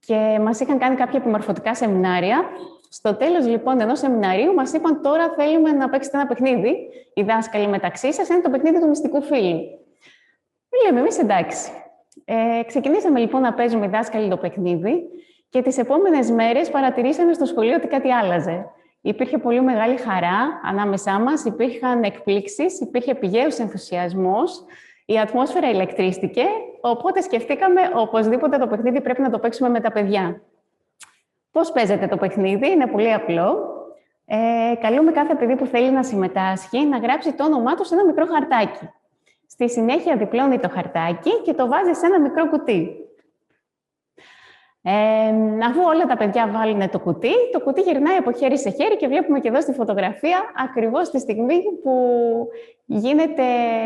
και 0.00 0.38
μας 0.42 0.60
είχαν 0.60 0.78
κάνει 0.78 0.96
κάποια 0.96 1.18
επιμορφωτικά 1.18 1.74
σεμινάρια. 1.74 2.44
Στο 2.88 3.14
τέλος 3.14 3.46
λοιπόν 3.46 3.80
ενός 3.80 3.98
σεμιναρίου 3.98 4.54
μας 4.54 4.72
είπαν 4.72 5.02
«Τώρα 5.02 5.34
θέλουμε 5.36 5.72
να 5.72 5.88
παίξετε 5.88 6.16
ένα 6.16 6.26
παιχνίδι, 6.26 6.76
οι 7.14 7.22
δάσκαλοι 7.22 7.66
μεταξύ 7.66 8.12
σας, 8.12 8.28
είναι 8.28 8.40
το 8.40 8.50
παιχνίδι 8.50 8.80
του 8.80 8.88
μυστικού 8.88 9.22
φίλου». 9.22 9.60
Λέμε 10.84 11.00
εμείς 11.00 11.18
εντάξει. 11.18 11.70
Ε, 12.24 12.62
ξεκινήσαμε 12.66 13.18
λοιπόν 13.18 13.40
να 13.40 13.54
παίζουμε 13.54 13.86
οι 13.86 13.88
δάσκαλοι 13.88 14.28
το 14.28 14.36
παιχνίδι 14.36 15.02
και 15.50 15.62
τις 15.62 15.78
επόμενες 15.78 16.30
μέρες 16.30 16.70
παρατηρήσαμε 16.70 17.32
στο 17.32 17.44
σχολείο 17.44 17.76
ότι 17.76 17.86
κάτι 17.86 18.12
άλλαζε. 18.12 18.66
Υπήρχε 19.00 19.38
πολύ 19.38 19.62
μεγάλη 19.62 19.96
χαρά 19.96 20.60
ανάμεσά 20.64 21.18
μας, 21.18 21.44
υπήρχαν 21.44 22.02
εκπλήξεις, 22.02 22.80
υπήρχε 22.80 23.14
πηγαίος 23.14 23.58
ενθουσιασμός, 23.58 24.64
η 25.06 25.18
ατμόσφαιρα 25.18 25.70
ηλεκτρίστηκε, 25.70 26.44
οπότε 26.80 27.20
σκεφτήκαμε 27.20 27.80
οπωσδήποτε 27.94 28.58
το 28.58 28.66
παιχνίδι 28.66 29.00
πρέπει 29.00 29.22
να 29.22 29.30
το 29.30 29.38
παίξουμε 29.38 29.68
με 29.68 29.80
τα 29.80 29.92
παιδιά. 29.92 30.42
Πώς 31.52 31.72
παίζεται 31.72 32.06
το 32.06 32.16
παιχνίδι, 32.16 32.70
είναι 32.70 32.86
πολύ 32.86 33.12
απλό. 33.12 33.68
Ε, 34.26 34.74
καλούμε 34.80 35.12
κάθε 35.12 35.34
παιδί 35.34 35.56
που 35.56 35.66
θέλει 35.66 35.90
να 35.90 36.02
συμμετάσχει 36.02 36.84
να 36.84 36.98
γράψει 36.98 37.32
το 37.32 37.44
όνομά 37.44 37.74
του 37.74 37.84
σε 37.84 37.94
ένα 37.94 38.04
μικρό 38.04 38.26
χαρτάκι. 38.26 38.90
Στη 39.46 39.70
συνέχεια 39.70 40.16
διπλώνει 40.16 40.58
το 40.58 40.68
χαρτάκι 40.68 41.30
και 41.44 41.52
το 41.54 41.68
βάζει 41.68 41.92
σε 41.92 42.06
ένα 42.06 42.20
μικρό 42.20 42.48
κουτί. 42.48 43.09
Ε, 44.82 44.92
αφού 45.66 45.80
όλα 45.86 46.06
τα 46.06 46.16
παιδιά 46.16 46.50
βάλουν 46.52 46.90
το 46.90 46.98
κουτί, 46.98 47.32
το 47.52 47.60
κουτί 47.60 47.80
γυρνάει 47.80 48.16
από 48.16 48.32
χέρι 48.32 48.58
σε 48.58 48.70
χέρι 48.70 48.96
και 48.96 49.06
βλέπουμε 49.06 49.40
και 49.40 49.48
εδώ 49.48 49.60
στη 49.60 49.72
φωτογραφία 49.72 50.38
ακριβώς 50.64 51.10
τη 51.10 51.18
στιγμή 51.18 51.62
που 51.82 51.92
γίνεται 52.84 53.42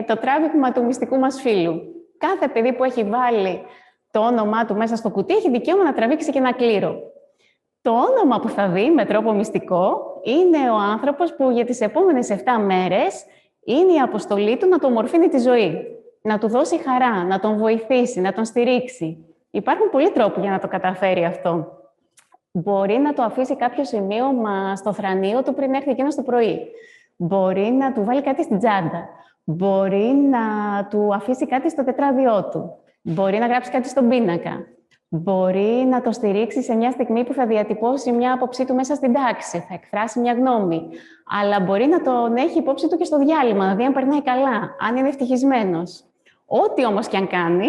το 0.07 0.17
τράβηγμα 0.17 0.73
του 0.73 0.85
μυστικού 0.85 1.19
μας 1.19 1.41
φίλου. 1.41 1.83
Κάθε 2.19 2.49
παιδί 2.49 2.73
που 2.73 2.85
έχει 2.85 3.05
βάλει 3.05 3.63
το 4.11 4.21
όνομά 4.21 4.65
του 4.65 4.75
μέσα 4.77 4.97
στο 4.97 5.11
κουτί 5.11 5.35
έχει 5.35 5.51
δικαίωμα 5.51 5.85
να 5.85 5.93
τραβήξει 5.93 6.31
και 6.31 6.39
ένα 6.39 6.53
κλήρο. 6.53 7.13
Το 7.83 7.91
όνομα 7.91 8.41
που 8.41 8.49
θα 8.49 8.69
δει 8.69 8.91
με 8.91 9.05
τρόπο 9.05 9.33
μυστικό 9.33 9.97
είναι 10.23 10.71
ο 10.71 10.75
άνθρωπος 10.75 11.35
που 11.35 11.51
για 11.51 11.65
τις 11.65 11.81
επόμενες 11.81 12.31
7 12.31 12.35
μέρες 12.65 13.25
είναι 13.65 13.93
η 13.93 14.01
αποστολή 14.01 14.57
του 14.57 14.69
να 14.69 14.79
του 14.79 14.87
ομορφύνει 14.91 15.29
τη 15.29 15.39
ζωή, 15.39 15.87
να 16.23 16.39
του 16.39 16.49
δώσει 16.49 16.79
χαρά, 16.79 17.25
να 17.25 17.41
τον 17.41 17.59
βοηθήσει, 17.59 18.21
να 18.21 18.33
τον 18.33 18.45
στηρίξει. 18.45 19.34
Υπάρχουν 19.55 19.91
πολλοί 19.91 20.11
τρόποι 20.11 20.41
για 20.41 20.51
να 20.51 20.59
το 20.59 20.69
καταφέρει 20.69 21.25
αυτό. 21.25 21.67
Μπορεί 22.53 22.99
να 22.99 23.13
το 23.13 23.23
αφήσει 23.23 23.57
κάποιο 23.57 23.85
σημείωμα 23.85 24.77
στο 24.77 24.93
θρανίο 24.93 25.43
του 25.43 25.55
πριν 25.55 25.75
έρθει 25.75 25.91
εκείνος 25.91 26.15
το 26.15 26.23
πρωί. 26.23 26.61
Μπορεί 27.17 27.71
να 27.71 27.93
του 27.93 28.05
βάλει 28.05 28.23
κάτι 28.23 28.43
στην 28.43 28.59
τσάντα. 28.59 29.09
Μπορεί 29.45 30.29
να 30.31 30.41
του 30.91 31.15
αφήσει 31.15 31.47
κάτι 31.47 31.71
στο 31.71 31.85
τετράδιό 31.85 32.49
του. 32.51 32.77
Μπορεί 33.03 33.39
να 33.39 33.47
γράψει 33.47 33.71
κάτι 33.71 33.89
στον 33.89 34.09
πίνακα. 34.09 34.67
Μπορεί 35.09 35.87
να 35.89 36.01
το 36.01 36.13
στηρίξει 36.13 36.63
σε 36.63 36.75
μια 36.75 36.91
στιγμή 36.91 37.25
που 37.25 37.33
θα 37.33 37.47
διατυπώσει 37.47 38.13
μια 38.13 38.33
άποψή 38.33 38.65
του 38.65 38.75
μέσα 38.75 38.95
στην 38.95 39.13
τάξη, 39.13 39.59
θα 39.59 39.75
εκφράσει 39.75 40.21
μια 40.21 40.33
γνώμη. 40.33 40.89
Αλλά 41.41 41.61
μπορεί 41.61 41.87
να 41.87 42.03
τον 42.03 42.37
έχει 42.37 42.59
υπόψη 42.59 42.89
του 42.89 42.97
και 42.97 43.05
στο 43.05 43.19
διάλειμμα, 43.19 43.67
να 43.67 43.75
δει 43.75 43.85
αν 43.85 43.93
περνάει 43.93 44.23
καλά, 44.23 44.77
αν 44.89 44.97
είναι 44.97 45.09
ευτυχισμένος. 45.09 46.05
Ό,τι 46.47 46.87
όμως 46.87 47.09
και 47.09 47.17
αν 47.17 47.27
κάνει, 47.27 47.69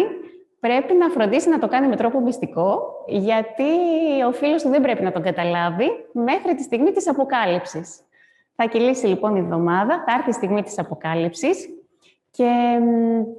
πρέπει 0.60 0.94
να 0.94 1.08
φροντίσει 1.08 1.48
να 1.48 1.58
το 1.58 1.68
κάνει 1.68 1.88
με 1.88 1.96
τρόπο 1.96 2.20
μυστικό, 2.20 2.82
γιατί 3.06 3.64
ο 4.28 4.32
φίλος 4.32 4.62
του 4.62 4.68
δεν 4.68 4.80
πρέπει 4.80 5.02
να 5.02 5.12
τον 5.12 5.22
καταλάβει 5.22 5.86
μέχρι 6.12 6.54
τη 6.54 6.62
στιγμή 6.62 6.92
της 6.92 7.08
αποκάλυψης. 7.08 8.00
Θα 8.56 8.66
κυλήσει 8.66 9.06
λοιπόν 9.06 9.36
η 9.36 9.38
εβδομάδα, 9.38 10.02
θα 10.06 10.14
έρθει 10.16 10.30
η 10.30 10.32
στιγμή 10.32 10.62
της 10.62 10.78
αποκάλυψης 10.78 11.68
και 12.36 12.78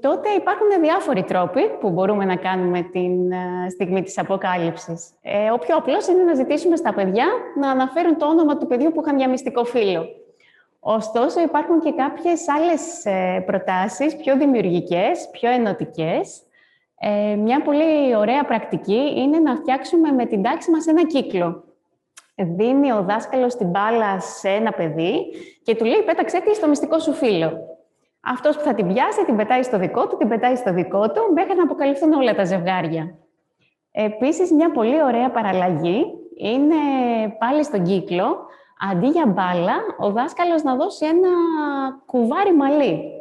τότε 0.01 0.29
υπάρχουν 0.29 0.81
διάφοροι 0.81 1.23
τρόποι 1.23 1.61
που 1.79 1.89
μπορούμε 1.89 2.25
να 2.25 2.35
κάνουμε 2.35 2.81
την 2.81 3.31
ε, 3.31 3.69
στιγμή 3.69 4.03
της 4.03 4.17
αποκάλυψης. 4.17 5.09
Ε, 5.21 5.51
ο 5.51 5.57
πιο 5.57 5.75
απλός 5.75 6.07
είναι 6.07 6.23
να 6.23 6.33
ζητήσουμε 6.33 6.75
στα 6.75 6.93
παιδιά 6.93 7.25
να 7.59 7.69
αναφέρουν 7.69 8.17
το 8.17 8.25
όνομα 8.25 8.57
του 8.57 8.67
παιδιού 8.67 8.91
που 8.91 9.01
είχαν 9.01 9.17
για 9.17 9.29
μυστικό 9.29 9.63
φίλο. 9.63 10.05
Ωστόσο, 10.79 11.41
υπάρχουν 11.41 11.79
και 11.79 11.91
κάποιες 11.91 12.49
άλλες 12.49 13.05
ε, 13.05 13.43
προτάσεις, 13.45 14.15
πιο 14.15 14.37
δημιουργικές, 14.37 15.29
πιο 15.31 15.51
ενωτικές, 15.51 16.41
ε, 16.99 17.35
μια 17.35 17.61
πολύ 17.61 18.15
ωραία 18.15 18.43
πρακτική 18.45 19.13
είναι 19.15 19.39
να 19.39 19.55
φτιάξουμε 19.55 20.11
με 20.11 20.25
την 20.25 20.41
τάξη 20.41 20.71
μας 20.71 20.87
ένα 20.87 21.05
κύκλο. 21.05 21.63
Δίνει 22.35 22.91
ο 22.91 23.03
δάσκαλος 23.03 23.55
την 23.55 23.67
μπάλα 23.69 24.19
σε 24.19 24.49
ένα 24.49 24.71
παιδί 24.71 25.25
και 25.63 25.75
του 25.75 25.85
λέει 25.85 26.03
«Πέταξε 26.05 26.41
τη 26.41 26.55
στο 26.55 26.67
μυστικό 26.67 26.99
σου 26.99 27.13
φύλλο». 27.13 27.51
αυτός 28.19 28.57
που 28.57 28.63
θα 28.63 28.73
την 28.73 28.87
πιάσει, 28.87 29.25
την 29.25 29.35
πετάει 29.35 29.63
στο 29.63 29.77
δικό 29.77 30.07
του, 30.07 30.17
την 30.17 30.27
πετάει 30.27 30.55
στο 30.55 30.73
δικό 30.73 31.11
του, 31.11 31.33
μέχρι 31.33 31.55
να 31.55 31.63
αποκαλυφθούν 31.63 32.13
όλα 32.13 32.35
τα 32.35 32.43
ζευγάρια. 32.43 33.15
Επίσης, 33.91 34.51
μια 34.51 34.71
πολύ 34.71 35.03
ωραία 35.03 35.31
παραλλαγή 35.31 36.05
είναι 36.37 36.75
πάλι 37.39 37.63
στον 37.63 37.83
κύκλο, 37.83 38.45
αντί 38.91 39.07
για 39.07 39.25
μπάλα, 39.25 39.75
ο 39.99 40.11
δάσκαλος 40.11 40.63
να 40.63 40.75
δώσει 40.75 41.05
ένα 41.05 41.29
κουβάρι 42.05 42.55
μαλλί. 42.55 43.16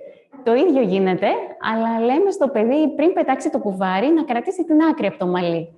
Το 0.47 0.55
ίδιο 0.55 0.83
γίνεται, 0.83 1.27
αλλά 1.73 2.05
λέμε 2.05 2.31
στο 2.31 2.49
παιδί 2.49 2.95
πριν 2.97 3.13
πετάξει 3.13 3.51
το 3.51 3.59
κουβάρι 3.59 4.09
να 4.13 4.23
κρατήσει 4.23 4.65
την 4.65 4.83
άκρη 4.83 5.07
από 5.07 5.19
το 5.19 5.27
μαλλί. 5.27 5.69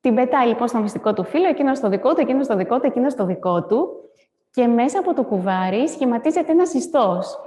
Την 0.00 0.14
πετάει 0.14 0.46
λοιπόν 0.46 0.68
στο 0.68 0.78
μυστικό 0.78 1.12
του 1.12 1.24
φίλο, 1.24 1.48
εκείνο 1.48 1.74
στο 1.74 1.88
δικό 1.88 2.14
του, 2.14 2.20
εκείνο 2.20 2.42
στο 2.42 2.56
δικό 2.56 2.80
του, 2.80 2.86
εκείνο 2.86 3.10
στο 3.10 3.26
δικό 3.26 3.66
του 3.66 3.88
και 4.50 4.66
μέσα 4.66 4.98
από 4.98 5.14
το 5.14 5.22
κουβάρι 5.22 5.88
σχηματίζεται 5.88 6.52
ένας 6.52 6.74
ιστός. 6.74 7.38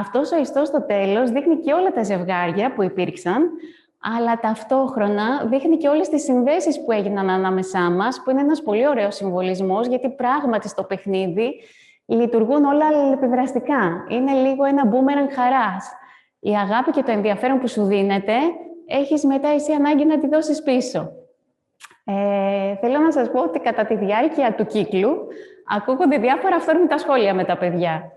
Αυτός 0.00 0.32
ο 0.32 0.36
ιστός 0.36 0.68
στο 0.68 0.82
τέλος 0.82 1.30
δείχνει 1.30 1.56
και 1.56 1.72
όλα 1.72 1.92
τα 1.92 2.02
ζευγάρια 2.02 2.72
που 2.74 2.82
υπήρξαν, 2.82 3.50
αλλά 4.16 4.38
ταυτόχρονα 4.40 5.44
δείχνει 5.44 5.76
και 5.76 5.88
όλες 5.88 6.08
τις 6.08 6.22
συνδέσεις 6.22 6.84
που 6.84 6.92
έγιναν 6.92 7.30
ανάμεσά 7.30 7.90
μας, 7.90 8.22
που 8.22 8.30
είναι 8.30 8.40
ένας 8.40 8.62
πολύ 8.62 8.88
ωραίος 8.88 9.14
συμβολισμός, 9.14 9.86
γιατί 9.86 10.08
πράγματι 10.08 10.68
στο 10.68 10.82
παιχνίδι 10.82 11.52
λειτουργούν 12.06 12.64
όλα 12.64 12.86
αλληλεπιδραστικά. 12.86 14.04
Είναι 14.08 14.32
λίγο 14.32 14.64
ένα 14.64 14.86
μπούμεραν 14.86 15.30
χαράς. 15.30 15.92
Η 16.44 16.50
αγάπη 16.50 16.90
και 16.90 17.02
το 17.02 17.10
ενδιαφέρον 17.10 17.58
που 17.58 17.68
σου 17.68 17.84
δίνεται, 17.84 18.34
έχεις 18.86 19.24
μετά 19.24 19.48
εσύ 19.48 19.72
ανάγκη 19.72 20.04
να 20.04 20.18
τη 20.18 20.28
δώσεις 20.28 20.62
πίσω. 20.62 21.12
Ε, 22.04 22.76
θέλω 22.76 22.98
να 22.98 23.12
σας 23.12 23.30
πω 23.30 23.40
ότι 23.40 23.58
κατά 23.58 23.84
τη 23.84 23.96
διάρκεια 23.96 24.54
του 24.54 24.66
κύκλου 24.66 25.26
ακούγονται 25.76 26.18
διάφορα 26.18 26.56
αυθόρμητα 26.56 26.98
σχόλια 26.98 27.34
με 27.34 27.44
τα 27.44 27.56
παιδιά. 27.56 28.12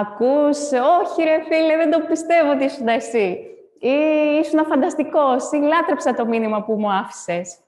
Ακούς, 0.00 0.58
όχι 1.00 1.22
ρε 1.22 1.42
φίλε, 1.42 1.76
δεν 1.76 1.90
το 1.90 2.00
πιστεύω 2.08 2.50
ότι 2.50 2.64
ήσουν 2.64 2.88
εσύ. 2.88 3.38
Ή 3.80 3.94
ήσουν 4.40 4.66
φανταστικός, 4.66 5.52
ή 5.52 5.56
λάτρεψα 5.56 6.14
το 6.14 6.26
μήνυμα 6.26 6.62
που 6.62 6.72
μου 6.72 6.92
άφησες. 6.92 7.58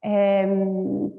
Ε, 0.00 0.48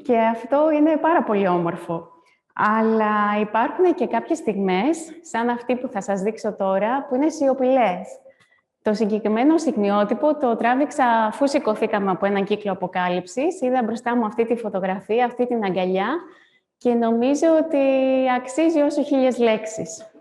και 0.04 0.18
αυτό 0.18 0.72
είναι 0.72 0.98
πάρα 0.98 1.24
πολύ 1.24 1.48
όμορφο. 1.48 2.17
Αλλά 2.60 3.40
υπάρχουν 3.42 3.94
και 3.96 4.08
κάποιες 4.08 4.38
στιγμές, 4.38 4.98
σαν 5.22 5.50
αυτή 5.50 5.76
που 5.76 5.88
θα 5.88 6.02
σας 6.02 6.22
δείξω 6.22 6.54
τώρα, 6.54 7.06
που 7.10 7.16
είναι 7.16 7.30
σιωπηλές. 7.30 8.08
Το 8.82 8.94
συγκεκριμένο 8.94 9.58
στιγμιότυπο 9.58 10.38
το 10.38 10.56
τράβηξα 10.56 11.06
αφού 11.06 11.48
σηκωθήκαμε 11.48 12.12
από 12.12 12.26
έναν 12.26 12.44
κύκλο 12.44 12.72
αποκάλυψης. 12.72 13.62
Είδα 13.62 13.84
μπροστά 13.84 14.16
μου 14.16 14.26
αυτή 14.26 14.46
τη 14.46 14.56
φωτογραφία, 14.56 15.26
αυτή 15.26 15.48
την 15.48 15.64
αγκαλιά 15.64 16.08
και 16.78 16.94
νομίζω 16.94 17.48
ότι 17.58 17.78
αξίζει 18.36 18.82
όσο 18.82 19.04
χίλιες 19.04 19.38
λέξεις. 19.38 20.12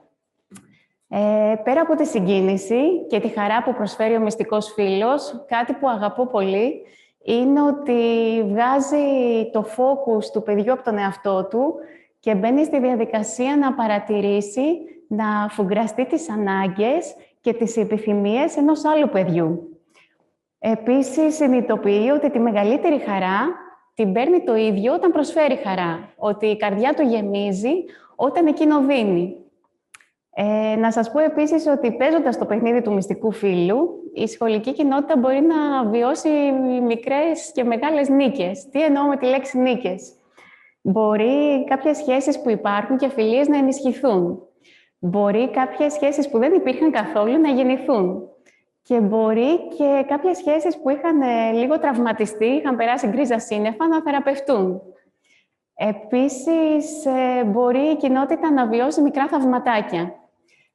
Ε, 1.08 1.54
πέρα 1.64 1.80
από 1.80 1.94
τη 1.94 2.06
συγκίνηση 2.06 3.06
και 3.08 3.20
τη 3.20 3.28
χαρά 3.28 3.62
που 3.62 3.74
προσφέρει 3.74 4.16
ο 4.16 4.20
μυστικός 4.20 4.72
φίλος, 4.72 5.44
κάτι 5.48 5.72
που 5.72 5.88
αγαπώ 5.88 6.26
πολύ 6.26 6.82
είναι 7.24 7.62
ότι 7.62 8.02
βγάζει 8.48 9.50
το 9.52 9.62
φόκους 9.62 10.30
του 10.30 10.42
παιδιού 10.42 10.72
από 10.72 10.82
τον 10.82 10.98
εαυτό 10.98 11.44
του 11.44 11.74
και 12.26 12.34
μπαίνει 12.34 12.64
στη 12.64 12.80
διαδικασία 12.80 13.56
να 13.56 13.74
παρατηρήσει, 13.74 14.64
να 15.08 15.48
φουγκραστεί 15.50 16.06
τις 16.06 16.30
ανάγκες 16.30 17.14
και 17.40 17.52
τις 17.52 17.76
επιθυμίες 17.76 18.56
ενός 18.56 18.84
άλλου 18.84 19.08
παιδιού. 19.08 19.78
Επίσης, 20.58 21.34
συνειδητοποιεί 21.34 22.10
ότι 22.14 22.30
τη 22.30 22.38
μεγαλύτερη 22.38 22.98
χαρά 22.98 23.38
την 23.94 24.12
παίρνει 24.12 24.44
το 24.44 24.56
ίδιο 24.56 24.92
όταν 24.92 25.12
προσφέρει 25.12 25.56
χαρά, 25.56 26.12
ότι 26.16 26.46
η 26.46 26.56
καρδιά 26.56 26.94
του 26.94 27.02
γεμίζει 27.02 27.72
όταν 28.16 28.46
εκείνο 28.46 28.80
δίνει. 28.80 29.36
Ε, 30.34 30.76
να 30.76 30.92
σας 30.92 31.10
πω 31.10 31.18
επίσης 31.18 31.66
ότι 31.66 31.92
παίζοντας 31.92 32.38
το 32.38 32.44
παιχνίδι 32.44 32.82
του 32.82 32.92
μυστικού 32.92 33.32
φίλου, 33.32 33.88
η 34.14 34.26
σχολική 34.26 34.72
κοινότητα 34.72 35.16
μπορεί 35.16 35.40
να 35.40 35.84
βιώσει 35.90 36.28
μικρές 36.86 37.52
και 37.54 37.64
μεγάλες 37.64 38.08
νίκες. 38.08 38.68
Τι 38.68 38.82
εννοώ 38.82 39.06
με 39.06 39.16
τη 39.16 39.26
λέξη 39.26 39.58
νίκες; 39.58 40.12
Μπορεί 40.88 41.64
κάποιες 41.64 41.96
σχέσεις 41.96 42.42
που 42.42 42.50
υπάρχουν 42.50 42.96
και 42.96 43.08
φιλίες 43.08 43.48
να 43.48 43.58
ενισχυθούν. 43.58 44.42
Μπορεί 44.98 45.50
κάποιες 45.50 45.92
σχέσεις 45.92 46.28
που 46.28 46.38
δεν 46.38 46.54
υπήρχαν 46.54 46.90
καθόλου 46.90 47.40
να 47.40 47.48
γεννηθούν. 47.48 48.28
Και 48.82 49.00
μπορεί 49.00 49.68
και 49.76 50.04
κάποιες 50.08 50.36
σχέσεις 50.36 50.80
που 50.80 50.90
είχαν 50.90 51.20
ε, 51.20 51.52
λίγο 51.52 51.78
τραυματιστεί, 51.78 52.46
είχαν 52.46 52.76
περάσει 52.76 53.06
γκρίζα 53.06 53.38
σύννεφα, 53.38 53.88
να 53.88 54.02
θεραπευτούν. 54.02 54.82
Επίσης, 55.74 57.06
ε, 57.06 57.44
μπορεί 57.44 57.90
η 57.90 57.96
κοινότητα 57.96 58.50
να 58.50 58.66
βιώσει 58.66 59.00
μικρά 59.00 59.26
θαυματάκια. 59.28 60.14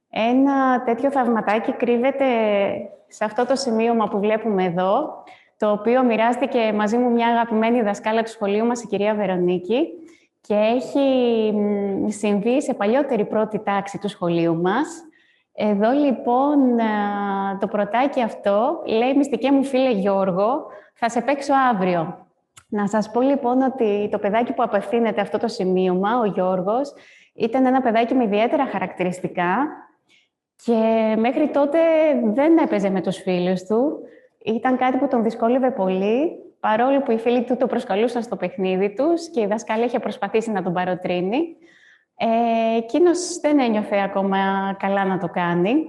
Ένα 0.10 0.84
τέτοιο 0.84 1.12
θαυματάκι 1.12 1.72
κρύβεται 1.72 2.26
σε 3.08 3.24
αυτό 3.24 3.46
το 3.46 3.56
σημείωμα 3.56 4.08
που 4.08 4.20
βλέπουμε 4.20 4.64
εδώ, 4.64 5.24
το 5.58 5.72
οποίο 5.72 6.04
μοιράστηκε 6.04 6.74
μαζί 6.76 6.98
μου 6.98 7.12
μια 7.12 7.28
αγαπημένη 7.28 7.82
δασκάλα 7.82 8.24
του 8.24 8.30
σχολείου 8.30 8.66
μας, 8.66 8.84
η 8.84 8.88
κυρία 8.88 9.16
Βερονίκη, 9.16 9.88
και 10.42 10.54
έχει 10.54 11.54
συμβεί 12.08 12.62
σε 12.62 12.74
παλιότερη 12.74 13.26
πρώτη 13.26 13.60
τάξη 13.64 13.98
του 13.98 14.10
σχολείου 14.10 14.62
μας. 14.62 14.88
Εδώ 15.54 15.92
λοιπόν 15.92 16.58
το 17.60 17.68
πρωτάκι 17.68 18.22
αυτό 18.22 18.82
λέει 18.86 19.16
«Μυστικέ 19.16 19.52
μου 19.52 19.64
φίλε 19.64 19.92
Γιώργο, 19.92 20.66
θα 20.94 21.10
σε 21.10 21.22
παίξω 21.22 21.54
αύριο». 21.72 22.26
Να 22.68 22.88
σας 22.88 23.12
πω 23.12 23.22
λοιπόν 23.22 23.62
ότι 23.62 24.10
το 24.12 24.20
παιδάκι 24.20 24.54
που 24.54 24.64
απευθύνεται 24.64 25.22
αυτό 25.22 25.38
το 25.38 25.48
σημείωμα, 25.48 26.20
ο 26.20 26.26
Γιώργος, 26.26 26.94
ήταν 27.34 27.66
ένα 27.66 27.82
παιδάκι 27.82 28.14
με 28.14 28.24
ιδιαίτερα 28.24 28.66
χαρακτηριστικά 28.66 29.68
και 30.66 31.16
μέχρι 31.18 31.50
τότε 31.50 31.80
δεν 32.24 32.58
έπαιζε 32.58 32.90
με 32.90 33.02
τους 33.02 33.18
φίλους 33.18 33.64
του. 33.64 34.00
Ήταν 34.46 34.78
κάτι 34.78 34.98
που 34.98 35.08
τον 35.08 35.24
δυσκόλευε 35.24 35.72
πολύ 35.72 36.32
παρόλο 36.62 37.02
που 37.02 37.12
οι 37.12 37.18
φίλοι 37.18 37.44
του 37.44 37.58
το 37.58 37.68
προσκαλούσαν 37.68 38.22
στο 38.24 38.36
παιχνίδι 38.36 38.94
τους 38.94 39.30
και 39.30 39.42
η 39.42 39.46
δασκάλα 39.46 39.86
είχε 39.86 40.00
προσπαθήσει 40.00 40.52
να 40.52 40.64
τον 40.64 40.74
παροτρύνει, 40.74 41.56
ε, 42.16 42.78
εκείνος 42.78 43.40
δεν 43.42 43.60
ένιωθε 43.60 43.98
ακόμα 43.98 44.38
καλά 44.80 45.06
να 45.06 45.18
το 45.18 45.28
κάνει, 45.28 45.86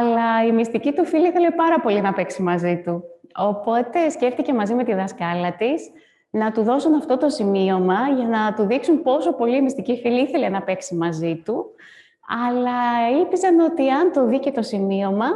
αλλά 0.00 0.46
η 0.46 0.52
μυστική 0.52 0.92
του 0.92 1.04
φίλη 1.04 1.28
ήθελε 1.28 1.50
πάρα 1.50 1.80
πολύ 1.80 2.00
να 2.00 2.12
παίξει 2.12 2.42
μαζί 2.42 2.82
του. 2.84 3.02
Οπότε 3.36 4.08
σκέφτηκε 4.08 4.54
μαζί 4.54 4.74
με 4.74 4.84
τη 4.84 4.94
δασκάλα 4.94 5.52
της 5.52 5.90
να 6.30 6.52
του 6.52 6.62
δώσουν 6.62 6.94
αυτό 6.94 7.16
το 7.16 7.28
σημείωμα 7.28 8.08
για 8.16 8.26
να 8.26 8.54
του 8.54 8.66
δείξουν 8.66 9.02
πόσο 9.02 9.32
πολύ 9.32 9.56
η 9.56 9.62
μυστική 9.62 9.96
φίλη 9.96 10.20
ήθελε 10.20 10.48
να 10.48 10.62
παίξει 10.62 10.94
μαζί 10.94 11.42
του, 11.44 11.66
αλλά 12.48 13.10
ήλπιζαν 13.18 13.60
ότι 13.60 13.88
αν 13.90 14.12
το 14.12 14.26
δει 14.26 14.38
και 14.38 14.50
το 14.50 14.62
σημείωμα, 14.62 15.26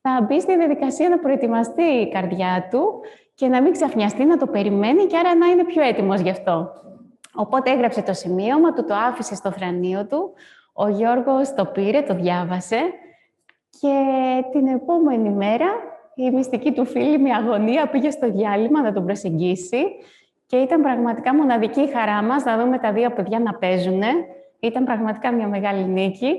θα 0.00 0.20
μπει 0.22 0.40
στη 0.40 0.56
διαδικασία 0.56 1.08
να 1.08 1.18
προετοιμαστεί 1.18 1.82
η 1.82 2.08
καρδιά 2.08 2.68
του 2.70 3.00
και 3.38 3.48
να 3.48 3.62
μην 3.62 3.72
ξαφνιαστεί 3.72 4.24
να 4.24 4.36
το 4.36 4.46
περιμένει 4.46 5.06
και 5.06 5.16
άρα 5.16 5.34
να 5.34 5.46
είναι 5.46 5.64
πιο 5.64 5.82
έτοιμος 5.82 6.20
γι' 6.20 6.30
αυτό. 6.30 6.72
Οπότε 7.34 7.70
έγραψε 7.70 8.02
το 8.02 8.12
σημείωμα, 8.12 8.72
του 8.72 8.84
το 8.84 8.94
άφησε 8.94 9.34
στο 9.34 9.50
θρανίο 9.50 10.06
του, 10.06 10.32
ο 10.72 10.88
Γιώργος 10.88 11.54
το 11.54 11.64
πήρε, 11.64 12.02
το 12.02 12.14
διάβασε 12.14 12.76
και 13.80 13.94
την 14.52 14.66
επόμενη 14.66 15.30
μέρα 15.30 15.66
η 16.14 16.30
μυστική 16.30 16.72
του 16.72 16.84
φίλη 16.84 17.18
με 17.18 17.30
αγωνία 17.30 17.88
πήγε 17.88 18.10
στο 18.10 18.30
διάλειμμα 18.30 18.82
να 18.82 18.92
τον 18.92 19.04
προσεγγίσει 19.04 19.82
και 20.46 20.56
ήταν 20.56 20.82
πραγματικά 20.82 21.34
μοναδική 21.34 21.80
η 21.80 21.90
χαρά 21.90 22.22
μας 22.22 22.44
να 22.44 22.58
δούμε 22.58 22.78
τα 22.78 22.92
δύο 22.92 23.10
παιδιά 23.10 23.38
να 23.38 23.54
παίζουν. 23.54 24.02
Ήταν 24.60 24.84
πραγματικά 24.84 25.32
μια 25.32 25.48
μεγάλη 25.48 25.84
νίκη. 25.84 26.34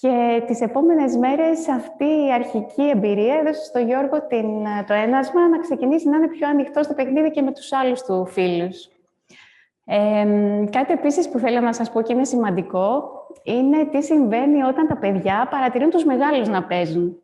Και 0.00 0.42
τις 0.46 0.60
επόμενες 0.60 1.16
μέρες 1.16 1.68
αυτή 1.68 2.04
η 2.04 2.32
αρχική 2.32 2.88
εμπειρία 2.88 3.34
έδωσε 3.34 3.64
στο 3.64 3.78
Γιώργο 3.78 4.26
την, 4.26 4.46
το 4.86 4.94
ένασμα 4.94 5.48
να 5.48 5.58
ξεκινήσει 5.58 6.08
να 6.08 6.16
είναι 6.16 6.28
πιο 6.28 6.48
ανοιχτό 6.48 6.82
στο 6.82 6.94
παιχνίδι 6.94 7.30
και 7.30 7.42
με 7.42 7.52
τους 7.52 7.72
άλλους 7.72 8.02
του 8.02 8.26
φίλους. 8.26 8.88
Ε, 9.84 10.24
κάτι 10.70 10.92
επίσης 10.92 11.28
που 11.28 11.38
θέλω 11.38 11.60
να 11.60 11.72
σας 11.72 11.90
πω 11.90 12.02
και 12.02 12.12
είναι 12.12 12.24
σημαντικό 12.24 13.02
είναι 13.42 13.84
τι 13.84 14.02
συμβαίνει 14.02 14.62
όταν 14.62 14.86
τα 14.86 14.96
παιδιά 14.96 15.48
παρατηρούν 15.50 15.90
τους 15.90 16.04
μεγάλους 16.04 16.48
να 16.48 16.64
παίζουν. 16.64 17.16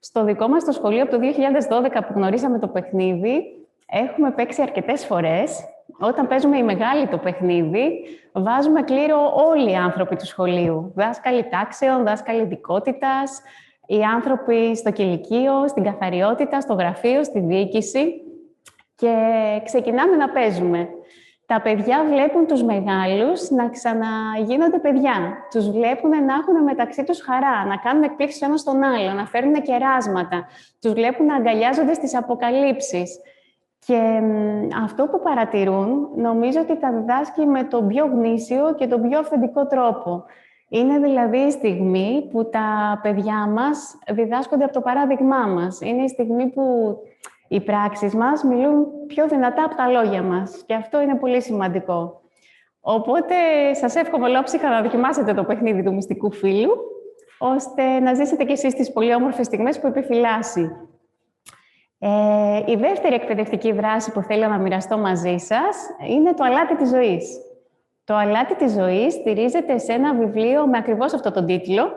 Στο 0.00 0.24
δικό 0.24 0.48
μας 0.48 0.64
το 0.64 0.72
σχολείο 0.72 1.02
από 1.02 1.10
το 1.10 1.18
2012 1.18 2.06
που 2.06 2.12
γνωρίσαμε 2.14 2.58
το 2.58 2.68
παιχνίδι, 2.68 3.42
έχουμε 3.86 4.30
παίξει 4.30 4.62
αρκετές 4.62 5.06
φορές 5.06 5.64
όταν 5.98 6.26
παίζουμε 6.26 6.58
η 6.58 6.62
μεγάλη 6.62 7.06
το 7.06 7.18
παιχνίδι, 7.18 7.90
βάζουμε 8.32 8.82
κλήρο 8.82 9.32
όλοι 9.34 9.70
οι 9.70 9.74
άνθρωποι 9.74 10.16
του 10.16 10.26
σχολείου. 10.26 10.92
Δάσκαλοι 10.94 11.48
τάξεων, 11.48 12.04
δάσκαλοι 12.04 12.42
ειδικότητας, 12.42 13.42
οι 13.86 14.02
άνθρωποι 14.02 14.76
στο 14.76 14.90
κηλικείο, 14.90 15.68
στην 15.68 15.82
καθαριότητα, 15.84 16.60
στο 16.60 16.74
γραφείο, 16.74 17.24
στη 17.24 17.40
διοίκηση 17.40 18.22
και 18.96 19.14
ξεκινάμε 19.64 20.16
να 20.16 20.28
παίζουμε. 20.28 20.88
Τα 21.46 21.60
παιδιά 21.60 22.04
βλέπουν 22.10 22.46
τους 22.46 22.62
μεγάλους 22.62 23.50
να 23.50 23.68
ξαναγίνονται 23.68 24.78
παιδιά. 24.78 25.46
Τους 25.50 25.70
βλέπουν 25.70 26.10
να 26.10 26.34
έχουν 26.34 26.62
μεταξύ 26.64 27.04
τους 27.04 27.20
χαρά, 27.20 27.64
να 27.66 27.76
κάνουν 27.76 28.02
εκπλήξεις 28.02 28.40
ένας 28.42 28.60
στον 28.60 28.82
άλλο, 28.82 29.12
να 29.12 29.26
φέρνουν 29.26 29.62
κεράσματα. 29.62 30.46
Τους 30.80 30.92
βλέπουν 30.92 31.26
να 31.26 31.34
αγκαλιάζονται 31.34 31.94
στις 31.94 32.16
αποκαλύψεις. 32.16 33.20
Και 33.86 34.20
αυτό 34.84 35.06
που 35.06 35.20
παρατηρούν, 35.20 36.08
νομίζω 36.16 36.60
ότι 36.60 36.78
τα 36.78 36.92
διδάσκει 36.92 37.46
με 37.46 37.62
τον 37.62 37.86
πιο 37.86 38.06
γνήσιο 38.06 38.74
και 38.74 38.86
τον 38.86 39.08
πιο 39.08 39.18
αυθεντικό 39.18 39.66
τρόπο. 39.66 40.24
Είναι 40.68 40.98
δηλαδή 40.98 41.38
η 41.38 41.50
στιγμή 41.50 42.28
που 42.30 42.48
τα 42.48 42.98
παιδιά 43.02 43.46
μας 43.46 43.98
διδάσκονται 44.12 44.64
από 44.64 44.72
το 44.72 44.80
παράδειγμά 44.80 45.46
μας. 45.46 45.80
Είναι 45.80 46.02
η 46.02 46.08
στιγμή 46.08 46.46
που 46.46 46.96
οι 47.48 47.60
πράξεις 47.60 48.14
μας 48.14 48.44
μιλούν 48.44 48.86
πιο 49.06 49.28
δυνατά 49.28 49.64
από 49.64 49.74
τα 49.74 49.88
λόγια 49.88 50.22
μας. 50.22 50.62
Και 50.66 50.74
αυτό 50.74 51.00
είναι 51.00 51.14
πολύ 51.14 51.42
σημαντικό. 51.42 52.20
Οπότε, 52.80 53.34
σας 53.72 53.94
εύχομαι 53.94 54.28
ολόψυχα 54.28 54.68
να 54.68 54.82
δοκιμάσετε 54.82 55.34
το 55.34 55.44
παιχνίδι 55.44 55.82
του 55.82 55.94
μυστικού 55.94 56.32
φίλου, 56.32 56.70
ώστε 57.38 58.00
να 58.00 58.14
ζήσετε 58.14 58.44
κι 58.44 58.52
εσείς 58.52 58.74
τις 58.74 58.92
πολύ 58.92 59.14
όμορφες 59.14 59.46
στιγμές 59.46 59.80
που 59.80 59.86
επιφυλάσσει. 59.86 60.70
Ε, 62.06 62.62
η 62.66 62.76
δεύτερη 62.76 63.14
εκπαιδευτική 63.14 63.72
δράση 63.72 64.12
που 64.12 64.22
θέλω 64.22 64.48
να 64.48 64.58
μοιραστώ 64.58 64.98
μαζί 64.98 65.36
σας 65.38 65.76
είναι 66.08 66.34
το 66.34 66.44
αλάτι 66.44 66.76
της 66.76 66.88
ζωής. 66.88 67.40
Το 68.04 68.14
αλάτι 68.14 68.54
της 68.54 68.72
ζωής 68.72 69.12
στηρίζεται 69.12 69.78
σε 69.78 69.92
ένα 69.92 70.14
βιβλίο 70.14 70.66
με 70.66 70.78
ακριβώς 70.78 71.14
αυτό 71.14 71.30
τον 71.30 71.46
τίτλο. 71.46 71.92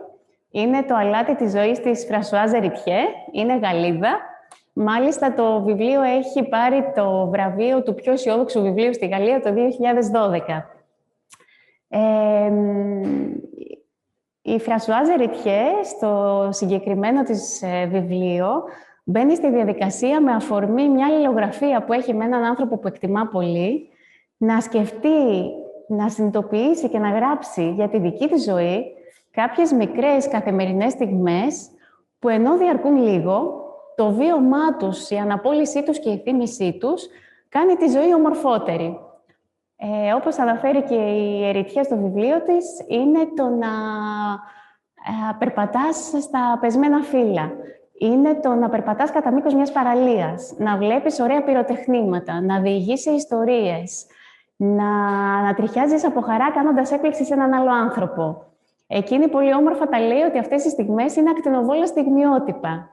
Είναι 0.52 0.84
το 0.84 0.96
αλάτι 0.96 1.36
της 1.36 1.52
ζωής 1.52 1.80
της 1.80 2.06
Φρασουάζ 2.06 2.52
Ριτιέ. 2.52 3.00
Είναι 3.32 3.58
Γαλλίδα. 3.58 4.20
Μάλιστα, 4.74 5.34
το 5.34 5.62
βιβλίο 5.62 6.02
έχει 6.02 6.44
πάρει 6.44 6.92
το 6.96 7.28
βραβείο 7.28 7.84
του 7.84 7.94
πιο 7.94 8.12
αισιόδοξου 8.12 8.62
βιβλίου 8.62 8.94
στη 8.94 9.08
Γαλλία 9.08 9.42
το 9.42 9.54
2012. 9.54 10.64
Ε, 11.90 12.52
η 14.42 14.60
Φρασουάζ 14.60 15.08
Ριτιέ, 15.18 15.64
στο 15.84 16.48
συγκεκριμένο 16.52 17.24
της 17.24 17.62
ε, 17.62 17.86
βιβλίο, 17.86 18.64
μπαίνει 19.10 19.36
στη 19.36 19.50
διαδικασία 19.50 20.22
με 20.22 20.32
αφορμή 20.32 20.90
μια 20.90 21.06
αλληλογραφία 21.06 21.84
που 21.84 21.94
έχει 21.94 22.14
με 22.14 22.26
έναν 22.26 22.44
άνθρωπο 22.44 22.78
που 22.78 22.88
εκτιμά 22.88 23.28
πολύ, 23.28 23.90
να 24.38 24.62
σκεφτεί 24.62 25.50
να 25.88 26.10
συνειδητοποιήσει 26.10 26.90
και 26.90 27.00
να 27.00 27.10
γράψει 27.10 27.72
για 27.72 27.90
τη 27.90 28.00
δική 28.00 28.28
της 28.28 28.44
ζωή 28.44 28.86
κάποιες 29.32 29.72
μικρές 29.72 30.28
καθημερινές 30.28 30.92
στιγμές 30.92 31.70
που 32.20 32.30
ενώ 32.30 32.58
διαρκούν 32.58 32.96
λίγο, 32.96 33.66
το 33.96 34.12
βίωμά 34.12 34.76
τους, 34.78 35.10
η 35.10 35.16
αναπόλυσή 35.16 35.84
τους 35.84 36.00
και 36.00 36.10
η 36.10 36.18
θύμησή 36.18 36.78
τους 36.80 37.08
κάνει 37.50 37.76
τη 37.76 37.88
ζωή 37.88 38.14
ομορφότερη. 38.14 39.00
Ε, 39.76 40.14
όπως 40.14 40.38
αναφέρει 40.38 40.84
και 40.84 40.96
η 40.96 41.48
Ερητιά 41.48 41.84
στο 41.84 41.98
βιβλίο 41.98 42.42
της, 42.42 42.66
είναι 42.88 43.20
το 43.36 43.44
να 43.44 43.68
ε, 45.08 45.36
περπατάς 45.40 46.14
στα 46.22 46.58
πεσμένα 46.62 47.02
φύλλα. 47.02 47.52
Είναι 48.00 48.34
το 48.36 48.54
να 48.54 48.70
περπατάς 48.70 49.12
κατά 49.12 49.32
μήκος 49.32 49.54
μιας 49.54 49.72
παραλίας, 49.72 50.54
να 50.58 50.78
βλέπεις 50.78 51.20
ωραία 51.20 51.44
πυροτεχνήματα, 51.44 52.42
να 52.42 52.60
διηγήσει 52.60 53.12
ιστορίες, 53.12 54.06
να, 54.56 54.92
να 55.42 55.54
τριχιάζεις 55.54 56.06
από 56.06 56.22
χαρά 56.22 56.52
κάνοντας 56.52 56.92
έκπληξη 56.92 57.26
σε 57.26 57.34
έναν 57.34 57.54
άλλο 57.54 57.72
άνθρωπο. 57.72 58.44
Εκείνη 58.88 59.28
πολύ 59.28 59.54
όμορφα 59.54 59.88
τα 59.88 60.00
λέει 60.00 60.22
ότι 60.22 60.38
αυτές 60.38 60.66
οι 60.66 60.70
στιγμές 60.70 61.16
είναι 61.16 61.30
ακτινοβόλα 61.30 61.86
στιγμιότυπα. 61.86 62.90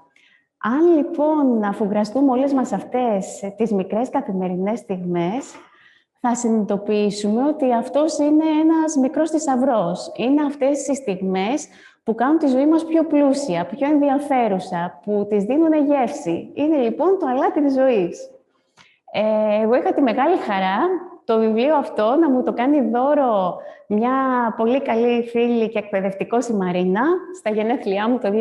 Αν 0.58 0.96
λοιπόν 0.96 1.64
αφουγκραστούμε 1.64 2.30
όλες 2.30 2.52
μας 2.52 2.72
αυτές 2.72 3.52
τις 3.56 3.72
μικρές 3.72 4.10
καθημερινές 4.10 4.78
στιγμές, 4.78 5.54
θα 6.20 6.34
συνειδητοποιήσουμε 6.34 7.46
ότι 7.46 7.72
αυτός 7.72 8.18
είναι 8.18 8.44
ένας 8.62 8.96
μικρός 8.96 9.30
θησαυρός. 9.30 10.12
Είναι 10.16 10.42
αυτές 10.42 10.86
οι 10.86 10.94
στιγμές 10.94 11.68
που 12.04 12.14
κάνουν 12.14 12.38
τη 12.38 12.46
ζωή 12.46 12.66
μας 12.66 12.84
πιο 12.84 13.04
πλούσια, 13.04 13.66
πιο 13.66 13.88
ενδιαφέρουσα, 13.88 15.00
που 15.04 15.26
τις 15.30 15.44
δίνουν 15.44 15.86
γεύση. 15.86 16.50
Είναι 16.54 16.76
λοιπόν 16.76 17.18
το 17.20 17.26
αλάτι 17.26 17.62
της 17.62 17.74
ζωής. 17.74 18.30
Ε, 19.12 19.62
εγώ 19.62 19.74
είχα 19.74 19.94
τη 19.94 20.00
μεγάλη 20.00 20.36
χαρά 20.36 20.78
το 21.24 21.38
βιβλίο 21.38 21.76
αυτό 21.76 22.16
να 22.20 22.30
μου 22.30 22.42
το 22.42 22.52
κάνει 22.52 22.80
δώρο 22.80 23.56
μια 23.86 24.12
πολύ 24.56 24.82
καλή 24.82 25.22
φίλη 25.22 25.68
και 25.68 25.78
εκπαιδευτικό 25.78 26.38
η 26.50 26.52
Μαρίνα 26.52 27.02
στα 27.38 27.50
γενέθλιά 27.50 28.08
μου 28.08 28.18
το 28.18 28.28
2014. 28.28 28.32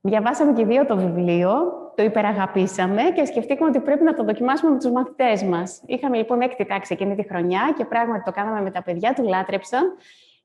Διαβάσαμε 0.00 0.52
και 0.52 0.64
δύο 0.64 0.86
το 0.86 0.96
βιβλίο, 0.96 1.50
το 1.94 2.02
υπεραγαπήσαμε 2.02 3.02
και 3.14 3.24
σκεφτήκαμε 3.24 3.70
ότι 3.70 3.80
πρέπει 3.80 4.04
να 4.04 4.14
το 4.14 4.24
δοκιμάσουμε 4.24 4.70
με 4.70 4.78
τους 4.78 4.90
μαθητές 4.90 5.42
μας. 5.42 5.82
Είχαμε 5.86 6.16
λοιπόν 6.16 6.40
έκτη 6.40 6.64
τάξη 6.64 6.92
εκείνη 6.92 7.14
τη 7.14 7.22
χρονιά 7.28 7.74
και 7.76 7.84
πράγματι 7.84 8.22
το 8.24 8.30
κάναμε 8.30 8.62
με 8.62 8.70
τα 8.70 8.82
παιδιά, 8.82 9.14
του 9.14 9.22
λάτρεψαν. 9.22 9.96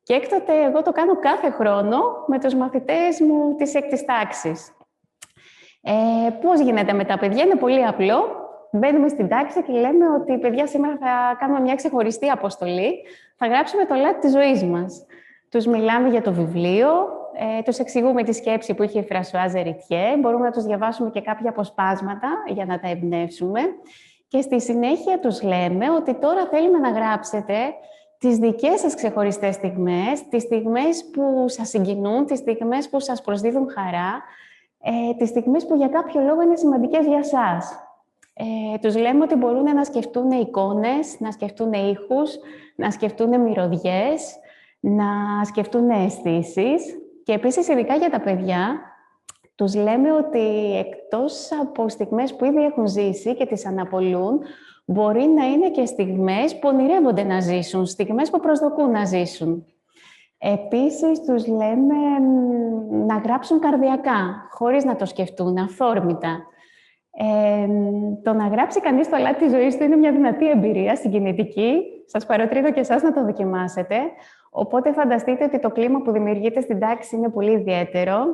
Και 0.03 0.13
έκτοτε 0.13 0.63
εγώ 0.63 0.81
το 0.81 0.91
κάνω 0.91 1.19
κάθε 1.19 1.49
χρόνο 1.49 1.99
με 2.27 2.39
τους 2.39 2.55
μαθητές 2.55 3.19
μου 3.19 3.55
της 3.55 3.75
έκτης 3.75 4.05
τάξης. 4.05 4.71
Ε, 5.81 6.29
πώς 6.41 6.59
γίνεται 6.59 6.93
με 6.93 7.05
τα 7.05 7.17
παιδιά, 7.17 7.43
είναι 7.43 7.55
πολύ 7.55 7.85
απλό 7.85 8.43
μπαίνουμε 8.73 9.07
στην 9.07 9.27
τάξη 9.27 9.63
και 9.63 9.71
λέμε 9.71 10.09
ότι 10.09 10.37
παιδιά 10.37 10.67
σήμερα 10.67 10.97
θα 10.99 11.35
κάνουμε 11.39 11.59
μια 11.59 11.75
ξεχωριστή 11.75 12.29
αποστολή. 12.29 13.03
Θα 13.37 13.47
γράψουμε 13.47 13.85
το 13.85 13.95
λάθη 13.95 14.19
της 14.19 14.31
ζωής 14.31 14.63
μας. 14.63 15.05
Τους 15.49 15.65
μιλάμε 15.65 16.09
για 16.09 16.21
το 16.21 16.33
βιβλίο, 16.33 16.89
ε, 17.59 17.61
τους 17.61 17.79
εξηγούμε 17.79 18.23
τη 18.23 18.33
σκέψη 18.33 18.73
που 18.73 18.83
είχε 18.83 18.99
η 18.99 19.03
Φρασουάζ 19.03 19.53
Ριτιέ, 19.53 20.17
μπορούμε 20.19 20.45
να 20.45 20.51
τους 20.51 20.63
διαβάσουμε 20.63 21.09
και 21.09 21.21
κάποια 21.21 21.49
αποσπάσματα 21.49 22.29
για 22.47 22.65
να 22.65 22.79
τα 22.79 22.89
εμπνεύσουμε 22.89 23.61
και 24.27 24.41
στη 24.41 24.61
συνέχεια 24.61 25.19
τους 25.19 25.41
λέμε 25.41 25.89
ότι 25.89 26.13
τώρα 26.13 26.47
θέλουμε 26.51 26.77
να 26.77 26.89
γράψετε 26.89 27.53
τις 28.23 28.37
δικές 28.37 28.79
σας 28.79 28.95
ξεχωριστές 28.95 29.55
στιγμές, 29.55 30.27
τις 30.29 30.41
στιγμές 30.41 31.09
που 31.13 31.45
σας 31.47 31.69
συγκινούν, 31.69 32.25
τις 32.25 32.39
στιγμές 32.39 32.89
που 32.89 32.99
σας 32.99 33.21
προσδίδουν 33.21 33.69
χαρά, 33.69 34.23
ε, 34.81 35.13
τις 35.17 35.29
στιγμές 35.29 35.65
που 35.65 35.75
για 35.75 35.87
κάποιο 35.87 36.21
λόγο 36.21 36.41
είναι 36.41 36.55
σημαντικές 36.55 37.05
για 37.05 37.23
σας. 37.23 37.79
Ε, 38.33 38.77
τους 38.77 38.95
λέμε 38.95 39.23
ότι 39.23 39.35
μπορούν 39.35 39.63
να 39.63 39.83
σκεφτούν 39.83 40.31
εικόνες, 40.31 41.19
να 41.19 41.31
σκεφτούν 41.31 41.73
ήχους, 41.73 42.37
να 42.75 42.91
σκεφτούν 42.91 43.41
μυρωδιές, 43.41 44.35
να 44.79 45.05
σκεφτούν 45.43 45.89
αισθήσεις. 45.89 46.83
Και 47.23 47.33
επίσης, 47.33 47.67
ειδικά 47.67 47.95
για 47.95 48.09
τα 48.09 48.19
παιδιά, 48.19 48.81
τους 49.55 49.75
λέμε 49.75 50.11
ότι 50.11 50.75
εκτός 50.77 51.49
από 51.61 51.89
στιγμές 51.89 52.35
που 52.35 52.45
ήδη 52.45 52.63
έχουν 52.63 52.87
ζήσει 52.87 53.35
και 53.35 53.45
τις 53.45 53.65
αναπολούν, 53.65 54.39
μπορεί 54.85 55.23
να 55.23 55.45
είναι 55.45 55.69
και 55.69 55.85
στιγμές 55.85 56.59
που 56.59 56.67
ονειρεύονται 56.67 57.23
να 57.23 57.39
ζήσουν, 57.39 57.85
στιγμές 57.85 58.29
που 58.29 58.39
προσδοκούν 58.39 58.91
να 58.91 59.05
ζήσουν. 59.05 59.65
Επίσης, 60.37 61.21
τους 61.25 61.47
λέμε 61.47 61.95
να 63.05 63.17
γράψουν 63.17 63.59
καρδιακά, 63.59 64.47
χωρίς 64.49 64.83
να 64.83 64.95
το 64.95 65.05
σκεφτούν, 65.05 65.57
αφόρμητα. 65.57 66.47
Ε, 67.17 67.67
το 68.23 68.33
να 68.33 68.47
γράψει 68.47 68.79
κανείς 68.81 69.09
το 69.09 69.15
αλάτι 69.15 69.43
της 69.43 69.51
ζωής 69.51 69.77
του 69.77 69.83
είναι 69.83 69.95
μια 69.95 70.11
δυνατή 70.11 70.49
εμπειρία 70.49 70.95
συγκινητική. 70.95 71.81
Σας 72.05 72.25
παροτρύνω 72.25 72.71
και 72.71 72.79
εσάς 72.79 73.01
να 73.01 73.13
το 73.13 73.25
δοκιμάσετε. 73.25 73.95
Οπότε 74.51 74.93
φανταστείτε 74.93 75.43
ότι 75.43 75.59
το 75.59 75.69
κλίμα 75.69 76.01
που 76.01 76.11
δημιουργείται 76.11 76.61
στην 76.61 76.79
τάξη 76.79 77.15
είναι 77.15 77.29
πολύ 77.29 77.51
ιδιαίτερο. 77.51 78.25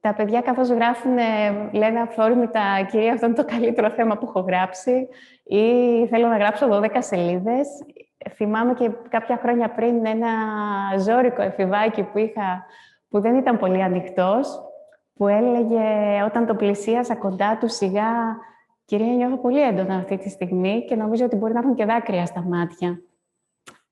Τα 0.00 0.14
παιδιά 0.14 0.40
καθώς 0.40 0.68
γράφουν, 0.68 1.12
λένε 1.72 2.00
αφόρμητα 2.00 2.60
«Κυρία, 2.90 3.12
αυτό 3.12 3.26
είναι 3.26 3.34
το 3.34 3.44
καλύτερο 3.44 3.90
θέμα 3.90 4.16
που 4.18 4.26
έχω 4.28 4.40
γράψει» 4.40 5.08
ή 5.44 5.62
«Θέλω 6.06 6.26
να 6.26 6.36
γράψω 6.36 6.68
12 6.68 6.88
σελίδες». 6.98 7.68
Θυμάμαι 8.34 8.74
και 8.74 8.90
κάποια 9.08 9.36
χρόνια 9.42 9.70
πριν 9.70 10.06
ένα 10.06 10.28
ζώρικο 10.98 11.42
εφηβάκι 11.42 12.02
που 12.02 12.18
είχα, 12.18 12.64
που 13.08 13.20
δεν 13.20 13.34
ήταν 13.34 13.58
πολύ 13.58 13.82
ανοιχτός, 13.82 14.60
που 15.14 15.28
έλεγε 15.28 15.82
όταν 16.26 16.46
το 16.46 16.54
πλησίασα 16.54 17.16
κοντά 17.16 17.56
του 17.60 17.68
σιγά 17.68 18.36
«Κυρία, 18.84 19.14
νιώθω 19.14 19.36
πολύ 19.36 19.62
έντονα 19.62 19.94
αυτή 19.94 20.16
τη 20.16 20.28
στιγμή 20.28 20.84
και 20.88 20.94
νομίζω 20.94 21.24
ότι 21.24 21.36
μπορεί 21.36 21.52
να 21.52 21.58
έχουν 21.58 21.74
και 21.74 21.84
δάκρυα 21.84 22.26
στα 22.26 22.42
μάτια». 22.42 23.00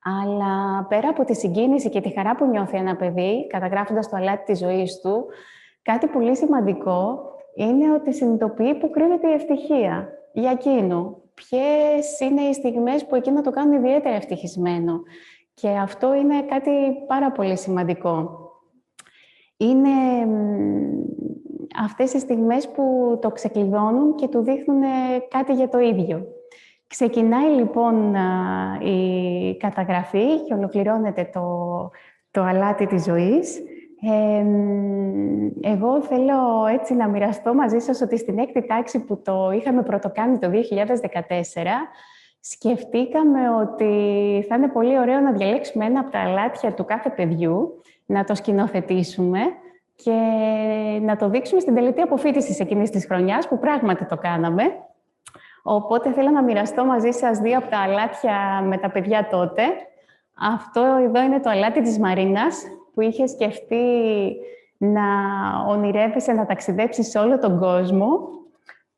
Αλλά 0.04 0.84
πέρα 0.88 1.08
από 1.08 1.24
τη 1.24 1.34
συγκίνηση 1.34 1.88
και 1.88 2.00
τη 2.00 2.12
χαρά 2.12 2.34
που 2.34 2.46
νιώθει 2.46 2.76
ένα 2.76 2.96
παιδί, 2.96 3.46
καταγράφοντας 3.46 4.08
το 4.08 4.16
αλάτι 4.16 4.44
της 4.44 4.58
ζωής 4.58 5.00
του, 5.00 5.26
κάτι 5.90 6.06
πολύ 6.06 6.36
σημαντικό 6.36 7.20
είναι 7.54 7.92
ότι 7.92 8.14
συνειδητοποιεί 8.14 8.74
που 8.74 8.90
κρύβεται 8.90 9.28
η 9.28 9.32
ευτυχία 9.32 10.08
για 10.32 10.50
εκείνο. 10.50 11.22
Ποιες 11.34 12.20
είναι 12.20 12.42
οι 12.42 12.52
στιγμές 12.52 13.06
που 13.06 13.14
εκείνο 13.14 13.40
το 13.40 13.50
κάνουν 13.50 13.72
ιδιαίτερα 13.72 14.14
ευτυχισμένο. 14.14 15.02
Και 15.54 15.68
αυτό 15.68 16.14
είναι 16.14 16.42
κάτι 16.42 16.70
πάρα 17.06 17.32
πολύ 17.32 17.56
σημαντικό 17.56 18.46
είναι 19.58 19.88
αυτές 21.84 22.12
οι 22.12 22.18
στιγμές 22.18 22.68
που 22.68 23.18
το 23.22 23.30
ξεκλειδώνουν 23.30 24.14
και 24.14 24.28
του 24.28 24.42
δείχνουν 24.42 24.82
κάτι 25.28 25.52
για 25.52 25.68
το 25.68 25.78
ίδιο. 25.78 26.26
Ξεκινάει 26.86 27.50
λοιπόν 27.50 28.14
η 28.80 29.56
καταγραφή 29.56 30.40
και 30.46 30.54
ολοκληρώνεται 30.54 31.30
το, 31.32 31.42
το 32.30 32.42
αλάτι 32.42 32.86
της 32.86 33.04
ζωής. 33.04 33.62
Εγώ 35.60 36.02
θέλω 36.02 36.66
έτσι 36.72 36.94
να 36.94 37.08
μοιραστώ 37.08 37.54
μαζί 37.54 37.78
σας 37.78 38.00
ότι 38.00 38.18
στην 38.18 38.38
έκτη 38.38 38.66
τάξη 38.66 39.04
που 39.04 39.22
το 39.22 39.50
είχαμε 39.50 39.82
πρωτοκάνει 39.82 40.38
το 40.38 40.50
2014, 40.50 40.54
σκεφτήκαμε 42.40 43.50
ότι 43.50 44.44
θα 44.48 44.54
είναι 44.54 44.68
πολύ 44.68 44.98
ωραίο 44.98 45.20
να 45.20 45.32
διαλέξουμε 45.32 45.84
ένα 45.84 46.00
από 46.00 46.10
τα 46.10 46.18
αλάτια 46.18 46.72
του 46.74 46.84
κάθε 46.84 47.10
παιδιού 47.10 47.82
να 48.06 48.24
το 48.24 48.34
σκηνοθετήσουμε 48.34 49.40
και 49.94 50.18
να 51.00 51.16
το 51.16 51.28
δείξουμε 51.28 51.60
στην 51.60 51.74
τελετή 51.74 52.00
αποφύτησης 52.00 52.60
εκείνης 52.60 52.90
της 52.90 53.06
χρονιάς, 53.06 53.48
που 53.48 53.58
πράγματι 53.58 54.04
το 54.04 54.16
κάναμε. 54.16 54.62
Οπότε 55.62 56.12
θέλω 56.12 56.30
να 56.30 56.42
μοιραστώ 56.42 56.84
μαζί 56.84 57.10
σας 57.10 57.38
δύο 57.38 57.58
από 57.58 57.70
τα 57.70 57.78
αλάτια 57.78 58.62
με 58.64 58.76
τα 58.76 58.90
παιδιά 58.90 59.28
τότε. 59.30 59.62
Αυτό 60.40 60.80
εδώ 60.80 61.22
είναι 61.22 61.40
το 61.40 61.50
αλάτι 61.50 61.82
της 61.82 61.98
Μαρίνας, 61.98 62.62
που 62.98 63.04
είχε 63.04 63.26
σκεφτεί 63.26 63.86
να 64.78 65.02
ονειρεύεσαι 65.68 66.32
να 66.32 66.46
ταξιδέψεις 66.46 67.10
σε 67.10 67.18
όλο 67.18 67.38
τον 67.38 67.58
κόσμο 67.58 68.18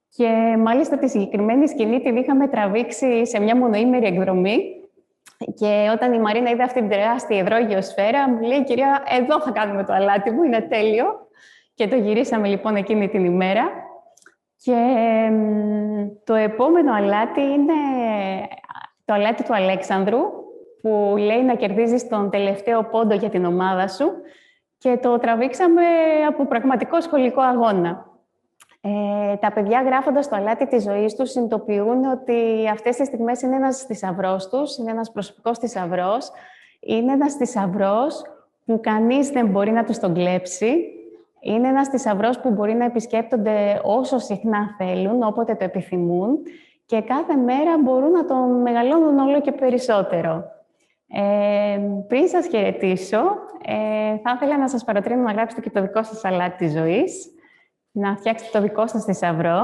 και 0.09 0.57
μάλιστα 0.59 0.99
τη 0.99 1.09
συγκεκριμένη 1.09 1.69
σκηνή 1.69 2.01
την 2.01 2.17
είχαμε 2.17 2.49
τραβήξει 2.49 3.27
σε 3.27 3.41
μια 3.41 3.57
μονοήμερη 3.57 4.07
εκδρομή 4.07 4.59
και 5.55 5.91
όταν 5.93 6.13
η 6.13 6.19
Μαρίνα 6.21 6.51
είδε 6.51 6.63
αυτή 6.63 6.81
την 6.81 6.89
τεράστια 6.89 7.39
υδρόγειο 7.39 7.83
σφαίρα, 7.83 8.29
μου 8.29 8.41
λέει 8.41 8.65
«Κυρία, 8.65 9.03
εδώ 9.19 9.41
θα 9.41 9.51
κάνουμε 9.51 9.85
το 9.85 9.93
αλάτι 9.93 10.31
μου, 10.31 10.43
είναι 10.43 10.61
τέλειο». 10.61 11.05
Και 11.75 11.89
το 11.89 11.97
γυρίσαμε 11.97 12.49
λοιπόν 12.49 12.77
εκείνη 12.77 13.09
την 13.09 13.25
ημέρα. 13.25 13.71
Και 14.63 14.79
το 16.25 16.35
επόμενο 16.35 16.93
αλάτι 16.93 17.41
είναι 17.41 17.73
το 19.05 19.15
αλάτι 19.15 19.45
του 19.45 19.55
Αλέξανδρου, 19.55 20.21
που 20.83 21.15
λέει 21.19 21.43
να 21.43 21.55
κερδίζεις 21.55 22.09
τον 22.09 22.31
τελευταίο 22.31 22.85
πόντο 22.85 23.15
για 23.15 23.29
την 23.29 23.45
ομάδα 23.45 23.89
σου 23.89 24.13
και 24.79 24.99
το 25.03 25.19
τραβήξαμε 25.19 25.83
από 26.29 26.47
πραγματικό 26.47 27.01
σχολικό 27.01 27.41
αγώνα. 27.41 28.09
Ε, 28.83 29.37
τα 29.37 29.53
παιδιά 29.53 29.83
γράφοντας 29.83 30.29
το 30.29 30.37
αλάτι 30.37 30.67
της 30.67 30.83
ζωής 30.83 31.15
τους 31.15 31.31
συνειδητοποιούν 31.31 32.05
ότι 32.05 32.69
αυτές 32.73 32.97
τις 32.97 33.07
στιγμές 33.07 33.43
είναι 33.43 33.57
ένας 33.57 33.83
θησαυρός 33.83 34.49
τους, 34.49 34.77
είναι 34.77 34.91
ένας 34.91 35.13
προσωπικός 35.13 35.59
θησαυρός, 35.59 36.31
είναι 36.81 37.13
ένας 37.13 37.35
θησαυρός 37.35 38.23
που 38.65 38.81
κανείς 38.81 39.31
δεν 39.31 39.47
μπορεί 39.47 39.71
να 39.71 39.85
τους 39.85 39.99
τον 39.99 40.15
κλέψει, 40.15 40.77
είναι 41.41 41.69
ένας 41.69 41.89
θησαυρός 41.89 42.41
που 42.41 42.51
μπορεί 42.51 42.75
να 42.75 42.85
επισκέπτονται 42.85 43.81
όσο 43.83 44.19
συχνά 44.19 44.75
θέλουν, 44.79 45.23
όποτε 45.23 45.55
το 45.55 45.65
επιθυμούν 45.65 46.39
και 46.87 47.01
κάθε 47.01 47.37
μέρα 47.37 47.79
μπορούν 47.83 48.11
να 48.11 48.25
τον 48.25 48.61
μεγαλώνουν 48.61 49.19
όλο 49.19 49.41
και 49.41 49.53
περισσότερο. 49.53 50.45
Ε, 51.13 51.79
πριν 52.09 52.29
σας 52.29 52.47
χαιρετήσω, 52.47 53.19
ε, 53.65 54.19
θα 54.23 54.33
ήθελα 54.35 54.59
να 54.59 54.69
σας 54.69 54.85
παροτρύνω 54.85 55.23
να 55.23 55.33
γράψετε 55.33 55.61
και 55.61 55.71
το 55.71 55.81
δικό 55.81 56.03
σας 56.03 56.25
αλάτι 56.25 56.57
της 56.57 56.73
ζωής, 56.73 57.31
να 57.91 58.17
φτιάξετε 58.17 58.51
το 58.53 58.61
δικό 58.61 58.87
σας 58.87 59.05
θησαυρό 59.05 59.63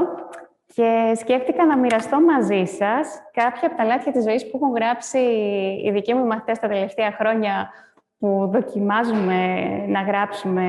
και 0.74 1.12
σκέφτηκα 1.16 1.66
να 1.66 1.78
μοιραστώ 1.78 2.20
μαζί 2.20 2.64
σας 2.64 3.22
κάποια 3.32 3.68
από 3.68 3.76
τα 3.76 3.82
αλάτια 3.82 4.12
της 4.12 4.22
ζωής 4.22 4.50
που 4.50 4.60
έχουν 4.62 4.74
γράψει 4.74 5.18
οι 5.84 5.90
δικοί 5.90 6.14
μου 6.14 6.26
μαθητές 6.26 6.58
τα 6.58 6.68
τελευταία 6.68 7.12
χρόνια 7.12 7.70
που 8.18 8.50
δοκιμάζουμε 8.52 9.56
να 9.86 10.00
γράψουμε 10.00 10.62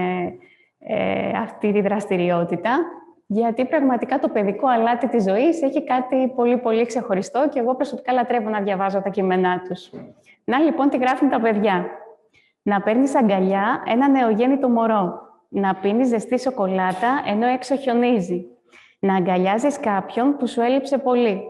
ε, 0.80 1.32
αυτή 1.38 1.71
τη 1.71 1.82
δραστηριότητα, 1.82 2.78
γιατί 3.25 3.65
πραγματικά 3.65 4.19
το 4.19 4.30
παιδικό 4.30 4.67
αλάτι 4.67 5.07
της 5.07 5.23
ζωής 5.23 5.61
έχει 5.61 5.84
κάτι 5.84 6.28
πολύ 6.36 6.57
πολύ 6.57 6.86
ξεχωριστό 6.86 7.49
και 7.49 7.59
εγώ 7.59 7.75
προσωπικά 7.75 8.13
λατρεύω 8.13 8.49
να 8.49 8.61
διαβάζω 8.61 9.01
τα 9.01 9.09
κείμενά 9.09 9.61
τους. 9.67 9.91
Να 10.50 10.60
λοιπόν 10.60 10.89
τι 10.89 10.98
γράφουν 10.98 11.30
τα 11.30 11.39
παιδιά. 11.39 11.86
Να 12.62 12.82
παίρνεις 12.82 13.16
αγκαλιά 13.16 13.84
ένα 13.86 14.10
νεογέννητο 14.10 14.70
μωρό. 14.70 15.22
Να 15.50 15.76
πίνεις 15.76 16.08
ζεστή 16.08 16.39
σοκολάτα 16.39 17.22
ενώ 17.26 17.45
έξω 17.45 17.76
χιονίζει. 17.76 18.45
Να 19.00 19.16
αγκαλιάζεις 19.16 19.80
κάποιον 19.80 20.38
που 20.38 20.48
σου 20.48 20.62
έλειψε 20.62 20.98
πολύ. 20.98 21.41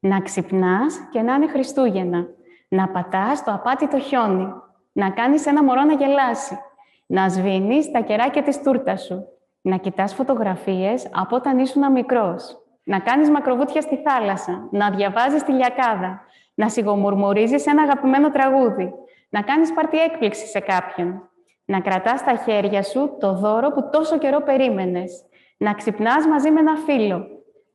Να 0.00 0.20
ξυπνάς 0.20 1.08
και 1.10 1.20
να 1.20 1.34
είναι 1.34 1.46
Χριστούγεννα. 1.46 2.26
Να 2.68 2.88
πατάς 2.88 3.44
το 3.44 3.52
απάτητο 3.52 3.98
χιόνι. 3.98 4.52
Να 4.92 5.10
κάνεις 5.10 5.46
ένα 5.46 5.64
μωρό 5.64 5.82
να 5.82 5.92
γελάσει. 5.92 6.58
Να 7.06 7.28
σβήνεις 7.28 7.90
τα 7.90 8.00
κεράκια 8.00 8.42
της 8.42 8.62
τούρτας 8.62 9.04
σου. 9.04 9.24
Να 9.60 9.76
κοιτάς 9.76 10.14
φωτογραφίες 10.14 11.10
από 11.14 11.36
όταν 11.36 11.58
ήσουν 11.58 11.92
μικρός. 11.92 12.58
Να 12.84 12.98
κάνεις 12.98 13.30
μακροβούτια 13.30 13.80
στη 13.80 13.96
θάλασσα. 13.96 14.68
Να 14.70 14.90
διαβάζεις 14.90 15.42
τη 15.42 15.52
λιακάδα 15.52 16.20
να 16.54 16.68
σιγομουρμουρίζεις 16.68 17.66
ένα 17.66 17.82
αγαπημένο 17.82 18.30
τραγούδι, 18.30 18.92
να 19.28 19.42
κάνεις 19.42 19.72
πάρτι 19.72 19.98
έκπληξη 19.98 20.46
σε 20.46 20.60
κάποιον, 20.60 21.30
να 21.64 21.80
κρατάς 21.80 22.20
στα 22.20 22.36
χέρια 22.36 22.82
σου 22.82 23.16
το 23.20 23.34
δώρο 23.34 23.70
που 23.70 23.88
τόσο 23.92 24.18
καιρό 24.18 24.40
περίμενες, 24.40 25.24
να 25.56 25.74
ξυπνάς 25.74 26.26
μαζί 26.26 26.50
με 26.50 26.60
ένα 26.60 26.76
φίλο, 26.76 27.26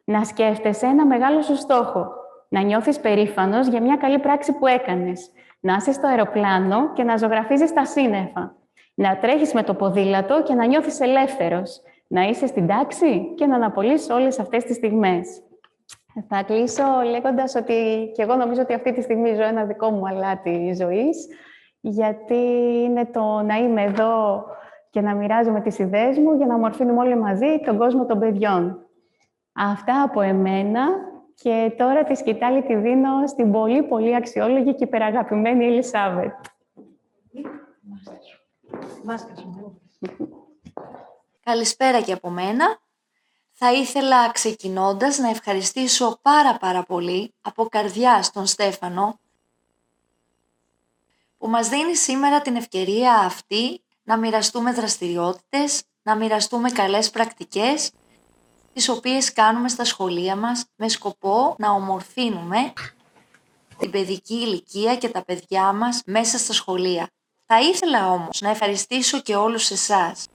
να 0.04 0.24
σκέφτεσαι 0.24 0.86
ένα 0.86 1.06
μεγάλο 1.06 1.42
σου 1.42 1.56
στόχο, 1.56 2.08
να 2.50 2.62
νιώθεις 2.62 3.00
περήφανος 3.00 3.68
για 3.68 3.82
μια 3.82 3.96
καλή 3.96 4.20
πράξη 4.20 4.54
που 4.54 4.68
έκανες, 4.68 5.32
να 5.60 5.74
είσαι 5.74 5.92
στο 5.92 6.08
αεροπλάνο 6.08 6.94
και 6.94 7.04
να 7.04 7.18
ζωγραφίζεις 7.18 7.74
τα 7.74 7.86
σύννεφα, 7.86 8.56
να 8.94 9.18
τρέχεις 9.18 9.54
με 9.54 9.64
το 9.64 9.74
ποδήλατο 9.74 10.44
και 10.44 10.54
να 10.54 10.66
νιώθεις 10.66 11.00
ελεύθερος, 11.00 11.82
να 12.08 12.22
είσαι 12.22 12.48
στην 12.48 12.68
τάξη 12.68 13.34
και 13.36 13.46
να 13.46 13.56
αναπολύσεις 13.56 14.10
όλες 14.10 14.40
αυτές 14.40 14.64
τις 14.64 14.76
στιγμές. 14.76 15.42
Θα 16.28 16.44
κλείσω 16.44 16.84
λέγοντας 17.10 17.56
ότι 17.56 18.12
και 18.16 18.22
εγώ 18.22 18.36
νομίζω 18.36 18.62
ότι 18.62 18.74
αυτή 18.74 18.94
τη 18.94 19.02
στιγμή 19.02 19.34
ζω 19.34 19.44
ένα 19.44 19.66
δικό 19.66 19.92
μου 19.92 20.08
αλάτι 20.08 20.74
ζωής, 20.74 21.28
γιατί 21.80 22.36
είναι 22.84 23.06
το 23.06 23.42
να 23.42 23.56
είμαι 23.56 23.84
εδώ 23.84 24.46
και 24.90 25.02
να 25.02 25.16
μοιράζομαι 25.16 25.62
τις 25.62 25.80
ιδέες 25.80 26.18
μου 26.18 26.36
για 26.36 26.46
να 26.46 26.56
ομορφύνουμε 26.56 27.00
όλοι 27.00 27.18
μαζί 27.18 27.60
τον 27.66 27.78
κόσμο 27.78 28.06
των 28.06 28.20
παιδιών. 28.20 28.86
Αυτά 29.54 30.02
από 30.02 30.22
εμένα 30.22 30.88
και 31.36 31.74
τώρα 31.78 32.04
τη 32.04 32.16
σκητάλη 32.16 32.62
τη 32.64 32.76
δίνω 32.76 33.28
στην 33.28 33.52
πολύ 33.52 33.84
πολύ 33.84 34.16
αξιόλογη 34.16 34.76
και 34.76 34.84
υπεραγαπημένη 34.84 35.66
Ελισάβετ. 35.66 36.34
Καλησπέρα 41.44 42.02
και 42.02 42.14
από 42.14 42.30
μένα. 42.30 42.66
Θα 43.62 43.74
ήθελα 43.74 44.32
ξεκινώντας 44.32 45.18
να 45.18 45.30
ευχαριστήσω 45.30 46.20
πάρα 46.22 46.58
πάρα 46.58 46.84
πολύ 46.84 47.34
από 47.42 47.66
καρδιά 47.66 48.24
στον 48.24 48.46
Στέφανο 48.46 49.20
που 51.38 51.48
μας 51.48 51.70
δίνει 51.70 51.96
σήμερα 51.96 52.42
την 52.42 52.56
ευκαιρία 52.56 53.14
αυτή 53.14 53.84
να 54.04 54.18
μοιραστούμε 54.18 54.74
δραστηριότητες, 54.74 55.84
να 56.02 56.16
μοιραστούμε 56.16 56.70
καλές 56.72 57.10
πρακτικές 57.10 57.92
τις 58.74 58.90
οποίες 58.90 59.34
κάνουμε 59.34 59.70
στα 59.70 59.84
σχολεία 59.84 60.36
μας 60.36 60.66
με 60.76 60.90
σκοπό 60.90 61.56
να 61.58 61.72
ομορφύνουμε 61.72 62.74
την 63.78 63.92
παιδική 63.92 64.36
ηλικία 64.36 64.96
και 64.96 65.10
τα 65.10 65.24
παιδιά 65.26 65.74
μας 65.74 66.02
μέσα 66.06 66.38
στα 66.38 66.54
σχολεία. 66.54 67.10
Θα 67.46 67.62
ήθελα 67.62 68.12
όμως 68.12 68.42
να 68.42 68.50
ευχαριστήσω 68.50 69.22
και 69.22 69.36
όλους 69.36 69.70
εσάς 69.70 70.26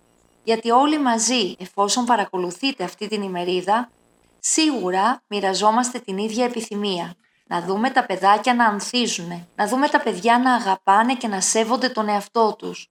γιατί 0.45 0.71
όλοι 0.71 0.99
μαζί, 1.01 1.55
εφόσον 1.59 2.05
παρακολουθείτε 2.05 2.85
αυτή 2.85 3.09
την 3.09 3.23
ημερίδα, 3.23 3.91
σίγουρα 4.39 5.23
μοιραζόμαστε 5.27 5.99
την 5.99 6.19
ίδια 6.19 6.45
επιθυμία. 6.45 7.15
Να 7.47 7.61
δούμε 7.61 7.91
τα 7.91 8.07
παιδάκια 8.07 8.55
να 8.55 8.67
ανθίζουν, 8.67 9.49
να 9.55 9.67
δούμε 9.67 9.89
τα 9.89 10.01
παιδιά 10.01 10.39
να 10.39 10.55
αγαπάνε 10.55 11.15
και 11.15 11.29
να 11.29 11.41
σέβονται 11.41 11.89
τον 11.89 12.09
εαυτό 12.09 12.55
τους, 12.59 12.91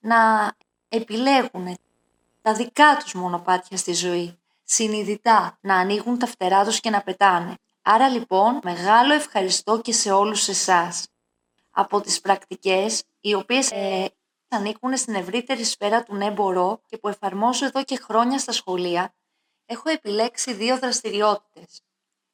να 0.00 0.52
επιλέγουν 0.88 1.78
τα 2.42 2.52
δικά 2.52 2.96
τους 3.02 3.14
μονοπάτια 3.14 3.76
στη 3.76 3.92
ζωή, 3.92 4.38
συνειδητά 4.64 5.58
να 5.60 5.74
ανοίγουν 5.74 6.18
τα 6.18 6.26
φτερά 6.26 6.64
τους 6.64 6.80
και 6.80 6.90
να 6.90 7.02
πετάνε. 7.02 7.54
Άρα 7.82 8.08
λοιπόν 8.08 8.60
μεγάλο 8.62 9.12
ευχαριστώ 9.12 9.80
και 9.80 9.92
σε 9.92 10.10
όλους 10.10 10.48
εσάς. 10.48 11.06
Από 11.70 12.00
τις 12.00 12.20
πρακτικές, 12.20 13.02
οι 13.20 13.34
οποίες 13.34 13.70
ε, 13.70 14.10
ανήκουν 14.52 14.96
στην 14.96 15.14
ευρύτερη 15.14 15.64
σφαίρα 15.64 16.02
του 16.02 16.14
ναι 16.14 16.30
μπορώ 16.30 16.82
και 16.86 16.98
που 16.98 17.08
εφαρμόζω 17.08 17.66
εδώ 17.66 17.84
και 17.84 17.96
χρόνια 17.96 18.38
στα 18.38 18.52
σχολεία, 18.52 19.14
έχω 19.66 19.90
επιλέξει 19.90 20.52
δύο 20.52 20.78
δραστηριότητες. 20.78 21.82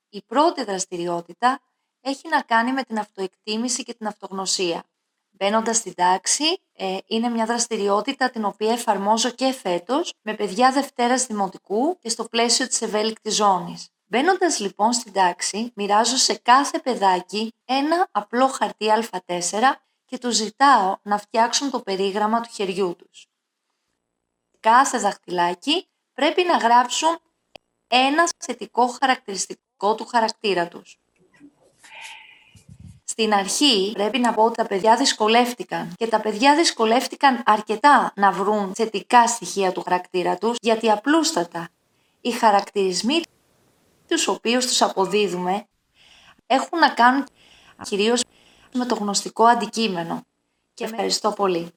Η 0.09 0.23
πρώτη 0.23 0.65
δραστηριότητα 0.65 1.61
έχει 2.01 2.29
να 2.29 2.43
κάνει 2.43 2.73
με 2.73 2.83
την 2.83 2.99
αυτοεκτίμηση 2.99 3.83
και 3.83 3.95
την 3.95 4.07
αυτογνωσία. 4.07 4.85
Μπαίνοντας 5.31 5.77
στην 5.77 5.95
τάξη, 5.95 6.63
ε, 6.73 6.97
είναι 7.07 7.29
μια 7.29 7.47
δραστηριότητα 7.47 8.31
την 8.31 8.45
οποία 8.45 8.73
εφαρμόζω 8.73 9.31
και 9.31 9.53
φέτος 9.53 10.13
με 10.23 10.35
παιδιά 10.35 10.73
Δευτέρα 10.73 11.17
Δημοτικού 11.17 11.99
και 11.99 12.09
στο 12.09 12.25
πλαίσιο 12.25 12.67
της 12.67 12.83
ευέλικτης 12.83 13.35
ζώνης. 13.35 13.89
Μπαίνοντας 14.05 14.61
λοιπόν 14.61 14.93
στην 14.93 15.13
τάξη, 15.13 15.73
μοιράζω 15.75 16.17
σε 16.17 16.35
κάθε 16.35 16.79
παιδάκι 16.79 17.55
ένα 17.65 18.09
απλό 18.11 18.47
χαρτί 18.47 18.87
Α4 19.11 19.81
και 20.09 20.19
τους 20.19 20.35
ζητάω 20.35 20.97
να 21.03 21.19
φτιάξουν 21.19 21.71
το 21.71 21.81
περίγραμμα 21.81 22.41
του 22.41 22.49
χεριού 22.53 22.97
τους. 22.99 23.27
Κάθε 24.61 24.99
δαχτυλάκι 24.99 25.89
πρέπει 26.15 26.45
να 26.45 26.57
γράψουν 26.57 27.19
ένα 27.89 28.25
θετικό 28.39 28.87
χαρακτηριστικό 29.01 29.95
του 29.95 30.07
χαρακτήρα 30.07 30.69
τους. 30.69 30.99
Στην 33.05 33.35
αρχή 33.35 33.93
πρέπει 33.93 34.19
να 34.19 34.35
πω 34.35 34.45
ότι 34.45 34.55
τα 34.55 34.67
παιδιά 34.67 34.97
δυσκολεύτηκαν 34.97 35.95
και 35.97 36.07
τα 36.07 36.21
παιδιά 36.21 36.55
δυσκολεύτηκαν 36.55 37.43
αρκετά 37.47 38.13
να 38.17 38.33
βρουν 38.33 38.75
θετικά 38.75 39.27
στοιχεία 39.27 39.73
του 39.73 39.83
χαρακτήρα 39.83 40.37
τους 40.39 40.57
γιατί 40.61 40.91
απλούστατα 40.91 41.69
οι 42.21 42.31
χαρακτηρισμοί 42.31 43.21
τους 44.09 44.29
οποίους 44.29 44.67
τους 44.67 44.83
αποδίδουμε 44.83 45.67
έχουν 46.47 46.79
να 46.79 46.89
κάνουν 46.89 47.27
κυρίως 47.83 48.23
με 48.73 48.87
το 48.87 48.95
γνωστικό 48.95 49.45
αντικείμενο. 49.45 50.25
Και 50.75 50.85
ευχαριστώ 50.85 51.31
πολύ. 51.31 51.73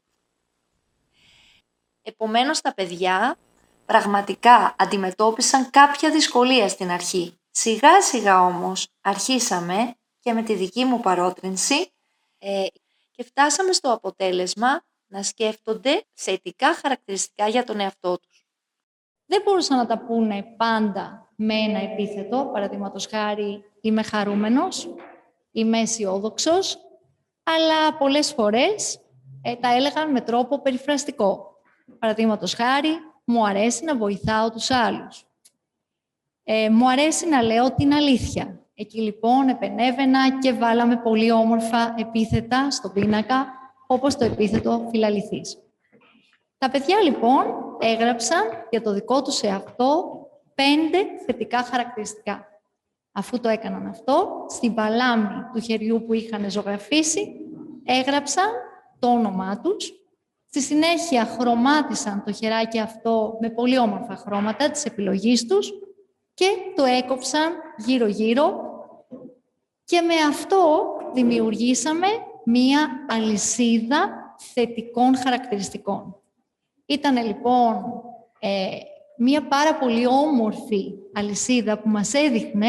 Επομένως 2.02 2.62
τα 2.62 2.74
παιδιά 2.74 3.38
πραγματικά 3.86 4.76
αντιμετώπισαν 4.78 5.70
κάποια 5.70 6.12
δυσκολία 6.12 6.68
στην 6.70 6.92
αρχή. 6.92 7.40
Σιγά 7.52 8.02
σιγά 8.02 8.46
όμως 8.46 8.88
αρχίσαμε 9.02 9.96
και 10.20 10.34
με 10.34 10.44
τη 10.44 10.54
δική 10.54 10.86
μου 10.86 11.00
παρότρινση 11.00 11.92
ε, 12.38 12.66
και 13.12 13.24
φτάσαμε 13.24 13.72
στο 13.72 13.92
αποτέλεσμα 13.92 14.84
να 15.08 15.24
σκέφτονται 15.24 16.06
θετικά 16.14 16.76
χαρακτηριστικά 16.76 17.48
για 17.48 17.64
τον 17.64 17.80
εαυτό 17.80 18.20
τους. 18.20 18.46
Δεν 19.26 19.42
μπορούσαν 19.42 19.78
να 19.78 19.86
τα 19.86 19.98
πούνε 19.98 20.44
πάντα 20.58 21.32
με 21.36 21.54
ένα 21.54 21.80
επίθετο, 21.80 22.50
παραδείγματος 22.54 23.06
χάρη 23.06 23.72
είμαι 23.82 24.04
χαρούμενος, 24.04 24.90
είμαι 25.52 25.80
αισιόδοξος, 25.80 26.78
αλλά 27.44 27.98
πολλές 27.98 28.34
φορές 28.34 29.00
ε, 29.42 29.56
τα 29.56 29.76
έλεγαν 29.76 30.12
με 30.12 30.22
τρόπο 30.22 30.62
περιφραστικό. 30.62 31.46
Παραδείγματος 32.00 32.54
χάρη, 32.54 32.90
μου 33.24 33.48
αρέσει 33.48 33.84
να 33.84 33.98
βοηθάω 33.98 34.52
τους 34.52 34.72
άλλους. 34.72 35.26
Ε, 36.44 36.70
μου 36.70 36.90
αρέσει 36.90 37.28
να 37.28 37.42
λέω 37.42 37.74
την 37.74 37.94
αλήθεια. 37.94 38.60
Εκεί 38.74 39.02
λοιπόν 39.02 39.50
επενέβαινα 39.50 40.40
και 40.40 40.54
βάλαμε 40.54 40.98
πολύ 40.98 41.32
όμορφα 41.32 41.96
επίθετα 41.98 42.72
στον 42.72 42.94
πίνακα, 42.94 43.46
όπως 43.88 44.16
το 44.16 44.26
επίθετο 44.26 44.88
φιλαληθής. 44.92 45.58
Τα 46.58 46.70
παιδιά 46.70 47.02
λοιπόν 47.02 47.46
έγραψαν 47.80 48.42
για 48.70 48.82
το 48.82 48.94
δικό 48.94 49.22
τους 49.22 49.42
εαυτό 49.42 50.04
πέντε 50.56 50.98
θετικά 51.26 51.64
χαρακτηριστικά. 51.64 52.51
Αφού 53.12 53.40
το 53.40 53.50
έκαναν 53.50 53.88
αυτό, 53.88 54.46
στην 54.50 54.74
παλάμη 54.74 55.28
του 55.54 55.60
χεριού 55.60 56.04
που 56.06 56.14
είχαν 56.14 56.52
ζωγραφίσει, 56.52 57.32
έγραψαν 57.84 58.50
το 59.00 59.08
όνομά 59.08 59.60
τους. 59.60 59.94
Στη 60.50 60.62
συνέχεια 60.62 61.26
χρωμάτισαν 61.26 62.24
το 62.26 62.32
χεράκι 62.34 62.80
αυτό 62.80 63.38
με 63.42 63.50
πολύ 63.50 63.80
όμορφα 63.80 64.16
χρώματα 64.16 64.72
της 64.72 64.86
επιλογής 64.86 65.46
τους 65.46 65.72
και 66.34 66.48
το 66.76 66.84
έκοψαν 66.84 67.52
γύρω-γύρω 67.78 68.70
και 69.84 70.02
με 70.02 70.16
αυτό 70.30 70.86
δημιουργήσαμε 71.14 72.08
μία 72.46 72.88
αλυσίδα 73.10 74.34
θετικών 74.54 75.18
χαρακτηριστικών. 75.18 76.16
Ήταν 76.86 77.26
λοιπόν 77.26 77.84
ε, 78.40 78.68
μία 79.18 79.48
πάρα 79.48 79.76
πολύ 79.76 80.08
όμορφη 80.08 80.94
αλυσίδα 81.14 81.80
που 81.80 81.90
μας 81.90 82.14
έδειχνε 82.14 82.68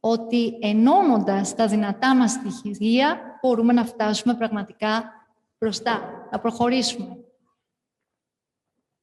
ότι 0.00 0.58
ενώνοντας 0.60 1.54
τα 1.54 1.66
δυνατά 1.66 2.16
μας 2.16 2.30
στοιχεία 2.30 3.38
μπορούμε 3.42 3.72
να 3.72 3.84
φτάσουμε 3.84 4.34
πραγματικά 4.34 5.12
μπροστά, 5.58 6.28
να 6.30 6.40
προχωρήσουμε. 6.40 7.24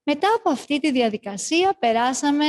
Μετά 0.03 0.27
από 0.37 0.49
αυτή 0.49 0.79
τη 0.79 0.91
διαδικασία 0.91 1.75
περάσαμε 1.79 2.45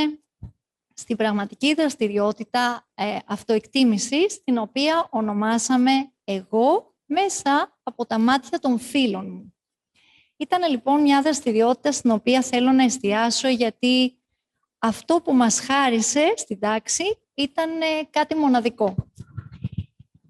στην 0.93 1.15
πραγματική 1.15 1.73
δραστηριότητα 1.73 2.87
ε, 2.95 3.17
αυτοεκτίμησης, 3.25 4.43
την 4.43 4.57
οποία 4.57 5.07
ονομάσαμε 5.09 5.91
«εγώ» 6.23 6.95
μέσα 7.05 7.77
από 7.83 8.05
τα 8.05 8.19
μάτια 8.19 8.59
των 8.59 8.79
φίλων 8.79 9.31
μου. 9.31 9.53
Ήταν 10.37 10.71
λοιπόν 10.71 11.01
μια 11.01 11.21
δραστηριότητα 11.21 11.91
στην 11.91 12.11
οποία 12.11 12.41
θέλω 12.41 12.71
να 12.71 12.83
εστιάσω 12.83 13.47
γιατί 13.47 14.17
αυτό 14.79 15.21
που 15.21 15.33
μας 15.33 15.59
χάρισε 15.59 16.33
στην 16.35 16.59
τάξη 16.59 17.03
ήταν 17.39 17.81
ε, 17.81 18.03
κάτι 18.09 18.35
μοναδικό. 18.35 18.95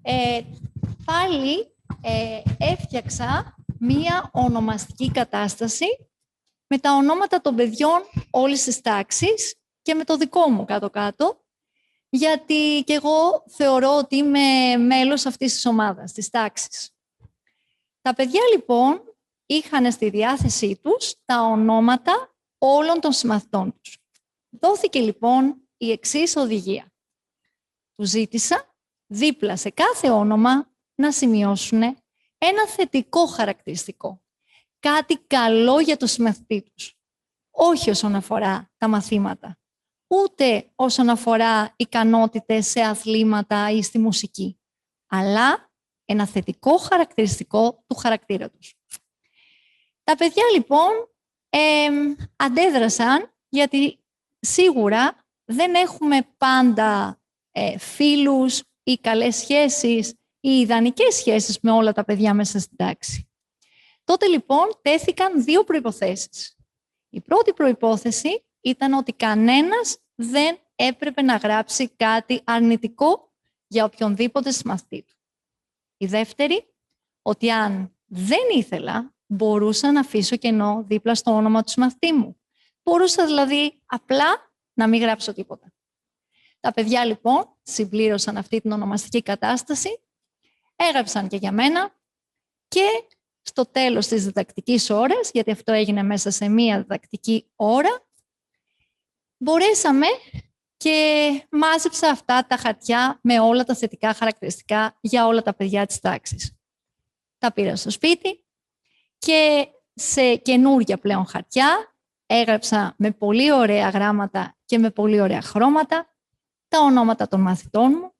Ε, 0.02 0.40
πάλι 1.04 1.74
ε, 2.02 2.42
έφτιαξα 2.58 3.54
μία 3.78 4.30
ονομαστική 4.32 5.10
κατάσταση 5.10 5.86
με 6.66 6.78
τα 6.78 6.92
ονόματα 6.92 7.40
των 7.40 7.54
παιδιών 7.54 8.00
όλης 8.30 8.64
της 8.64 8.80
τάξης 8.80 9.54
και 9.82 9.94
με 9.94 10.04
το 10.04 10.16
δικό 10.16 10.48
μου 10.48 10.64
κάτω-κάτω, 10.64 11.44
γιατί 12.08 12.82
και 12.86 12.92
εγώ 12.92 13.44
θεωρώ 13.46 13.96
ότι 13.96 14.16
είμαι 14.16 14.76
μέλος 14.76 15.26
αυτής 15.26 15.54
της 15.54 15.66
ομάδας, 15.66 16.12
της 16.12 16.30
τάξης. 16.30 16.90
Τα 18.02 18.14
παιδιά 18.14 18.40
λοιπόν 18.52 19.02
είχαν 19.46 19.92
στη 19.92 20.10
διάθεσή 20.10 20.80
τους 20.82 21.14
τα 21.24 21.42
ονόματα 21.42 22.34
όλων 22.58 23.00
των 23.00 23.12
συμμαθητών 23.12 23.80
τους. 23.80 23.98
Δόθηκε 24.50 25.00
λοιπόν 25.00 25.68
η 25.76 25.90
εξής 25.90 26.36
οδηγία. 26.36 26.89
Του 28.00 28.06
ζήτησα 28.06 28.74
δίπλα 29.06 29.56
σε 29.56 29.70
κάθε 29.70 30.10
όνομα 30.10 30.70
να 30.94 31.12
σημειώσουν 31.12 31.82
ένα 32.38 32.68
θετικό 32.68 33.26
χαρακτηριστικό. 33.26 34.22
Κάτι 34.78 35.18
καλό 35.26 35.80
για 35.80 35.96
το 35.96 36.06
συμμαθητή 36.06 36.62
τους. 36.62 36.98
Όχι 37.50 37.90
όσον 37.90 38.14
αφορά 38.14 38.70
τα 38.76 38.88
μαθήματα 38.88 39.58
ούτε 40.06 40.70
όσον 40.74 41.08
αφορά 41.08 41.74
ικανότητες 41.76 42.66
σε 42.66 42.80
αθλήματα 42.80 43.70
ή 43.70 43.82
στη 43.82 43.98
μουσική, 43.98 44.60
αλλά 45.06 45.70
ένα 46.04 46.26
θετικό 46.26 46.76
χαρακτηριστικό 46.76 47.84
του 47.86 47.94
χαρακτήρα 47.94 48.50
τους. 48.50 48.74
Τα 50.04 50.16
παιδιά 50.16 50.44
λοιπόν 50.54 50.90
αντέδρασαν 52.36 53.34
γιατί 53.48 54.04
σίγουρα 54.40 55.18
δεν 55.44 55.74
έχουμε 55.74 56.28
πάντα 56.36 57.19
ε, 57.52 57.78
φίλους 57.78 58.62
ή 58.82 58.94
καλές 58.94 59.36
σχέσεις 59.36 60.14
ή 60.40 60.50
ιδανικές 60.50 61.14
σχέσεις 61.14 61.58
με 61.60 61.70
όλα 61.70 61.92
τα 61.92 62.04
παιδιά 62.04 62.34
μέσα 62.34 62.58
στην 62.58 62.76
τάξη. 62.76 63.30
Τότε 64.04 64.26
λοιπόν 64.26 64.78
τέθηκαν 64.82 65.44
δύο 65.44 65.64
προϋποθέσεις. 65.64 66.56
Η 67.08 67.20
πρώτη 67.20 67.52
προϋπόθεση 67.52 68.44
ήταν 68.60 68.92
ότι 68.92 69.12
κανένας 69.12 69.98
δεν 70.14 70.58
έπρεπε 70.74 71.22
να 71.22 71.36
γράψει 71.36 71.88
κάτι 71.88 72.40
αρνητικό 72.44 73.32
για 73.66 73.84
οποιονδήποτε 73.84 74.50
συμμαθητή 74.50 75.02
του. 75.02 75.14
Η 75.96 76.06
δεύτερη, 76.06 76.74
ότι 77.22 77.50
αν 77.50 77.96
δεν 78.06 78.42
ήθελα, 78.54 79.14
μπορούσα 79.26 79.92
να 79.92 80.00
αφήσω 80.00 80.36
κενό 80.36 80.84
δίπλα 80.86 81.14
στο 81.14 81.30
όνομα 81.30 81.62
του 81.62 81.70
συμμαθητή 81.70 82.12
μου. 82.12 82.40
Μπορούσα 82.82 83.26
δηλαδή 83.26 83.80
απλά 83.86 84.52
να 84.72 84.88
μην 84.88 85.00
γράψω 85.00 85.32
τίποτα. 85.32 85.72
Τα 86.60 86.72
παιδιά 86.72 87.04
λοιπόν 87.04 87.56
συμπλήρωσαν 87.62 88.36
αυτή 88.36 88.60
την 88.60 88.72
ονομαστική 88.72 89.22
κατάσταση, 89.22 90.00
έγραψαν 90.76 91.28
και 91.28 91.36
για 91.36 91.52
μένα 91.52 91.96
και 92.68 92.86
στο 93.42 93.66
τέλος 93.66 94.06
της 94.06 94.24
διδακτικής 94.24 94.90
ώρας, 94.90 95.30
γιατί 95.32 95.50
αυτό 95.50 95.72
έγινε 95.72 96.02
μέσα 96.02 96.30
σε 96.30 96.48
μία 96.48 96.76
διδακτική 96.76 97.50
ώρα, 97.56 98.06
μπορέσαμε 99.36 100.06
και 100.76 101.30
μάζεψα 101.50 102.08
αυτά 102.08 102.46
τα 102.46 102.56
χαρτιά 102.56 103.18
με 103.22 103.40
όλα 103.40 103.64
τα 103.64 103.74
θετικά 103.74 104.14
χαρακτηριστικά 104.14 104.98
για 105.00 105.26
όλα 105.26 105.42
τα 105.42 105.54
παιδιά 105.54 105.86
της 105.86 106.00
τάξης. 106.00 106.56
Τα 107.38 107.52
πήρα 107.52 107.76
στο 107.76 107.90
σπίτι 107.90 108.44
και 109.18 109.68
σε 109.94 110.36
καινούργια 110.36 110.98
πλέον 110.98 111.26
χαρτιά 111.26 111.94
έγραψα 112.26 112.94
με 112.98 113.10
πολύ 113.10 113.52
ωραία 113.52 113.88
γράμματα 113.88 114.56
και 114.64 114.78
με 114.78 114.90
πολύ 114.90 115.20
ωραία 115.20 115.42
χρώματα 115.42 116.09
τα 116.70 116.80
ονόματα 116.80 117.28
των 117.28 117.40
μαθητών 117.40 117.90
μου 117.90 118.12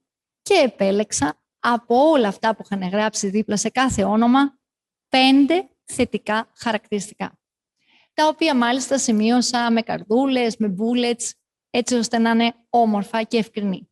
και 0.42 0.54
επέλεξα 0.54 1.40
από 1.58 2.10
όλα 2.10 2.28
αυτά 2.28 2.56
που 2.56 2.62
είχαν 2.64 2.88
γράψει 2.88 3.28
δίπλα 3.28 3.56
σε 3.56 3.68
κάθε 3.68 4.04
όνομα 4.04 4.58
πέντε 5.08 5.68
θετικά 5.84 6.48
χαρακτηριστικά 6.56 7.40
τα 8.20 8.26
οποία 8.26 8.56
μάλιστα 8.56 8.98
σημείωσα 8.98 9.70
με 9.70 9.82
καρδούλες, 9.82 10.56
με 10.56 10.74
bullets, 10.78 11.30
έτσι 11.70 11.94
ώστε 11.94 12.18
να 12.18 12.30
είναι 12.30 12.54
όμορφα 12.68 13.22
και 13.22 13.36
ευκρινή. 13.36 13.90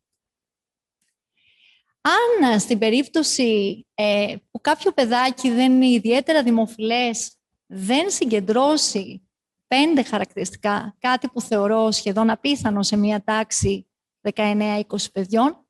Αν 2.01 2.59
στην 2.59 2.77
περίπτωση 2.77 3.85
ε, 3.93 4.35
που 4.51 4.61
κάποιο 4.61 4.91
παιδάκι 4.91 5.51
δεν 5.51 5.71
είναι 5.71 5.87
ιδιαίτερα 5.87 6.43
δημοφιλές, 6.43 7.31
δεν 7.65 8.09
συγκεντρώσει 8.09 9.29
πέντε 9.67 10.03
χαρακτηριστικά, 10.03 10.95
κάτι 10.99 11.27
που 11.27 11.41
θεωρώ 11.41 11.91
σχεδόν 11.91 12.29
απίθανο 12.29 12.83
σε 12.83 12.97
μια 12.97 13.23
τάξη 13.23 13.88
19-20 14.21 14.81
παιδιών, 15.13 15.67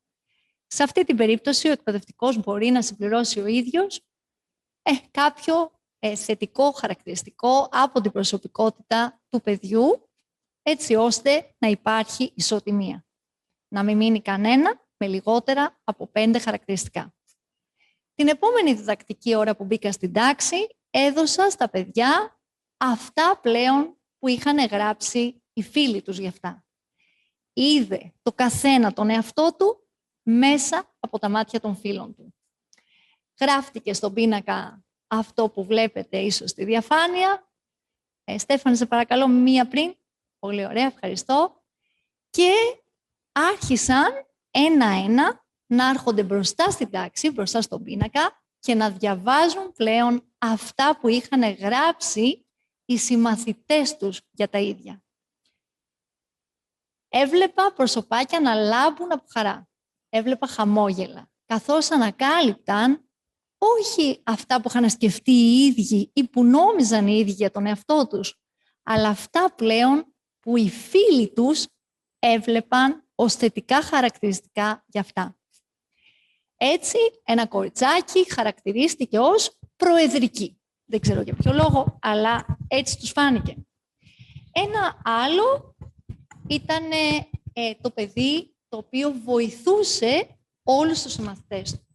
σε 0.68 0.84
αυτή 0.84 1.04
την 1.04 1.18
περίπτωση 1.18 1.68
ο 1.68 1.72
εκπαιδευτικός 1.72 2.38
μπορεί 2.38 2.70
να 2.70 2.82
συμπληρώσει 2.82 3.40
ο 3.40 3.46
ίδιος 3.46 4.02
ε, 4.82 4.92
κάποιο 5.12 5.80
ε, 6.00 6.16
θετικό 6.16 6.72
χαρακτηριστικό 6.72 7.70
από 7.72 8.02
την 8.02 8.12
προσωπικότητα 8.12 9.22
του 9.30 9.42
παιδιού, 9.42 10.10
έτσι 10.62 10.96
ώστε 10.96 11.56
να 11.58 11.68
υπάρχει 11.68 12.32
ισοτιμία. 12.36 13.06
Να 13.68 13.84
μην 13.84 13.98
μείνει 13.98 14.22
κανένα 14.22 14.88
με 14.98 15.08
λιγότερα 15.08 15.80
από 15.84 16.08
πέντε 16.08 16.40
χαρακτηριστικά. 16.40 17.14
Την 18.16 18.28
επόμενη 18.28 18.74
διδακτική 18.74 19.36
ώρα 19.36 19.56
που 19.56 19.66
μπήκα 19.66 19.92
στην 19.92 20.14
τάξη, 20.14 20.68
έδωσα 20.90 21.50
στα 21.50 21.70
παιδιά 21.70 22.40
αυτά 22.78 23.40
πλέον 23.42 23.98
που 24.20 24.28
είχαν 24.28 24.66
γράψει 24.66 25.44
οι 25.54 25.64
φίλοι 25.64 26.02
τους 26.02 26.18
γι' 26.18 26.28
αυτά. 26.28 26.64
Είδε 27.62 28.14
το 28.22 28.32
καθένα 28.34 28.94
τον 28.94 29.10
εαυτό 29.10 29.56
του 29.58 29.88
μέσα 30.24 30.96
από 31.00 31.20
τα 31.20 31.30
μάτια 31.30 31.60
των 31.60 31.76
φίλων 31.76 32.16
του. 32.16 32.34
Γράφτηκε 33.40 33.94
στον 33.94 34.14
πίνακα 34.14 34.84
αυτό 35.08 35.50
που 35.50 35.66
βλέπετε 35.66 36.18
ίσως 36.18 36.50
στη 36.50 36.64
διαφάνεια. 36.64 37.52
Ε, 38.24 38.38
Στέφανε, 38.38 38.76
σε 38.76 38.86
παρακαλώ, 38.86 39.28
μία 39.28 39.68
πριν. 39.68 39.96
Πολύ 40.40 40.66
ωραία, 40.66 40.86
ευχαριστώ. 40.86 41.64
Και 42.30 42.52
άρχισαν 43.32 44.06
ένα-ένα 44.52 45.46
να 45.66 45.90
έρχονται 45.90 46.24
μπροστά 46.24 46.72
στην 46.72 46.90
τάξη, 46.90 47.32
μπροστά 47.32 47.62
στον 47.62 47.84
πίνακα, 47.84 48.44
και 48.60 48.76
να 48.76 48.92
διαβάζουν 48.92 49.72
πλέον 49.72 50.24
αυτά 50.38 50.98
που 50.98 51.08
είχαν 51.08 51.54
γράψει 51.54 52.46
οι 52.86 52.98
συμμαθητές 52.98 53.98
τους 53.98 54.22
για 54.32 54.50
τα 54.50 54.60
ίδια. 54.60 55.04
Έβλεπα 57.10 57.74
προσωπάκια 57.74 58.40
να 58.40 58.54
λάμπουν 58.54 59.12
από 59.12 59.26
χαρά. 59.34 59.68
Έβλεπα 60.10 60.48
χαμόγελα, 60.48 61.30
καθώς 61.46 61.92
ανακάλυπταν 61.92 63.10
όχι 63.58 64.22
αυτά 64.24 64.62
που 64.62 64.68
είχαν 64.70 64.90
σκεφτεί 64.90 65.32
οι 65.32 65.66
ίδιοι 65.66 66.12
ή 66.14 66.28
που 66.28 66.44
νόμιζαν 66.44 67.08
οι 67.08 67.18
ίδιοι 67.18 67.32
για 67.32 67.52
τον 67.52 67.66
εαυτό 67.66 68.08
τους, 68.08 68.36
αλλά 68.84 69.10
αυτά 69.10 69.54
πλέον 69.56 70.14
που 70.40 70.58
οι 70.58 70.70
φίλοι 70.70 71.34
τους 71.34 71.66
έβλεπαν 72.20 73.08
ως 73.16 73.34
θετικά 73.34 73.82
χαρακτηριστικά 73.82 74.84
για 74.88 75.02
αυτά. 75.02 75.38
Έτσι, 76.58 76.98
ένα 77.24 77.48
κοριτσάκι 77.48 78.32
χαρακτηρίστηκε 78.34 79.20
ως 79.20 79.58
προεδρική. 79.76 80.62
Δεν 80.86 81.00
ξέρω 81.00 81.22
για 81.22 81.36
ποιο 81.36 81.54
λόγο, 81.54 81.98
αλλά 82.02 82.58
έτσι 82.68 82.98
τους 82.98 83.12
φάνηκε. 83.12 83.56
Ένα 84.52 85.02
άλλο 85.04 85.76
ήταν 86.50 86.92
ε, 87.54 87.74
το 87.82 87.92
παιδί 87.92 88.56
το 88.70 88.78
οποίο 88.78 89.14
βοηθούσε 89.24 90.28
όλους 90.64 91.02
τους 91.02 91.18
μαθητές 91.18 91.72
του. 91.72 91.88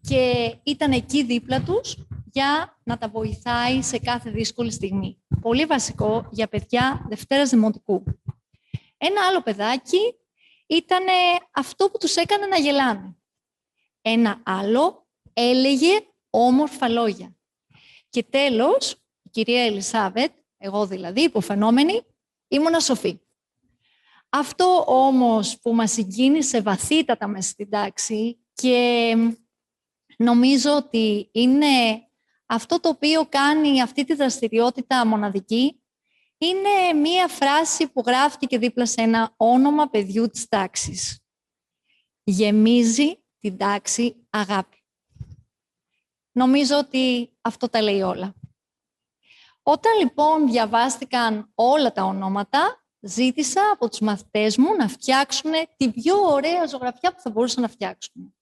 Και 0.00 0.54
ήταν 0.62 0.92
εκεί 0.92 1.24
δίπλα 1.24 1.62
τους 1.62 1.96
για 2.32 2.78
να 2.84 2.98
τα 2.98 3.08
βοηθάει 3.08 3.82
σε 3.82 3.98
κάθε 3.98 4.30
δύσκολη 4.30 4.70
στιγμή. 4.70 5.22
Πολύ 5.40 5.64
βασικό 5.64 6.28
για 6.30 6.48
παιδιά 6.48 7.06
Δευτέρας 7.08 7.50
Δημοτικού. 7.50 8.04
Ένα 8.98 9.26
άλλο 9.26 9.42
παιδάκι 9.42 10.14
ήταν 10.66 11.04
αυτό 11.52 11.90
που 11.90 11.98
τους 11.98 12.16
έκανε 12.16 12.46
να 12.46 12.56
γελάνε. 12.56 13.16
Ένα 14.02 14.40
άλλο 14.44 15.06
έλεγε 15.32 16.00
όμορφα 16.30 16.88
λόγια. 16.88 17.36
Και 18.08 18.22
τέλος, 18.22 18.92
η 19.22 19.30
κυρία 19.30 19.62
Ελισάβετ, 19.62 20.32
εγώ 20.56 20.86
δηλαδή, 20.86 21.22
υποφαινόμενη, 21.22 22.00
ήμουνα 22.48 22.80
σοφή. 22.80 23.20
Αυτό 24.28 24.84
όμως 24.86 25.58
που 25.60 25.74
μας 25.74 25.92
συγκίνησε 25.92 26.62
βαθύτατα 26.62 27.26
μέσα 27.26 27.48
στην 27.48 27.70
τάξη 27.70 28.38
και 28.52 29.14
νομίζω 30.16 30.76
ότι 30.76 31.28
είναι 31.32 32.02
αυτό 32.46 32.80
το 32.80 32.88
οποίο 32.88 33.26
κάνει 33.28 33.82
αυτή 33.82 34.04
τη 34.04 34.14
δραστηριότητα 34.14 35.06
μοναδική, 35.06 35.82
είναι 36.38 36.92
μία 36.92 37.28
φράση 37.28 37.88
που 37.88 38.02
γράφτηκε 38.06 38.58
δίπλα 38.58 38.86
σε 38.86 39.00
ένα 39.00 39.34
όνομα 39.36 39.88
παιδιού 39.88 40.28
της 40.28 40.48
τάξης. 40.48 41.20
Γεμίζει 42.24 43.22
την 43.38 43.56
τάξη 43.56 44.26
αγάπη. 44.30 44.82
Νομίζω 46.32 46.78
ότι 46.78 47.32
αυτό 47.40 47.68
τα 47.68 47.82
λέει 47.82 48.00
όλα. 48.00 48.34
Όταν 49.62 49.98
λοιπόν 49.98 50.50
διαβάστηκαν 50.50 51.50
όλα 51.54 51.92
τα 51.92 52.02
ονόματα, 52.04 52.87
ζήτησα 53.08 53.60
από 53.72 53.88
τους 53.88 54.00
μαθητές 54.00 54.56
μου 54.56 54.76
να 54.78 54.88
φτιάξουν 54.88 55.50
την 55.76 55.92
πιο 55.92 56.16
ωραία 56.16 56.66
ζωγραφιά 56.66 57.12
που 57.14 57.20
θα 57.20 57.30
μπορούσαν 57.30 57.62
να 57.62 57.68
φτιάξουν. 57.68 58.34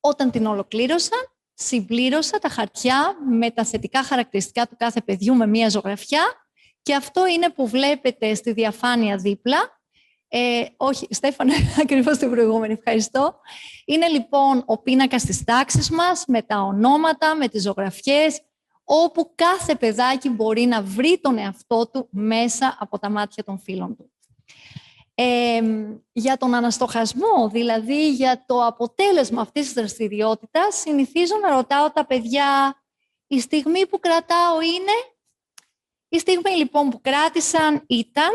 όταν 0.00 0.30
την 0.30 0.46
ολοκλήρωσαν, 0.46 1.18
συμπλήρωσα 1.54 2.38
τα 2.38 2.48
χαρτιά 2.48 3.16
με 3.30 3.50
τα 3.50 3.64
θετικά 3.64 4.02
χαρακτηριστικά 4.02 4.66
του 4.66 4.76
κάθε 4.78 5.00
παιδιού 5.00 5.34
με 5.34 5.46
μία 5.46 5.68
ζωγραφιά 5.68 6.22
και 6.82 6.94
αυτό 6.94 7.26
είναι 7.26 7.50
που 7.50 7.68
βλέπετε 7.68 8.34
στη 8.34 8.52
διαφάνεια 8.52 9.16
δίπλα. 9.16 9.82
Ε, 10.28 10.64
όχι, 10.76 11.06
Στέφανε, 11.10 11.52
ακριβώς 11.82 12.18
την 12.18 12.30
προηγούμενη, 12.30 12.72
ευχαριστώ. 12.72 13.40
Είναι 13.84 14.08
λοιπόν 14.08 14.62
ο 14.66 14.82
πίνακας 14.82 15.24
της 15.24 15.44
τάξης 15.44 15.90
μας 15.90 16.24
με 16.26 16.42
τα 16.42 16.60
ονόματα, 16.60 17.34
με 17.34 17.48
τις 17.48 17.62
ζωγραφιές, 17.62 18.40
όπου 18.84 19.32
κάθε 19.34 19.74
παιδάκι 19.74 20.28
μπορεί 20.28 20.62
να 20.62 20.82
βρει 20.82 21.18
τον 21.20 21.38
εαυτό 21.38 21.88
του 21.88 22.08
μέσα 22.10 22.76
από 22.80 22.98
τα 22.98 23.10
μάτια 23.10 23.44
των 23.44 23.58
φίλων 23.58 23.96
του. 23.96 24.08
Ε, 25.14 25.60
για 26.12 26.36
τον 26.36 26.54
αναστοχασμό, 26.54 27.48
δηλαδή 27.52 28.10
για 28.10 28.44
το 28.46 28.66
αποτέλεσμα 28.66 29.40
αυτής 29.40 29.64
της 29.64 29.72
δραστηριότητας, 29.72 30.74
συνηθίζω 30.74 31.36
να 31.42 31.54
ρωτάω 31.54 31.90
τα 31.90 32.06
παιδιά 32.06 32.82
η 33.26 33.40
στιγμή 33.40 33.86
που 33.86 33.98
κρατάω 33.98 34.60
είναι... 34.60 34.92
Η 36.08 36.18
στιγμή 36.18 36.50
λοιπόν 36.50 36.90
που 36.90 37.00
κράτησαν 37.00 37.84
ήταν 37.86 38.30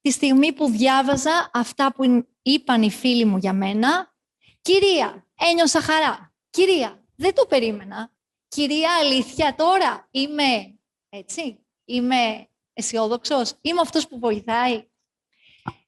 τη 0.00 0.10
στιγμή 0.10 0.52
που 0.52 0.70
διάβαζα 0.70 1.50
αυτά 1.52 1.92
που 1.92 2.26
είπαν 2.42 2.82
οι 2.82 2.90
φίλοι 2.90 3.24
μου 3.24 3.36
για 3.36 3.52
μένα. 3.52 4.14
Κυρία, 4.60 5.26
ένιωσα 5.38 5.80
χαρά. 5.80 6.34
Κυρία, 6.50 7.04
δεν 7.16 7.34
το 7.34 7.46
περίμενα. 7.46 8.12
Κυρία, 8.54 8.96
αλήθεια 8.96 9.54
τώρα 9.54 10.08
είμαι 10.10 10.78
έτσι. 11.08 11.58
Είμαι 11.84 12.48
αισιόδοξος. 12.72 13.54
Είμαι 13.60 13.80
αυτός 13.80 14.08
που 14.08 14.18
βοηθάει. 14.18 14.88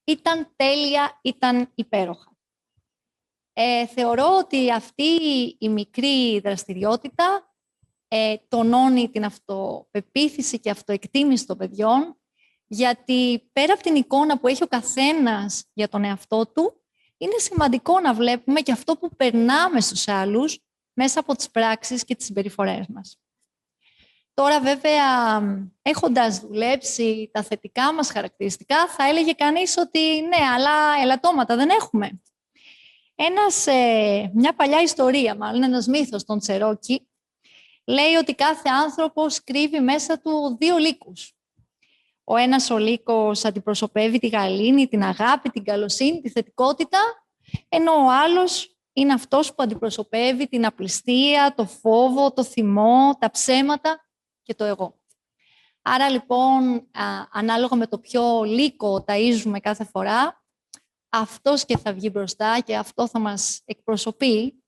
Ήταν 0.05 0.53
τέλεια, 0.57 1.19
ήταν 1.23 1.71
υπέροχα. 1.75 2.37
Ε, 3.53 3.87
θεωρώ 3.87 4.37
ότι 4.37 4.73
αυτή 4.73 5.03
η 5.59 5.69
μικρή 5.69 6.41
δραστηριότητα 6.41 7.55
ε, 8.09 8.37
τονώνει 8.49 9.09
την 9.09 9.25
αυτοπεποίθηση 9.25 10.61
και 10.61 10.71
αυτοεκτίμηση 10.71 11.47
των 11.47 11.57
παιδιών, 11.57 12.21
γιατί 12.67 13.49
πέρα 13.53 13.73
από 13.73 13.83
την 13.83 13.95
εικόνα 13.95 14.39
που 14.39 14.49
έχει 14.49 14.63
ο 14.63 14.69
καθένας 14.69 15.65
για 15.73 15.89
τον 15.89 16.05
εαυτό 16.05 16.47
του, 16.47 16.83
είναι 17.17 17.39
σημαντικό 17.39 18.01
να 18.01 18.15
βλέπουμε 18.15 18.61
και 18.61 18.73
αυτό 18.73 18.97
που 18.97 19.17
περνάμε 19.17 19.81
στους 19.81 20.09
άλλους 20.09 20.59
μέσα 20.93 21.21
από 21.21 21.37
τις 21.37 21.51
πράξεις 21.51 22.05
και 22.05 22.15
τις 22.15 22.27
συμπεριφορές 22.27 22.87
μας. 22.89 23.17
Τώρα 24.35 24.61
βέβαια, 24.61 25.41
έχοντας 25.83 26.41
δουλέψει 26.41 27.31
τα 27.33 27.43
θετικά 27.43 27.93
μας 27.93 28.11
χαρακτηριστικά, 28.11 28.89
θα 28.89 29.09
έλεγε 29.09 29.33
κανείς 29.33 29.77
ότι 29.77 30.21
ναι, 30.21 30.45
αλλά 30.55 31.03
ελαττώματα 31.03 31.57
δεν 31.57 31.69
έχουμε. 31.69 32.21
Ένας, 33.15 33.67
ε, 33.67 34.31
μια 34.35 34.55
παλιά 34.55 34.83
ιστορία, 34.83 35.37
μάλλον 35.37 35.63
ένας 35.63 35.87
μύθος 35.87 36.25
των 36.25 36.39
Τσερόκι, 36.39 37.09
λέει 37.85 38.15
ότι 38.15 38.35
κάθε 38.35 38.69
άνθρωπος 38.69 39.45
κρύβει 39.45 39.81
μέσα 39.81 40.19
του 40.19 40.57
δύο 40.61 40.77
λύκους. 40.77 41.35
Ο 42.25 42.37
ένας 42.37 42.71
ο 42.71 42.79
λύκος 42.79 43.45
αντιπροσωπεύει 43.45 44.19
τη 44.19 44.29
γαλήνη, 44.29 44.89
την 44.89 45.03
αγάπη, 45.03 45.51
την 45.51 45.65
καλοσύνη, 45.65 46.21
τη 46.21 46.31
θετικότητα, 46.31 46.99
ενώ 47.69 47.93
ο 47.93 48.11
άλλος 48.11 48.72
είναι 48.93 49.13
αυτός 49.13 49.55
που 49.55 49.63
αντιπροσωπεύει 49.63 50.49
την 50.49 50.67
απληστία, 50.67 51.55
το 51.57 51.67
φόβο, 51.67 52.33
το 52.33 52.45
θυμό, 52.45 53.17
τα 53.19 53.31
ψέματα 53.31 54.09
και 54.43 54.55
το 54.55 54.65
εγώ. 54.65 55.01
Άρα 55.83 56.11
λοιπόν, 56.11 56.89
ανάλογα 57.33 57.77
με 57.77 57.87
το 57.87 57.99
ποιο 57.99 58.43
λύκο 58.43 59.05
ταΐζουμε 59.07 59.61
κάθε 59.61 59.85
φορά, 59.85 60.43
αυτός 61.09 61.65
και 61.65 61.79
θα 61.79 61.93
βγει 61.93 62.11
μπροστά 62.13 62.61
και 62.61 62.77
αυτό 62.77 63.09
θα 63.09 63.19
μας 63.19 63.61
εκπροσωπεί. 63.65 64.63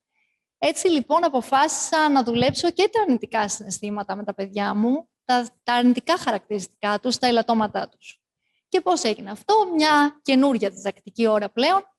Έτσι 0.57 0.87
λοιπόν 0.87 1.23
αποφάσισα 1.23 2.09
να 2.09 2.23
δουλέψω 2.23 2.71
και 2.71 2.89
τα 2.91 3.01
αρνητικά 3.01 3.49
συναισθήματα 3.49 4.15
με 4.15 4.23
τα 4.23 4.33
παιδιά 4.33 4.73
μου, 4.73 5.09
τα, 5.25 5.49
τα 5.63 5.73
αρνητικά 5.73 6.17
χαρακτηριστικά 6.17 6.99
τους, 6.99 7.17
τα 7.17 7.27
ελαττώματά 7.27 7.89
τους. 7.89 8.19
Και 8.67 8.81
πώς 8.81 9.03
έγινε 9.03 9.31
αυτό, 9.31 9.53
μια 9.75 10.19
καινούρια 10.21 10.69
διδακτική 10.69 11.27
ώρα 11.27 11.49
πλέον, 11.49 11.94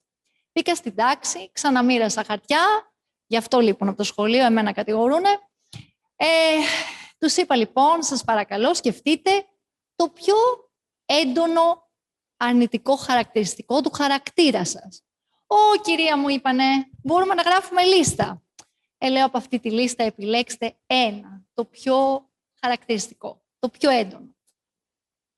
Μπήκα 0.56 0.74
στην 0.74 0.94
τάξη, 0.94 1.50
ξαναμοίρασα 1.52 2.24
χαρτιά, 2.24 2.92
γι' 3.26 3.36
αυτό 3.36 3.60
λοιπόν 3.60 3.88
από 3.88 3.96
το 3.96 4.04
σχολείο 4.04 4.44
εμένα 4.44 4.72
κατηγορούνε. 4.72 5.28
Ε, 6.16 6.26
τους 7.18 7.36
είπα 7.36 7.56
λοιπόν, 7.56 8.02
σας 8.02 8.24
παρακαλώ, 8.24 8.74
σκεφτείτε 8.74 9.30
το 9.96 10.08
πιο 10.08 10.34
έντονο 11.04 11.90
αρνητικό 12.36 12.96
χαρακτηριστικό 12.96 13.80
του 13.80 13.90
χαρακτήρα 13.90 14.64
σας. 14.64 15.04
«Ω, 15.46 15.80
κυρία 15.82 16.18
μου, 16.18 16.28
είπανε, 16.28 16.64
μπορούμε 17.02 17.34
να 17.34 17.42
γράφουμε 17.42 17.82
λίστα». 17.84 18.42
Ε, 18.98 19.08
λέω, 19.08 19.26
από 19.26 19.38
αυτή 19.38 19.60
τη 19.60 19.70
λίστα 19.70 20.04
επιλέξτε 20.04 20.76
ένα, 20.86 21.44
το 21.54 21.64
πιο 21.64 22.28
χαρακτηριστικό, 22.60 23.42
το 23.58 23.68
πιο 23.68 23.90
έντονο. 23.90 24.36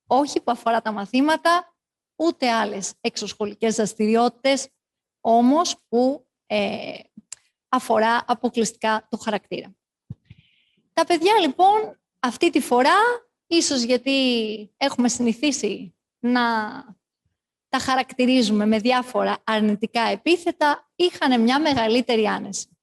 Όχι 0.06 0.40
που 0.40 0.50
αφορά 0.50 0.82
τα 0.82 0.92
μαθήματα, 0.92 1.76
ούτε 2.16 2.50
άλλες 2.50 2.92
εξωσχολικές 3.00 3.74
δραστηριότητες, 3.74 4.68
όμως 5.30 5.76
που 5.88 6.26
ε, 6.46 6.98
αφορά 7.68 8.24
αποκλειστικά 8.26 9.06
το 9.10 9.16
χαρακτήρα. 9.16 9.74
Τα 10.92 11.04
παιδιά 11.04 11.38
λοιπόν 11.40 12.00
αυτή 12.18 12.50
τη 12.50 12.60
φορά, 12.60 12.96
ίσως 13.46 13.82
γιατί 13.82 14.20
έχουμε 14.76 15.08
συνηθίσει 15.08 15.94
να 16.18 16.42
τα 17.68 17.78
χαρακτηρίζουμε 17.78 18.66
με 18.66 18.78
διάφορα 18.78 19.36
αρνητικά 19.44 20.00
επίθετα, 20.00 20.90
είχαν 20.96 21.40
μια 21.40 21.60
μεγαλύτερη 21.60 22.26
άνεση. 22.26 22.78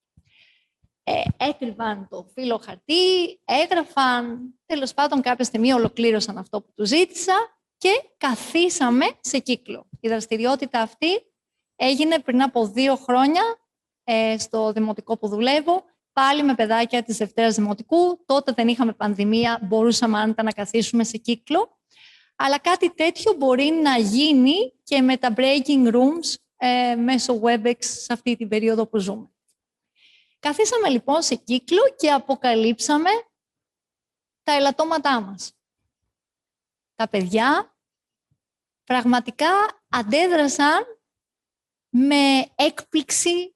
Ε, 1.04 1.22
έκρυβαν 1.38 2.08
το 2.10 2.30
φύλλο 2.34 2.58
χαρτί, 2.58 3.42
έγραφαν, 3.46 4.54
τέλος 4.66 4.94
πάντων 4.94 5.22
κάποια 5.22 5.46
στιγμή 5.46 5.74
ολοκλήρωσαν 5.74 6.38
αυτό 6.38 6.62
που 6.62 6.74
του 6.76 6.86
ζήτησα 6.86 7.34
και 7.78 8.10
καθίσαμε 8.18 9.06
σε 9.20 9.40
κύκλο. 9.40 9.88
Η 10.00 10.08
δραστηριότητα 10.08 10.82
αυτή 10.82 11.08
έγινε 11.76 12.20
πριν 12.20 12.42
από 12.42 12.68
δύο 12.68 12.96
χρόνια 12.96 13.44
ε, 14.04 14.38
στο 14.38 14.72
δημοτικό 14.72 15.18
που 15.18 15.28
δουλεύω, 15.28 15.84
πάλι 16.14 16.44
με 16.44 16.56
παιδάκια 16.56 17.04
της 17.04 17.18
Δευτέρας 17.18 17.56
Δημοτικού. 17.56 18.26
Τότε 18.26 18.52
δεν 18.52 18.68
είχαμε 18.68 18.94
πανδημία, 18.94 19.60
μπορούσαμε 19.62 20.20
άνετα 20.20 20.44
να 20.44 20.52
καθίσουμε 20.52 21.04
σε 21.04 21.18
κύκλο. 21.18 21.80
Αλλά 22.36 22.60
κάτι 22.60 22.94
τέτοιο 22.94 23.34
μπορεί 23.34 23.66
να 23.66 23.98
γίνει 23.98 24.74
και 24.84 25.02
με 25.02 25.18
τα 25.18 25.34
breaking 25.38 25.94
rooms 25.94 26.34
ε, 26.58 26.96
μέσω 26.96 27.42
WebEx 27.44 27.76
σε 27.80 28.14
αυτή 28.14 28.36
την 28.36 28.48
περίοδο 28.48 28.88
που 28.88 28.98
ζούμε. 28.98 29.30
Καθίσαμε 30.40 30.90
λοιπόν 30.90 31.22
σε 31.22 31.36
κύκλο 31.36 31.82
και 31.98 32.12
αποκαλύψαμε 32.12 33.10
τα 34.44 34.52
ελαττώματά 34.52 35.22
μας. 35.22 35.54
Τα 36.96 37.10
παιδιά 37.10 37.76
πραγματικά 38.84 39.50
αντέδρασαν 39.90 40.95
με 41.98 42.52
έκπληξη, 42.56 43.56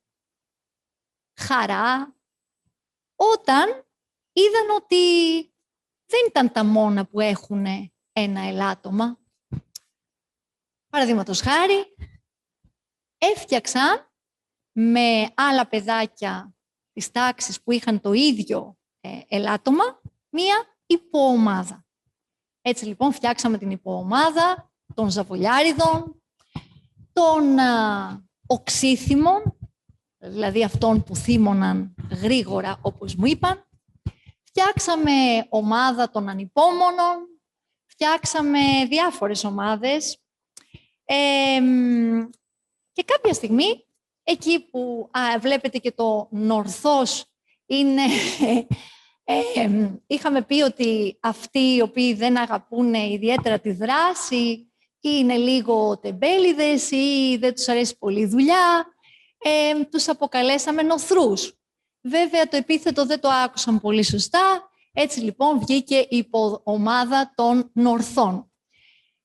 χαρά, 1.40 2.16
όταν 3.16 3.68
είδαν 4.32 4.70
ότι 4.76 5.42
δεν 6.06 6.20
ήταν 6.28 6.52
τα 6.52 6.64
μόνα 6.64 7.06
που 7.06 7.20
έχουν 7.20 7.66
ένα 8.12 8.42
ελάττωμα. 8.42 9.20
Παραδείγματος 10.90 11.42
χάρη, 11.42 11.96
έφτιαξαν 13.18 14.12
με 14.72 15.32
άλλα 15.36 15.68
παιδάκια 15.68 16.56
της 16.92 17.12
τάξης 17.12 17.62
που 17.62 17.72
είχαν 17.72 18.02
το 18.02 18.14
ίδιο 18.14 18.78
ε, 19.00 19.20
ελάττωμα, 19.28 20.02
μία 20.30 20.78
υποομάδα. 20.86 21.86
Έτσι 22.62 22.86
λοιπόν 22.86 23.14
φτιάξαμε 23.14 23.58
την 23.58 23.72
υποομάδα 23.72 24.72
των 24.94 25.10
ζαβολιάριδων, 25.10 26.24
των 27.14 27.60
α, 27.60 28.29
οξύθυμων, 28.52 29.58
δηλαδή 30.18 30.64
αυτών 30.64 31.04
που 31.04 31.16
θύμωναν 31.16 31.96
γρήγορα 32.22 32.80
όπως 32.82 33.16
μου 33.16 33.26
είπαν. 33.26 33.68
Φτιάξαμε 34.44 35.12
ομάδα 35.50 36.10
των 36.10 36.30
ανυπόμονων, 36.30 37.42
φτιάξαμε 37.86 38.60
διάφορες 38.90 39.44
ομάδες 39.44 40.18
και 42.92 43.04
κάποια 43.06 43.34
στιγμή, 43.34 43.86
εκεί 44.24 44.60
που 44.60 45.10
βλέπετε 45.40 45.78
και 45.78 45.92
το 45.92 46.28
νορθός 46.32 47.26
είναι... 47.66 48.04
είχαμε 50.08 50.42
πει 50.42 50.62
ότι 50.62 51.18
αυτοί 51.22 51.76
οι 51.76 51.82
οποίοι 51.82 52.14
δεν 52.14 52.38
αγαπούν 52.38 52.94
ιδιαίτερα 52.94 53.60
τη 53.60 53.72
δράση 53.72 54.69
ή 55.02 55.10
είναι 55.14 55.38
λίγο 55.38 56.00
τεμπέληδες 56.00 56.92
ή 56.92 57.38
δεν 57.40 57.54
τους 57.54 57.68
αρέσει 57.68 57.98
πολύ 57.98 58.20
η 58.20 58.26
δουλειά, 58.26 58.86
ε, 59.38 59.84
τους 59.84 60.08
αποκαλέσαμε 60.08 60.82
νοθρούς. 60.82 61.54
Βέβαια, 62.02 62.48
το 62.48 62.58
επίθετο 62.58 63.06
δεν 63.06 63.20
το 63.20 63.30
άκουσαν 63.30 63.80
πολύ 63.80 64.04
σωστά, 64.04 64.70
έτσι 64.94 65.20
λοιπόν 65.20 65.60
βγήκε 65.60 65.96
η 66.10 66.30
ομάδα 66.64 67.34
των 67.36 67.72
νορθών. 67.74 68.52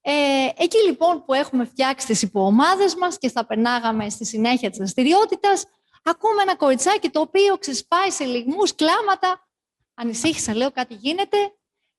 Ε, 0.00 0.48
εκεί 0.56 0.78
λοιπόν 0.86 1.24
που 1.24 1.34
έχουμε 1.34 1.64
φτιάξει 1.64 2.06
τις 2.06 2.22
υποομάδες 2.22 2.94
μας 2.94 3.18
και 3.18 3.30
θα 3.30 3.46
περνάγαμε 3.46 4.08
στη 4.08 4.24
συνέχεια 4.24 4.68
της 4.68 4.78
δραστηριότητας, 4.78 5.64
ακούμε 6.02 6.42
ένα 6.42 6.56
κοριτσάκι 6.56 7.08
το 7.08 7.20
οποίο 7.20 7.58
ξεσπάει 7.58 8.10
σε 8.10 8.24
λιγμούς 8.24 8.74
κλάματα. 8.74 9.48
Ανησύχησα, 9.94 10.54
λέω 10.54 10.70
κάτι 10.70 10.94
γίνεται. 10.94 11.36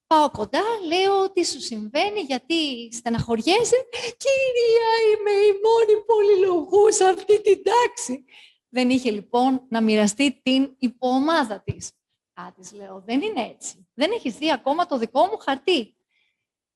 Πάω 0.08 0.32
κοντά, 0.32 0.64
λέω 0.88 1.32
τι 1.32 1.46
σου 1.46 1.62
συμβαίνει, 1.62 2.20
γιατί 2.20 2.92
στεναχωριέσαι. 2.94 3.76
Κυρία, 3.92 4.90
είμαι 5.12 5.32
η 5.32 5.52
μόνη 5.64 6.04
πολυλογού 6.06 6.92
σε 6.92 7.04
αυτή 7.04 7.42
την 7.42 7.64
τάξη. 7.64 8.26
Δεν 8.70 8.90
είχε 8.90 9.12
λοιπόν 9.12 9.66
να 9.70 9.82
μοιραστεί 9.82 10.42
την 10.44 10.76
υποομάδα 10.78 11.62
της. 11.64 11.92
Α, 12.34 12.52
της 12.56 12.72
λέω, 12.74 13.04
δεν 13.06 13.22
είναι 13.22 13.42
έτσι. 13.42 13.88
Δεν 13.94 14.12
έχεις 14.12 14.36
δει 14.36 14.52
ακόμα 14.52 14.86
το 14.86 14.98
δικό 14.98 15.26
μου 15.26 15.38
χαρτί. 15.38 15.96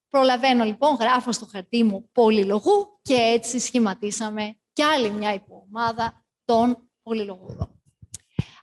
Προλαβαίνω 0.09 0.63
λοιπόν, 0.63 0.95
γράφω 0.95 1.31
στο 1.31 1.45
χαρτί 1.45 1.83
μου 1.83 2.09
πολυλογού 2.11 2.99
και 3.01 3.13
έτσι 3.13 3.59
σχηματίσαμε 3.59 4.59
κι 4.73 4.83
άλλη 4.83 5.09
μια 5.09 5.33
υποομάδα 5.33 6.25
των 6.45 6.89
πολυλογούδων. 7.03 7.78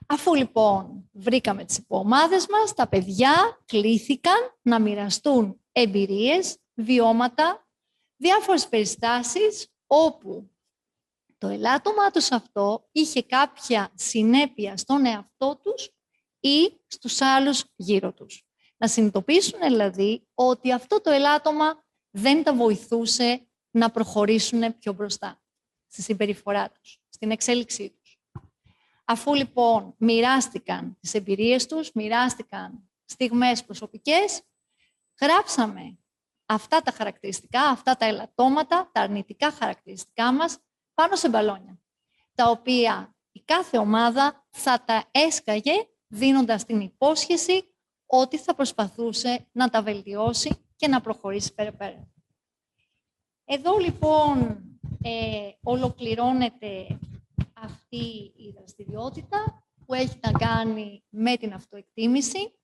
Αφού 0.09 0.33
λοιπόν 0.33 1.09
βρήκαμε 1.11 1.65
τις 1.65 1.77
υποομάδες 1.77 2.47
μας, 2.47 2.73
τα 2.73 2.87
παιδιά 2.87 3.61
κλήθηκαν 3.65 4.57
να 4.61 4.79
μοιραστούν 4.79 5.61
εμπειρίες, 5.71 6.57
βιώματα, 6.73 7.67
διάφορες 8.15 8.67
περιστάσεις 8.67 9.67
όπου 9.87 10.51
το 11.37 11.47
ελάττωμά 11.47 12.11
τους 12.11 12.31
αυτό 12.31 12.87
είχε 12.91 13.23
κάποια 13.23 13.91
συνέπεια 13.93 14.77
στον 14.77 15.05
εαυτό 15.05 15.59
τους 15.63 15.89
ή 16.39 16.79
στους 16.87 17.21
άλλους 17.21 17.63
γύρω 17.75 18.13
τους. 18.13 18.45
Να 18.77 18.87
συνειδητοποιήσουν 18.87 19.59
δηλαδή 19.59 20.27
ότι 20.33 20.71
αυτό 20.71 21.01
το 21.01 21.09
ελάττωμα 21.09 21.83
δεν 22.09 22.43
τα 22.43 22.53
βοηθούσε 22.53 23.47
να 23.71 23.91
προχωρήσουν 23.91 24.77
πιο 24.77 24.93
μπροστά 24.93 25.41
στη 25.87 26.01
συμπεριφορά 26.01 26.71
τους, 26.71 26.99
στην 27.09 27.31
εξέλιξή 27.31 27.89
τους. 27.89 28.06
Αφού 29.09 29.33
λοιπόν 29.33 29.93
μοιράστηκαν 29.97 30.97
τις 30.99 31.13
εμπειρίες 31.13 31.65
τους, 31.65 31.91
μοιράστηκαν 31.93 32.89
στιγμές 33.05 33.63
προσωπικές, 33.63 34.41
γράψαμε 35.21 35.97
αυτά 36.45 36.81
τα 36.81 36.91
χαρακτηριστικά, 36.91 37.61
αυτά 37.61 37.95
τα 37.95 38.05
ελαττώματα, 38.05 38.89
τα 38.91 39.01
αρνητικά 39.01 39.51
χαρακτηριστικά 39.51 40.33
μας 40.33 40.57
πάνω 40.93 41.15
σε 41.15 41.29
μπαλόνια, 41.29 41.79
τα 42.35 42.49
οποία 42.49 43.15
η 43.31 43.41
κάθε 43.45 43.77
ομάδα 43.77 44.45
θα 44.49 44.83
τα 44.83 45.03
έσκαγε 45.11 45.73
δίνοντας 46.07 46.65
την 46.65 46.79
υπόσχεση 46.79 47.63
ότι 48.05 48.37
θα 48.37 48.55
προσπαθούσε 48.55 49.47
να 49.51 49.69
τα 49.69 49.81
βελτιώσει 49.81 50.65
και 50.75 50.87
να 50.87 51.01
προχωρήσει 51.01 51.53
περαιτέρω. 51.53 52.07
Εδώ 53.45 53.77
λοιπόν 53.77 54.61
ε, 55.01 55.49
ολοκληρώνεται 55.63 56.99
αυτή 57.91 58.33
η 58.35 58.53
δραστηριότητα 58.57 59.63
που 59.85 59.93
έχει 59.93 60.19
να 60.21 60.31
κάνει 60.31 61.03
με 61.09 61.37
την 61.37 61.53
αυτοεκτίμηση 61.53 62.59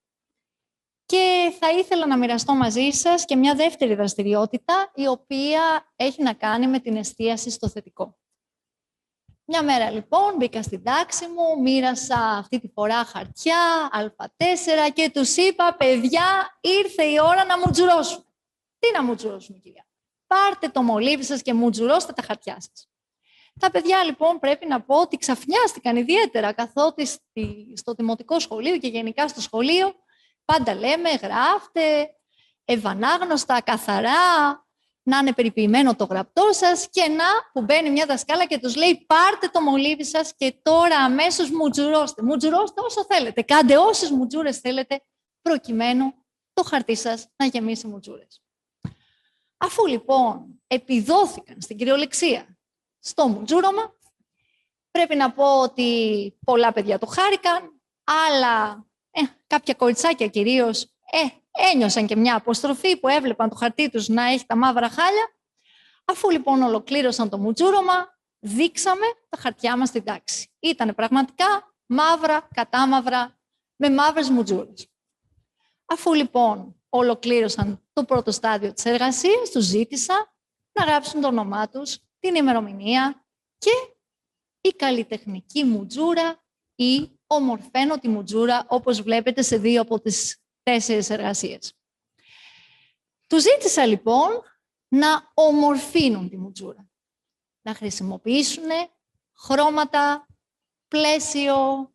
και 1.06 1.56
θα 1.58 1.70
ήθελα 1.70 2.06
να 2.06 2.18
μοιραστώ 2.18 2.54
μαζί 2.54 2.90
σας 2.90 3.24
και 3.24 3.36
μια 3.36 3.54
δεύτερη 3.54 3.94
δραστηριότητα 3.94 4.92
η 4.94 5.06
οποία 5.06 5.92
έχει 5.96 6.22
να 6.22 6.32
κάνει 6.32 6.66
με 6.66 6.80
την 6.80 6.96
εστίαση 6.96 7.50
στο 7.50 7.68
θετικό. 7.68 8.18
Μια 9.44 9.62
μέρα 9.62 9.90
λοιπόν 9.90 10.36
μπήκα 10.36 10.62
στην 10.62 10.82
τάξη 10.82 11.26
μου, 11.26 11.62
μοίρασα 11.62 12.16
αυτή 12.16 12.60
τη 12.60 12.68
φορά 12.68 13.04
χαρτιά, 13.04 13.90
α4 13.92 14.92
και 14.92 15.10
τους 15.10 15.36
είπα 15.36 15.74
«Παιδιά, 15.74 16.58
ήρθε 16.60 17.04
η 17.04 17.18
ώρα 17.20 17.44
να 17.44 17.58
μου 17.58 17.70
τζουρώσουμε». 17.70 18.24
Τι 18.78 18.92
να 18.92 19.02
μου 19.02 19.14
τζουρώσουμε 19.14 19.58
κυρία; 19.58 19.86
Πάρτε 20.26 20.68
το 20.68 20.82
μολύβι 20.82 21.24
σας 21.24 21.42
και 21.42 21.54
μου 21.54 21.70
τζουρώστε 21.70 22.12
τα 22.12 22.22
χαρτιά 22.22 22.60
σας. 22.60 22.88
Τα 23.60 23.70
παιδιά 23.70 24.04
λοιπόν 24.04 24.38
πρέπει 24.38 24.66
να 24.66 24.82
πω 24.82 25.00
ότι 25.00 25.16
ξαφνιάστηκαν 25.16 25.96
ιδιαίτερα 25.96 26.52
καθότι 26.52 27.06
στο 27.74 27.92
δημοτικό 27.92 28.38
σχολείο 28.38 28.78
και 28.78 28.88
γενικά 28.88 29.28
στο 29.28 29.40
σχολείο 29.40 29.94
πάντα 30.44 30.74
λέμε 30.74 31.10
γράφτε 31.10 32.08
ευανάγνωστα, 32.64 33.60
καθαρά, 33.60 34.62
να 35.02 35.18
είναι 35.18 35.32
περιποιημένο 35.32 35.96
το 35.96 36.04
γραπτό 36.04 36.48
σας 36.52 36.88
και 36.90 37.08
να 37.08 37.24
που 37.52 37.62
μπαίνει 37.62 37.90
μια 37.90 38.06
δασκάλα 38.06 38.46
και 38.46 38.58
τους 38.58 38.76
λέει 38.76 39.04
πάρτε 39.06 39.48
το 39.48 39.60
μολύβι 39.60 40.04
σας 40.04 40.34
και 40.36 40.58
τώρα 40.62 40.96
αμέσως 40.96 41.50
μουτζουρώστε. 41.50 42.22
Μουτζουρώστε 42.22 42.80
όσο 42.80 43.04
θέλετε. 43.04 43.42
Κάντε 43.42 43.76
όσες 43.76 44.10
μουτζούρες 44.10 44.58
θέλετε 44.58 45.00
προκειμένου 45.42 46.14
το 46.52 46.62
χαρτί 46.62 46.96
σας 46.96 47.28
να 47.36 47.46
γεμίσει 47.46 47.86
μουτζούρες. 47.86 48.42
Αφού 49.56 49.86
λοιπόν 49.86 50.62
επιδόθηκαν 50.66 51.60
στην 51.60 51.76
κυριολεξία 51.76 52.53
στο 53.04 53.28
μουτζούρωμα, 53.28 53.94
πρέπει 54.90 55.14
να 55.16 55.32
πω 55.32 55.60
ότι 55.60 55.88
πολλά 56.44 56.72
παιδιά 56.72 56.98
το 56.98 57.06
χάρηκαν, 57.06 57.80
αλλά 58.04 58.86
ε, 59.10 59.20
κάποια 59.46 59.74
κοριτσάκια 59.74 60.26
κυρίως 60.26 60.82
ε, 60.82 61.26
ένιωσαν 61.72 62.06
και 62.06 62.16
μια 62.16 62.36
αποστροφή 62.36 62.96
που 62.96 63.08
έβλεπαν 63.08 63.48
το 63.48 63.54
χαρτί 63.54 63.90
τους 63.90 64.08
να 64.08 64.24
έχει 64.24 64.46
τα 64.46 64.56
μαύρα 64.56 64.88
χάλια. 64.88 65.28
Αφού 66.04 66.30
λοιπόν 66.30 66.62
ολοκλήρωσαν 66.62 67.28
το 67.28 67.38
μουτζούρωμα, 67.38 68.18
δείξαμε 68.38 69.06
τα 69.28 69.38
χαρτιά 69.40 69.76
μας 69.76 69.88
στην 69.88 70.04
τάξη. 70.04 70.50
Ήταν 70.58 70.94
πραγματικά 70.94 71.74
μαύρα, 71.86 72.48
κατάμαυρα, 72.54 73.38
με 73.76 73.90
μαύρες 73.90 74.28
μουτζούρες. 74.28 74.88
Αφού 75.86 76.14
λοιπόν 76.14 76.76
ολοκλήρωσαν 76.88 77.82
το 77.92 78.04
πρώτο 78.04 78.30
στάδιο 78.30 78.72
της 78.72 78.84
εργασίας, 78.84 79.50
τους 79.50 79.64
ζήτησα 79.64 80.34
να 80.72 80.84
γράψουν 80.84 81.20
το 81.20 81.26
όνομά 81.26 81.68
τους, 81.68 81.98
την 82.24 82.34
ημερομηνία 82.34 83.26
και 83.58 83.70
η 84.60 84.68
καλλιτεχνική 84.68 85.64
μουτζούρα 85.64 86.44
ή 86.74 87.18
ομορφαίνω 87.26 87.98
τη 87.98 88.08
μουτζούρα, 88.08 88.66
όπως 88.68 89.02
βλέπετε 89.02 89.42
σε 89.42 89.56
δύο 89.56 89.80
από 89.80 90.00
τις 90.00 90.42
τέσσερις 90.62 91.10
εργασίες. 91.10 91.74
Του 93.26 93.40
ζήτησα 93.40 93.86
λοιπόν 93.86 94.28
να 94.88 95.30
ομορφύνουν 95.34 96.28
τη 96.28 96.36
μουτζούρα. 96.36 96.88
Να 97.62 97.74
χρησιμοποιήσουν 97.74 98.68
χρώματα 99.36 100.26
πλαίσιο, 100.88 101.90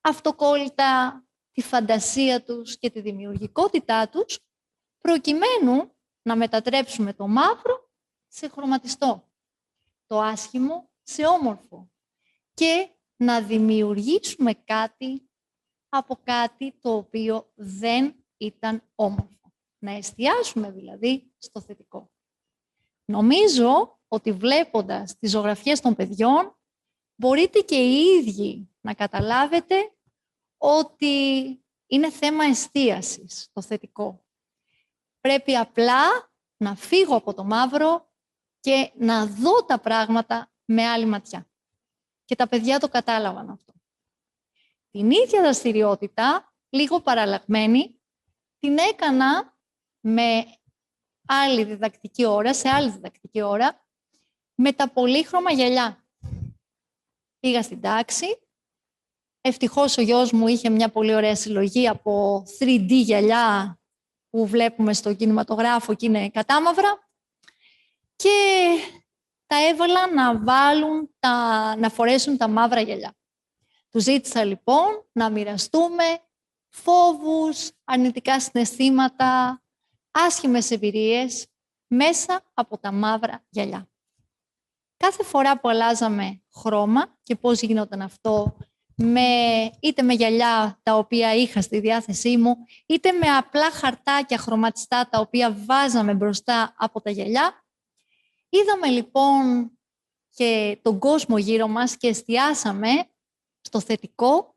αυτοκόλλητα 0.00 1.22
τη 1.52 1.62
φαντασία 1.62 2.42
τους 2.42 2.78
και 2.78 2.90
τη 2.90 3.00
δημιουργικότητά 3.00 4.08
τους, 4.08 4.38
προκειμένου 4.98 5.96
να 6.22 6.36
μετατρέψουμε 6.36 7.14
το 7.14 7.28
μαύρο 7.28 7.90
σε 8.28 8.48
χρωματιστό, 8.48 9.29
το 10.10 10.20
άσχημο 10.20 10.90
σε 11.02 11.26
όμορφο 11.26 11.90
και 12.54 12.90
να 13.16 13.42
δημιουργήσουμε 13.42 14.54
κάτι 14.54 15.30
από 15.88 16.20
κάτι 16.22 16.78
το 16.80 16.94
οποίο 16.96 17.50
δεν 17.54 18.24
ήταν 18.36 18.82
όμορφο. 18.94 19.52
Να 19.78 19.90
εστιάσουμε 19.90 20.70
δηλαδή 20.70 21.32
στο 21.38 21.60
θετικό. 21.60 22.10
Νομίζω 23.04 24.00
ότι 24.08 24.32
βλέποντας 24.32 25.18
τις 25.18 25.30
ζωγραφιές 25.30 25.80
των 25.80 25.94
παιδιών, 25.94 26.58
μπορείτε 27.14 27.60
και 27.60 27.76
οι 27.76 28.00
ίδιοι 28.00 28.70
να 28.80 28.94
καταλάβετε 28.94 29.92
ότι 30.56 31.14
είναι 31.86 32.10
θέμα 32.10 32.44
εστίασης 32.44 33.48
το 33.52 33.62
θετικό. 33.62 34.24
Πρέπει 35.20 35.56
απλά 35.56 36.32
να 36.56 36.74
φύγω 36.74 37.16
από 37.16 37.34
το 37.34 37.44
μαύρο 37.44 38.09
και 38.60 38.92
να 38.94 39.26
δω 39.26 39.64
τα 39.64 39.80
πράγματα 39.80 40.50
με 40.64 40.86
άλλη 40.86 41.06
ματιά. 41.06 41.48
Και 42.24 42.36
τα 42.36 42.48
παιδιά 42.48 42.78
το 42.78 42.88
κατάλαβαν 42.88 43.50
αυτό. 43.50 43.72
Την 44.90 45.10
ίδια 45.10 45.42
δραστηριότητα, 45.42 46.54
λίγο 46.68 47.00
παραλλαγμένη, 47.00 48.00
την 48.58 48.78
έκανα 48.78 49.56
με 50.00 50.44
άλλη 51.26 51.64
διδακτική 51.64 52.24
ώρα, 52.24 52.54
σε 52.54 52.68
άλλη 52.68 52.90
διδακτική 52.90 53.42
ώρα, 53.42 53.86
με 54.54 54.72
τα 54.72 54.90
πολύχρωμα 54.90 55.52
γυαλιά. 55.52 56.04
Πήγα 57.38 57.62
στην 57.62 57.80
τάξη. 57.80 58.26
Ευτυχώς 59.40 59.96
ο 59.98 60.02
γιος 60.02 60.32
μου 60.32 60.46
είχε 60.46 60.70
μια 60.70 60.88
πολύ 60.88 61.14
ωραία 61.14 61.36
συλλογή 61.36 61.88
από 61.88 62.44
3D 62.58 62.88
γυαλιά 62.88 63.78
που 64.30 64.46
βλέπουμε 64.46 64.92
στο 64.92 65.14
κινηματογράφο 65.14 65.94
και 65.94 66.06
είναι 66.06 66.30
κατάμαυρα. 66.30 67.09
Και 68.22 68.78
τα 69.46 69.68
έβαλα 69.68 70.12
να 70.14 70.38
βάλουν, 70.38 71.14
τα, 71.18 71.76
να 71.76 71.88
φορέσουν 71.88 72.36
τα 72.36 72.48
μαύρα 72.48 72.80
γυαλιά. 72.80 73.16
Τους 73.90 74.02
ζήτησα 74.02 74.44
λοιπόν 74.44 75.06
να 75.12 75.30
μοιραστούμε 75.30 76.04
φόβους, 76.68 77.70
αρνητικά 77.84 78.40
συναισθήματα, 78.40 79.62
άσχημες 80.10 80.70
εμπειρίες 80.70 81.46
μέσα 81.86 82.42
από 82.54 82.78
τα 82.78 82.92
μαύρα 82.92 83.44
γυαλιά. 83.48 83.88
Κάθε 84.96 85.22
φορά 85.22 85.60
που 85.60 85.68
αλλάζαμε 85.68 86.42
χρώμα 86.54 87.18
και 87.22 87.36
πώς 87.36 87.60
γινόταν 87.60 88.02
αυτό, 88.02 88.56
με, 88.94 89.20
είτε 89.80 90.02
με 90.02 90.14
γυαλιά 90.14 90.80
τα 90.82 90.96
οποία 90.96 91.34
είχα 91.34 91.60
στη 91.60 91.80
διάθεσή 91.80 92.36
μου, 92.36 92.56
είτε 92.86 93.12
με 93.12 93.28
απλά 93.28 93.70
χαρτάκια 93.70 94.38
χρωματιστά 94.38 95.08
τα 95.08 95.20
οποία 95.20 95.56
βάζαμε 95.66 96.14
μπροστά 96.14 96.74
από 96.76 97.00
τα 97.00 97.10
γυαλιά. 97.10 97.59
Είδαμε 98.50 98.88
λοιπόν 98.88 99.72
και 100.34 100.78
τον 100.82 100.98
κόσμο 100.98 101.38
γύρω 101.38 101.68
μας 101.68 101.96
και 101.96 102.08
εστιάσαμε 102.08 103.10
στο 103.60 103.80
θετικό, 103.80 104.56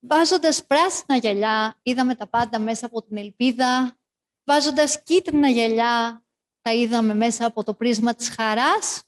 βάζοντας 0.00 0.66
πράσινα 0.66 1.16
γυαλιά, 1.16 1.78
είδαμε 1.82 2.14
τα 2.14 2.28
πάντα 2.28 2.58
μέσα 2.58 2.86
από 2.86 3.02
την 3.02 3.16
ελπίδα, 3.16 3.98
βάζοντας 4.44 5.02
κίτρινα 5.02 5.48
γυαλιά, 5.48 6.24
τα 6.60 6.72
είδαμε 6.72 7.14
μέσα 7.14 7.46
από 7.46 7.64
το 7.64 7.74
πρίσμα 7.74 8.14
της 8.14 8.28
χαράς. 8.28 9.02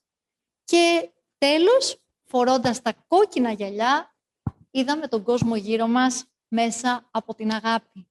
Και 0.64 1.12
τέλος, 1.38 2.02
φορώντας 2.24 2.82
τα 2.82 2.92
κόκκινα 2.92 3.52
γυαλιά, 3.52 4.16
είδαμε 4.70 5.08
τον 5.08 5.22
κόσμο 5.22 5.56
γύρω 5.56 5.86
μας 5.86 6.24
μέσα 6.48 7.08
από 7.10 7.34
την 7.34 7.52
αγάπη. 7.52 8.06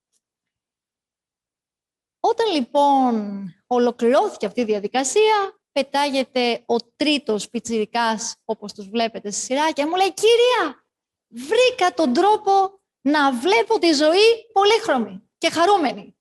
Όταν 2.20 2.52
λοιπόν 2.52 3.44
ολοκληρώθηκε 3.66 4.46
αυτή 4.46 4.60
η 4.60 4.64
διαδικασία, 4.64 5.61
πετάγεται 5.72 6.62
ο 6.66 6.76
τρίτος 6.96 7.48
πιτσιρικάς, 7.50 8.34
όπως 8.44 8.72
τους 8.72 8.88
βλέπετε 8.88 9.30
στη 9.30 9.40
σειρά, 9.40 9.72
και 9.72 9.86
μου 9.86 9.96
λέει 9.96 10.14
«Κυρία, 10.14 10.84
βρήκα 11.28 11.94
τον 11.94 12.12
τρόπο 12.12 12.80
να 13.00 13.32
βλέπω 13.32 13.78
τη 13.78 13.92
ζωή 13.92 14.50
πολύχρωμη 14.52 15.22
και 15.38 15.50
χαρούμενη». 15.50 16.16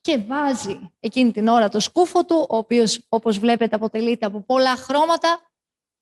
Και 0.00 0.18
βάζει 0.18 0.92
εκείνη 1.00 1.32
την 1.32 1.48
ώρα 1.48 1.68
το 1.68 1.80
σκούφο 1.80 2.24
του, 2.24 2.46
ο 2.48 2.56
οποίος, 2.56 3.06
όπως 3.08 3.38
βλέπετε, 3.38 3.76
αποτελείται 3.76 4.26
από 4.26 4.40
πολλά 4.40 4.76
χρώματα 4.76 5.40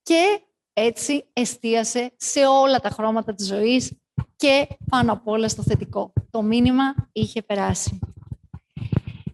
και 0.03 0.41
έτσι 0.72 1.30
εστίασε 1.32 2.12
σε 2.16 2.47
όλα 2.47 2.80
τα 2.80 2.89
χρώματα 2.89 3.34
της 3.34 3.47
ζωής 3.47 3.99
και 4.37 4.66
πάνω 4.91 5.12
απ' 5.12 5.28
όλα 5.28 5.49
στο 5.49 5.62
θετικό. 5.62 6.12
Το 6.30 6.43
μήνυμα 6.43 6.95
είχε 7.12 7.43
περάσει. 7.43 7.99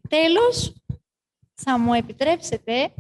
Τέλος, 0.09 0.75
θα 1.55 1.79
μου 1.79 1.95
επιτρέψετε 1.95 2.95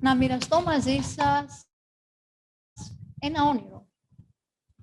να 0.00 0.16
μοιραστώ 0.16 0.62
μαζί 0.62 1.00
σας 1.00 1.64
ένα 3.18 3.44
όνειρο. 3.44 3.86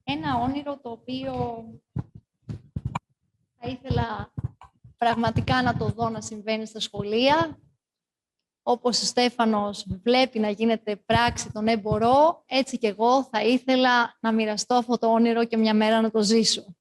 Ένα 0.04 0.36
όνειρο 0.36 0.78
το 0.78 0.90
οποίο 0.90 1.34
θα 3.60 3.68
ήθελα 3.70 4.34
πραγματικά 4.98 5.62
να 5.62 5.78
το 5.78 5.90
δω 5.90 6.10
να 6.10 6.22
συμβαίνει 6.22 6.66
στα 6.66 6.80
σχολεία. 6.80 7.60
Όπως 8.64 9.02
ο 9.02 9.06
Στέφανος 9.06 9.86
βλέπει 10.04 10.40
να 10.40 10.50
γίνεται 10.50 10.96
πράξη 10.96 11.52
τον 11.52 11.64
ναι 11.64 11.82
έτσι 12.46 12.78
και 12.78 12.88
εγώ 12.88 13.24
θα 13.24 13.44
ήθελα 13.44 14.18
να 14.20 14.32
μοιραστώ 14.32 14.76
αυτό 14.76 14.98
το 14.98 15.08
όνειρο 15.08 15.46
και 15.46 15.58
μια 15.58 15.74
μέρα 15.74 16.02
να 16.02 16.12
το 16.12 16.22
ζήσω. 16.22 16.76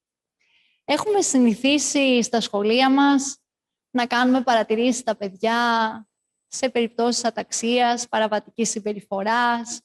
Έχουμε 0.84 1.20
συνηθίσει 1.20 2.22
στα 2.22 2.40
σχολεία 2.40 2.90
μας 2.90 3.38
να 3.90 4.06
κάνουμε 4.06 4.42
παρατηρήσεις 4.42 5.00
στα 5.00 5.16
παιδιά 5.16 5.56
σε 6.54 6.70
περιπτώσεις 6.70 7.24
αταξίας, 7.24 8.08
παραβατικής 8.08 8.70
συμπεριφοράς, 8.70 9.80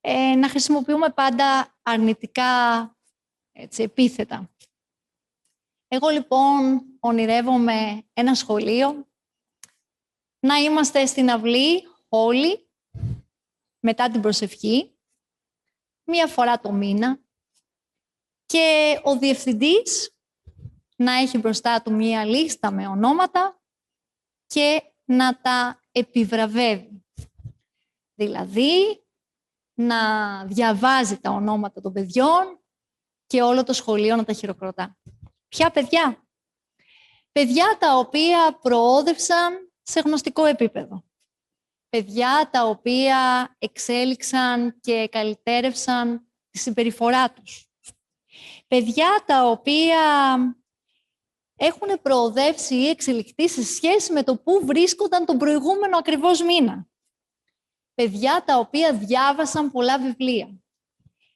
ε, 0.00 0.34
να 0.34 0.48
χρησιμοποιούμε 0.48 1.10
πάντα 1.10 1.76
αρνητικά 1.82 2.52
έτσι, 3.52 3.82
επίθετα. 3.82 4.50
Εγώ 5.88 6.08
λοιπόν 6.08 6.82
ονειρεύομαι 7.00 8.02
ένα 8.12 8.34
σχολείο, 8.34 9.08
να 10.40 10.56
είμαστε 10.56 11.06
στην 11.06 11.30
αυλή 11.30 11.82
όλοι, 12.08 12.68
μετά 13.80 14.10
την 14.10 14.20
προσευχή, 14.20 14.98
μία 16.04 16.26
φορά 16.26 16.60
το 16.60 16.72
μήνα 16.72 17.20
και 18.46 19.00
ο 19.04 19.18
διευθυντής 19.18 20.16
να 20.96 21.12
έχει 21.12 21.38
μπροστά 21.38 21.82
του 21.82 21.94
μία 21.94 22.24
λίστα 22.24 22.70
με 22.70 22.86
ονόματα 22.86 23.60
και 24.46 24.82
να 25.04 25.40
τα 25.40 25.80
επιβραβεύει. 25.92 27.04
Δηλαδή, 28.14 29.04
να 29.74 30.44
διαβάζει 30.44 31.18
τα 31.18 31.30
ονόματα 31.30 31.80
των 31.80 31.92
παιδιών 31.92 32.60
και 33.26 33.42
όλο 33.42 33.64
το 33.64 33.72
σχολείο 33.72 34.16
να 34.16 34.24
τα 34.24 34.32
χειροκροτά. 34.32 34.96
Ποια 35.48 35.70
παιδιά; 35.70 36.28
Παιδιά 37.38 37.76
τα 37.80 37.98
οποία 37.98 38.58
προόδευσαν 38.62 39.72
σε 39.82 40.00
γνωστικό 40.00 40.44
επίπεδο. 40.44 41.04
Παιδιά 41.88 42.48
τα 42.52 42.64
οποία 42.64 43.54
εξέλιξαν 43.58 44.80
και 44.80 45.08
καλυτέρευσαν 45.10 46.26
τη 46.50 46.58
συμπεριφορά 46.58 47.32
τους. 47.32 47.66
Παιδιά 48.66 49.22
τα 49.26 49.44
οποία 49.46 50.00
έχουν 51.60 52.02
προοδεύσει 52.02 52.74
ή 52.74 52.88
εξελιχθεί 52.88 53.48
σε 53.48 53.64
σχέση 53.64 54.12
με 54.12 54.22
το 54.22 54.36
πού 54.36 54.60
βρίσκονταν 54.64 55.24
τον 55.24 55.38
προηγούμενο 55.38 55.96
ακριβώς 55.98 56.42
μήνα. 56.42 56.88
Παιδιά 57.94 58.42
τα 58.46 58.58
οποία 58.58 58.92
διάβασαν 58.92 59.70
πολλά 59.70 59.98
βιβλία. 59.98 60.60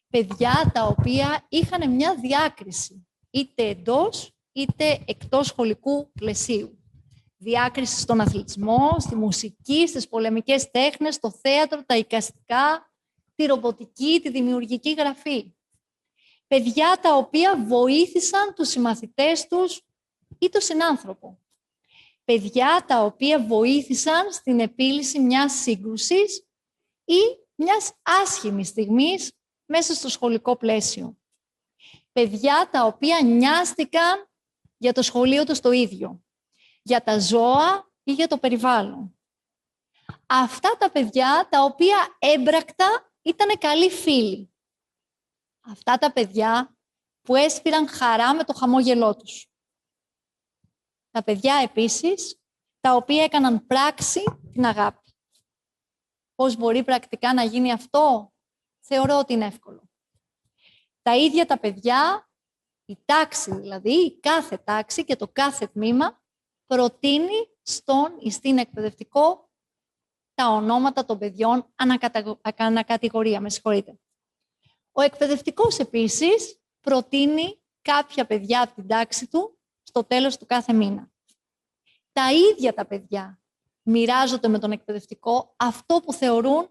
Παιδιά 0.09 0.71
τα 0.75 0.87
οποία 0.87 1.47
είχαν 1.49 1.91
μια 1.91 2.15
διάκριση, 2.15 3.07
είτε 3.31 3.69
εντός 3.69 4.33
είτε 4.53 5.05
εκτός 5.07 5.47
σχολικού 5.47 6.13
πλαισίου. 6.13 6.77
Διάκριση 7.37 8.01
στον 8.01 8.21
αθλητισμό, 8.21 8.97
στη 8.99 9.15
μουσική, 9.15 9.89
στις 9.89 10.09
πολεμικές 10.09 10.71
τέχνες, 10.71 11.15
στο 11.15 11.31
θέατρο, 11.31 11.85
τα 11.85 11.97
οικαστικά, 11.97 12.93
τη 13.35 13.45
ρομποτική, 13.45 14.21
τη 14.23 14.31
δημιουργική 14.31 14.93
γραφή. 14.93 15.55
Παιδιά 16.47 16.99
τα 17.03 17.17
οποία 17.17 17.65
βοήθησαν 17.67 18.55
τους 18.55 18.69
συμμαθητές 18.69 19.47
τους 19.47 19.83
ή 20.43 20.49
το 20.49 20.61
συνάνθρωπο. 20.61 21.39
Παιδιά 22.25 22.85
τα 22.87 23.05
οποία 23.05 23.47
βοήθησαν 23.47 24.33
στην 24.33 24.61
επίλυση 24.61 25.21
μιας 25.21 25.53
σύγκρουσης 25.53 26.47
ή 27.05 27.21
μιας 27.55 27.93
άσχημης 28.03 28.69
στιγμής 28.69 29.33
μέσα 29.65 29.95
στο 29.95 30.09
σχολικό 30.09 30.57
πλαίσιο. 30.57 31.17
Παιδιά 32.13 32.69
τα 32.73 32.85
οποία 32.85 33.21
νοιάστηκαν 33.23 34.31
για 34.77 34.93
το 34.93 35.03
σχολείο 35.03 35.45
τους 35.45 35.61
το 35.61 35.71
ίδιο, 35.71 36.25
για 36.83 37.03
τα 37.03 37.19
ζώα 37.19 37.93
ή 38.03 38.13
για 38.13 38.29
το 38.29 38.39
περιβάλλον. 38.39 39.19
Αυτά 40.27 40.77
τα 40.79 40.91
παιδιά 40.91 41.49
τα 41.51 41.63
οποία 41.63 42.17
έμπρακτα 42.19 43.13
ήταν 43.23 43.59
καλοί 43.59 43.91
φίλοι. 43.91 44.53
Αυτά 45.61 45.99
τα 45.99 46.13
παιδιά 46.13 46.77
που 47.23 47.37
έσπηραν 47.37 47.89
χαρά 47.89 48.35
με 48.35 48.45
το 48.45 48.53
χαμόγελό 48.53 49.17
τους. 49.17 49.52
Τα 51.13 51.23
παιδιά 51.23 51.55
επίσης, 51.55 52.41
τα 52.81 52.95
οποία 52.95 53.25
έκαναν 53.25 53.67
πράξη 53.67 54.23
την 54.53 54.67
αγάπη. 54.67 55.15
Πώς 56.35 56.57
μπορεί 56.57 56.85
πρακτικά 56.85 57.35
να 57.35 57.45
γίνει 57.45 57.73
αυτό, 57.73 58.33
θεωρώ 58.81 59.19
ότι 59.19 59.33
είναι 59.33 59.47
εύκολο. 59.47 59.83
Τα 61.03 61.17
ίδια 61.17 61.47
τα 61.47 61.59
παιδιά, 61.59 62.31
η 62.85 62.99
τάξη 63.05 63.55
δηλαδή, 63.55 63.93
η 63.93 64.21
κάθε 64.21 64.57
τάξη 64.57 65.05
και 65.05 65.17
το 65.17 65.29
κάθε 65.29 65.67
τμήμα, 65.67 66.23
προτείνει 66.67 67.49
στον 67.63 68.17
ή 68.21 68.31
στην 68.31 68.59
εκπαιδευτικό 68.59 69.51
τα 70.35 70.49
ονόματα 70.49 71.05
των 71.05 71.19
παιδιών 71.19 71.73
ανακατηγορία, 72.57 73.41
με 73.41 73.51
συγχωρείτε. 73.51 73.99
Ο 74.93 75.03
εκπαιδευτικός 75.03 75.79
επίσης 75.79 76.61
προτείνει 76.81 77.63
κάποια 77.83 78.27
παιδιά 78.27 78.63
από 78.63 78.75
την 78.75 78.87
τάξη 78.87 79.29
του 79.29 79.59
στο 79.93 80.05
τέλος 80.05 80.37
του 80.37 80.47
κάθε 80.47 80.73
μήνα. 80.73 81.11
Τα 82.13 82.33
ίδια 82.33 82.75
τα 82.75 82.87
παιδιά 82.87 83.41
μοιράζονται 83.83 84.49
με 84.49 84.59
τον 84.59 84.73
εκπαιδευτικό 84.73 85.55
αυτό 85.57 86.01
που 86.01 86.13
θεωρούν 86.13 86.69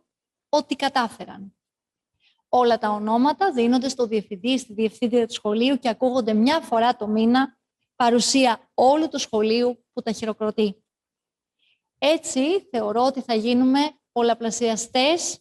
ότι 0.49 0.75
κατάφεραν. 0.75 1.55
Όλα 2.49 2.77
τα 2.77 2.89
ονόματα 2.89 3.51
δίνονται 3.51 3.89
στο 3.89 4.05
διευθυντή, 4.05 4.57
στη 4.57 4.73
διευθύντρια 4.73 5.27
του 5.27 5.33
σχολείου 5.33 5.77
και 5.77 5.89
ακούγονται 5.89 6.33
μια 6.33 6.59
φορά 6.59 6.95
το 6.95 7.07
μήνα 7.07 7.57
παρουσία 7.95 8.69
όλου 8.73 9.07
του 9.07 9.19
σχολείου 9.19 9.85
που 9.93 10.01
τα 10.01 10.11
χειροκροτεί. 10.11 10.83
Έτσι, 11.97 12.67
θεωρώ 12.71 13.05
ότι 13.05 13.21
θα 13.21 13.33
γίνουμε 13.33 13.79
πολλαπλασιαστές 14.11 15.39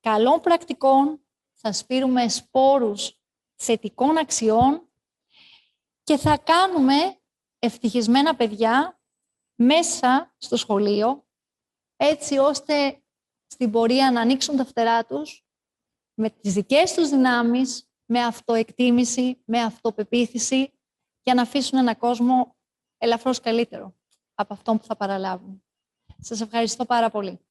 καλών 0.00 0.40
πρακτικών, 0.40 1.20
θα 1.52 1.72
σπείρουμε 1.72 2.28
σπόρους 2.28 3.20
θετικών 3.56 4.18
αξιών 4.18 4.88
και 6.06 6.16
θα 6.16 6.38
κάνουμε 6.38 7.20
ευτυχισμένα 7.58 8.36
παιδιά 8.36 9.00
μέσα 9.54 10.34
στο 10.38 10.56
σχολείο, 10.56 11.26
έτσι 11.96 12.38
ώστε 12.38 13.02
στην 13.46 13.70
πορεία 13.70 14.10
να 14.10 14.20
ανοίξουν 14.20 14.56
τα 14.56 14.64
φτερά 14.64 15.04
τους 15.04 15.44
με 16.14 16.30
τις 16.30 16.52
δικές 16.52 16.94
τους 16.94 17.08
δυνάμεις, 17.08 17.90
με 18.04 18.24
αυτοεκτίμηση, 18.24 19.42
με 19.44 19.62
αυτοπεποίθηση 19.62 20.72
για 21.22 21.34
να 21.34 21.42
αφήσουν 21.42 21.78
ένα 21.78 21.94
κόσμο 21.94 22.56
ελαφρώς 22.98 23.40
καλύτερο 23.40 23.94
από 24.34 24.52
αυτό 24.52 24.76
που 24.76 24.84
θα 24.84 24.96
παραλάβουν. 24.96 25.64
Σας 26.18 26.40
ευχαριστώ 26.40 26.84
πάρα 26.84 27.10
πολύ. 27.10 27.45